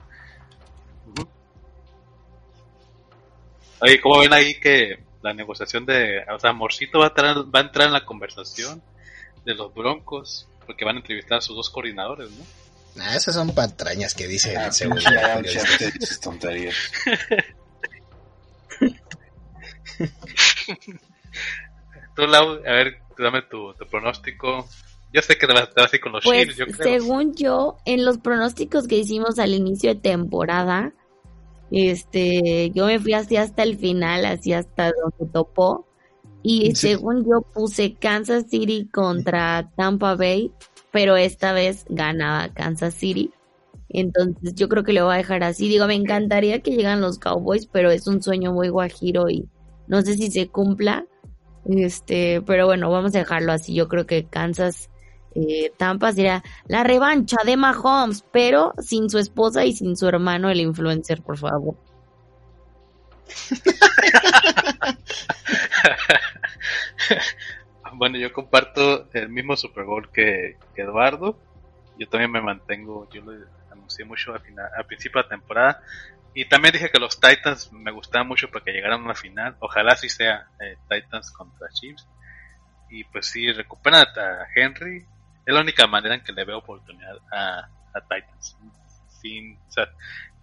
Oye, 3.81 4.01
¿cómo 4.01 4.19
ven 4.19 4.33
ahí 4.33 4.59
que 4.59 4.99
la 5.21 5.33
negociación 5.33 5.85
de, 5.85 6.23
o 6.33 6.39
sea, 6.39 6.53
Morcito 6.53 6.99
va 6.99 7.05
a, 7.05 7.09
entrar, 7.09 7.37
va 7.53 7.59
a 7.59 7.63
entrar 7.63 7.87
en 7.87 7.93
la 7.93 8.05
conversación 8.05 8.81
de 9.45 9.53
los 9.53 9.73
Broncos? 9.73 10.47
Porque 10.65 10.83
van 10.83 10.97
a 10.97 10.99
entrevistar 10.99 11.37
a 11.37 11.41
sus 11.41 11.55
dos 11.55 11.69
coordinadores, 11.69 12.29
¿no? 12.31 12.43
Ah, 12.99 13.15
esas 13.15 13.35
son 13.35 13.53
patrañas 13.53 14.15
que 14.15 14.27
dice 14.27 14.57
ah, 14.57 14.71
segundo. 14.71 15.01
tonterías. 16.21 16.75
Tú, 22.15 22.25
Lau, 22.25 22.53
a 22.65 22.71
ver, 22.71 23.01
dame 23.17 23.43
tu, 23.43 23.73
pronóstico. 23.89 24.67
Yo 25.13 25.21
sé 25.21 25.37
que 25.37 25.47
te 25.47 25.53
vas, 25.53 25.69
a 25.75 25.95
ir 25.95 26.01
con 26.01 26.11
los 26.11 26.23
pues, 26.23 26.55
yo 26.55 26.65
creo. 26.65 26.99
Según 26.99 27.35
yo, 27.35 27.77
en 27.85 28.03
los 28.03 28.17
pronósticos 28.17 28.87
que 28.87 28.97
hicimos 28.97 29.39
al 29.39 29.53
inicio 29.53 29.93
de 29.93 30.01
temporada, 30.01 30.93
este, 31.71 32.71
yo 32.71 32.85
me 32.85 32.99
fui 32.99 33.13
así 33.13 33.37
hasta 33.37 33.63
el 33.63 33.77
final, 33.77 34.25
así 34.25 34.53
hasta 34.53 34.91
donde 34.91 35.31
topó. 35.31 35.85
Y 36.43 36.75
según 36.75 37.25
yo 37.25 37.41
puse 37.41 37.95
Kansas 37.95 38.45
City 38.49 38.87
contra 38.91 39.69
Tampa 39.75 40.15
Bay, 40.15 40.51
pero 40.91 41.17
esta 41.17 41.51
vez 41.51 41.85
ganaba 41.89 42.53
Kansas 42.53 42.93
City. 42.93 43.31
Entonces 43.89 44.55
yo 44.55 44.69
creo 44.69 44.83
que 44.83 44.93
le 44.93 45.01
voy 45.01 45.13
a 45.13 45.17
dejar 45.17 45.43
así. 45.43 45.67
Digo, 45.67 45.87
me 45.87 45.95
encantaría 45.95 46.61
que 46.61 46.71
llegan 46.71 47.01
los 47.01 47.19
Cowboys, 47.19 47.65
pero 47.65 47.91
es 47.91 48.07
un 48.07 48.21
sueño 48.21 48.53
muy 48.53 48.69
guajiro 48.69 49.29
y 49.29 49.47
no 49.87 50.01
sé 50.01 50.15
si 50.15 50.31
se 50.31 50.47
cumpla. 50.47 51.05
Este, 51.65 52.41
pero 52.41 52.65
bueno, 52.65 52.89
vamos 52.89 53.13
a 53.15 53.19
dejarlo 53.19 53.51
así. 53.51 53.73
Yo 53.73 53.87
creo 53.87 54.05
que 54.05 54.25
Kansas 54.25 54.89
eh, 55.37 55.71
Tampa 55.77 56.11
la 56.67 56.83
revancha 56.83 57.37
de 57.45 57.55
Mahomes, 57.57 58.25
pero 58.31 58.73
sin 58.79 59.09
su 59.09 59.19
esposa 59.19 59.65
y 59.65 59.73
sin 59.73 59.95
su 59.95 60.07
hermano, 60.07 60.49
el 60.49 60.61
influencer, 60.61 61.21
por 61.21 61.37
favor. 61.37 61.75
bueno, 67.93 68.17
yo 68.17 68.33
comparto 68.33 69.07
el 69.13 69.29
mismo 69.29 69.55
Super 69.55 69.85
Bowl 69.85 70.09
que, 70.11 70.57
Eduardo. 70.75 71.39
Yo 71.99 72.07
también 72.07 72.31
me 72.31 72.41
mantengo, 72.41 73.07
yo 73.11 73.21
lo 73.21 73.33
anuncié 73.71 74.05
mucho 74.05 74.33
al, 74.33 74.41
final, 74.41 74.69
al 74.75 74.85
principio 74.85 75.21
de 75.21 75.25
la 75.25 75.29
temporada. 75.29 75.83
Y 76.33 76.45
también 76.45 76.73
dije 76.73 76.89
que 76.89 76.99
los 76.99 77.19
Titans 77.19 77.71
me 77.73 77.91
gustaban 77.91 78.27
mucho 78.27 78.49
para 78.49 78.63
que 78.63 78.71
llegaran 78.71 79.01
a 79.01 79.05
una 79.05 79.15
final. 79.15 79.55
Ojalá 79.59 79.95
sí 79.95 80.09
sea 80.09 80.47
eh, 80.59 80.77
Titans 80.89 81.31
contra 81.31 81.69
Chiefs. 81.69 82.07
Y 82.89 83.03
pues 83.05 83.27
si 83.27 83.51
recuperan 83.51 84.01
a 84.01 84.47
Henry, 84.55 85.05
es 85.47 85.53
la 85.53 85.61
única 85.61 85.87
manera 85.87 86.15
en 86.15 86.21
que 86.21 86.33
le 86.33 86.43
veo 86.43 86.57
oportunidad 86.57 87.17
a, 87.31 87.69
Titans. 88.01 88.57
Sin, 89.07 89.57
o 89.67 89.71
sea, 89.71 89.89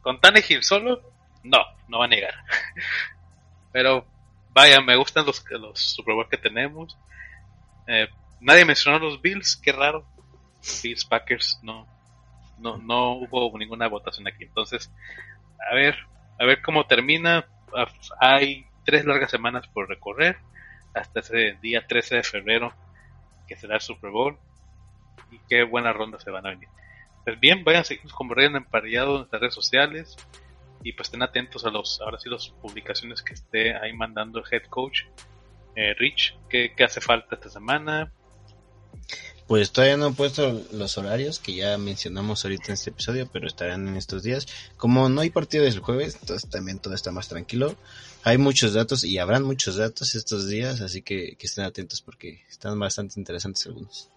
con 0.00 0.18
Tannehill 0.18 0.64
solo, 0.64 1.02
no, 1.44 1.58
no 1.88 1.98
va 1.98 2.06
a 2.06 2.08
negar. 2.08 2.34
Pero 3.72 4.06
vaya, 4.54 4.80
me 4.80 4.96
gustan 4.96 5.26
los, 5.26 5.44
los 5.50 5.78
Super 5.78 6.14
Bowl 6.14 6.28
que 6.28 6.38
tenemos. 6.38 6.96
Eh, 7.86 8.08
nadie 8.40 8.64
mencionó 8.64 8.98
los 8.98 9.20
Bills, 9.20 9.56
qué 9.56 9.72
raro. 9.72 10.06
Bills, 10.82 11.04
Packers, 11.04 11.60
no, 11.62 11.86
no, 12.58 12.78
no 12.78 13.12
hubo 13.12 13.56
ninguna 13.58 13.88
votación 13.88 14.26
aquí. 14.26 14.44
Entonces, 14.44 14.90
a 15.70 15.74
ver, 15.74 15.98
a 16.40 16.46
ver 16.46 16.62
cómo 16.62 16.86
termina. 16.86 17.46
Hay 18.20 18.66
tres 18.86 19.04
largas 19.04 19.30
semanas 19.30 19.68
por 19.68 19.86
recorrer 19.86 20.38
hasta 20.94 21.20
ese 21.20 21.58
día 21.60 21.86
13 21.86 22.16
de 22.16 22.22
febrero 22.22 22.72
que 23.46 23.56
será 23.56 23.74
el 23.74 23.80
Super 23.82 24.10
Bowl 24.10 24.38
y 25.30 25.38
qué 25.48 25.62
buenas 25.62 25.94
rondas 25.94 26.22
se 26.22 26.30
van 26.30 26.46
a 26.46 26.50
venir. 26.50 26.68
pues 27.24 27.38
bien, 27.40 27.64
vayan 27.64 27.82
a 27.82 27.84
seguirnos 27.84 28.12
como 28.12 28.34
Ryan 28.34 28.56
Emparellado 28.56 29.12
en 29.12 29.16
nuestras 29.18 29.40
redes 29.40 29.54
sociales 29.54 30.16
y 30.82 30.92
pues 30.92 31.08
estén 31.08 31.22
atentos 31.22 31.64
a 31.64 31.70
los, 31.70 32.00
ahora 32.00 32.18
sí, 32.18 32.28
las 32.28 32.48
publicaciones 32.48 33.22
que 33.22 33.34
esté 33.34 33.74
ahí 33.76 33.92
mandando 33.92 34.38
el 34.38 34.44
head 34.50 34.68
coach 34.68 35.02
eh, 35.76 35.94
Rich. 35.94 36.36
¿qué, 36.48 36.72
¿Qué 36.76 36.84
hace 36.84 37.00
falta 37.00 37.34
esta 37.34 37.48
semana? 37.48 38.12
Pues 39.46 39.72
todavía 39.72 39.98
no 39.98 40.08
he 40.08 40.12
puesto 40.12 40.62
los 40.72 40.96
horarios 40.96 41.38
que 41.38 41.54
ya 41.54 41.76
mencionamos 41.76 42.44
ahorita 42.44 42.68
en 42.68 42.74
este 42.74 42.90
episodio, 42.90 43.28
pero 43.30 43.46
estarán 43.46 43.86
en 43.88 43.96
estos 43.96 44.22
días. 44.22 44.46
Como 44.78 45.08
no 45.10 45.20
hay 45.20 45.28
partido 45.28 45.64
desde 45.64 45.78
el 45.78 45.84
jueves, 45.84 46.16
entonces 46.20 46.48
también 46.48 46.78
todo 46.78 46.94
está 46.94 47.12
más 47.12 47.28
tranquilo. 47.28 47.76
Hay 48.22 48.38
muchos 48.38 48.72
datos 48.72 49.04
y 49.04 49.18
habrán 49.18 49.42
muchos 49.42 49.76
datos 49.76 50.14
estos 50.14 50.48
días, 50.48 50.80
así 50.80 51.02
que, 51.02 51.36
que 51.36 51.46
estén 51.46 51.64
atentos 51.64 52.00
porque 52.00 52.42
están 52.48 52.78
bastante 52.78 53.20
interesantes 53.20 53.66
algunos. 53.66 54.10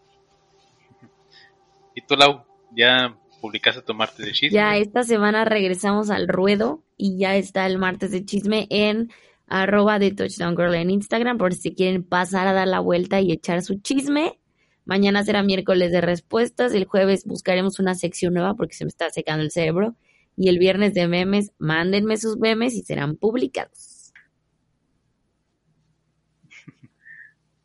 ¿Y 1.98 2.02
tú, 2.02 2.16
Lau? 2.16 2.44
¿Ya 2.76 3.18
publicaste 3.42 3.82
tu 3.82 3.96
martes 3.96 4.24
de 4.24 4.32
chisme? 4.32 4.56
Ya 4.56 4.78
esta 4.78 5.02
semana 5.02 5.46
regresamos 5.46 6.12
al 6.12 6.28
ruedo 6.28 6.84
y 6.96 7.18
ya 7.18 7.36
está 7.36 7.66
el 7.66 7.80
martes 7.80 8.12
de 8.12 8.24
chisme 8.24 8.68
en 8.70 9.10
arroba 9.48 9.98
de 9.98 10.12
Touchdown 10.12 10.56
Girl 10.56 10.76
en 10.76 10.92
Instagram 10.92 11.40
por 11.40 11.56
si 11.56 11.74
quieren 11.74 12.04
pasar 12.04 12.46
a 12.46 12.54
dar 12.54 12.68
la 12.68 12.82
vuelta 12.82 13.20
y 13.20 13.32
echar 13.32 13.64
su 13.64 13.82
chisme. 13.82 14.40
Mañana 14.86 15.24
será 15.24 15.42
miércoles 15.42 15.92
de 15.92 16.02
respuestas, 16.02 16.72
el 16.76 16.86
jueves 16.86 17.26
buscaremos 17.26 17.80
una 17.80 17.96
sección 17.96 18.36
nueva 18.36 18.54
porque 18.54 18.76
se 18.76 18.86
me 18.86 18.90
está 18.90 19.10
secando 19.10 19.42
el 19.42 19.50
cerebro 19.50 19.96
y 20.36 20.50
el 20.50 20.60
viernes 20.60 20.94
de 20.94 21.08
memes, 21.08 21.52
mándenme 21.58 22.18
sus 22.18 22.38
memes 22.38 22.76
y 22.76 22.84
serán 22.84 23.16
publicados. 23.18 24.14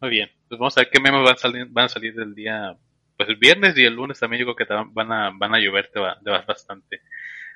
Muy 0.00 0.08
bien, 0.08 0.30
pues 0.48 0.58
vamos 0.58 0.74
a 0.78 0.80
ver 0.80 0.90
qué 0.90 1.00
memes 1.00 1.22
van 1.22 1.34
a 1.34 1.36
salir, 1.36 1.66
van 1.68 1.84
a 1.84 1.88
salir 1.90 2.14
del 2.14 2.34
día, 2.34 2.78
pues 3.24 3.28
el 3.28 3.36
viernes 3.36 3.76
y 3.76 3.84
el 3.84 3.94
lunes 3.94 4.18
también 4.18 4.40
yo 4.40 4.46
creo 4.46 4.56
que 4.56 4.66
te 4.66 4.74
van 4.74 5.12
a, 5.12 5.30
van 5.30 5.54
a 5.54 5.58
llover 5.58 5.90
te 5.92 6.00
va, 6.00 6.18
te 6.22 6.30
va 6.30 6.42
bastante. 6.42 7.00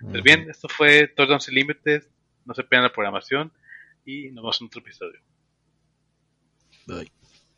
Pues 0.01 0.23
bien, 0.23 0.49
esto 0.51 0.69
fue 0.69 1.09
Touchdown 1.09 1.41
Sin 1.41 1.55
Límites, 1.55 2.11
no 2.45 2.55
se 2.55 2.62
pierdan 2.64 2.85
la 2.85 2.93
programación 2.93 3.53
y 4.05 4.31
nos 4.31 4.43
vemos 4.43 4.61
en 4.61 4.67
otro 4.67 4.81
episodio. 4.81 5.21
Bye. 6.87 7.11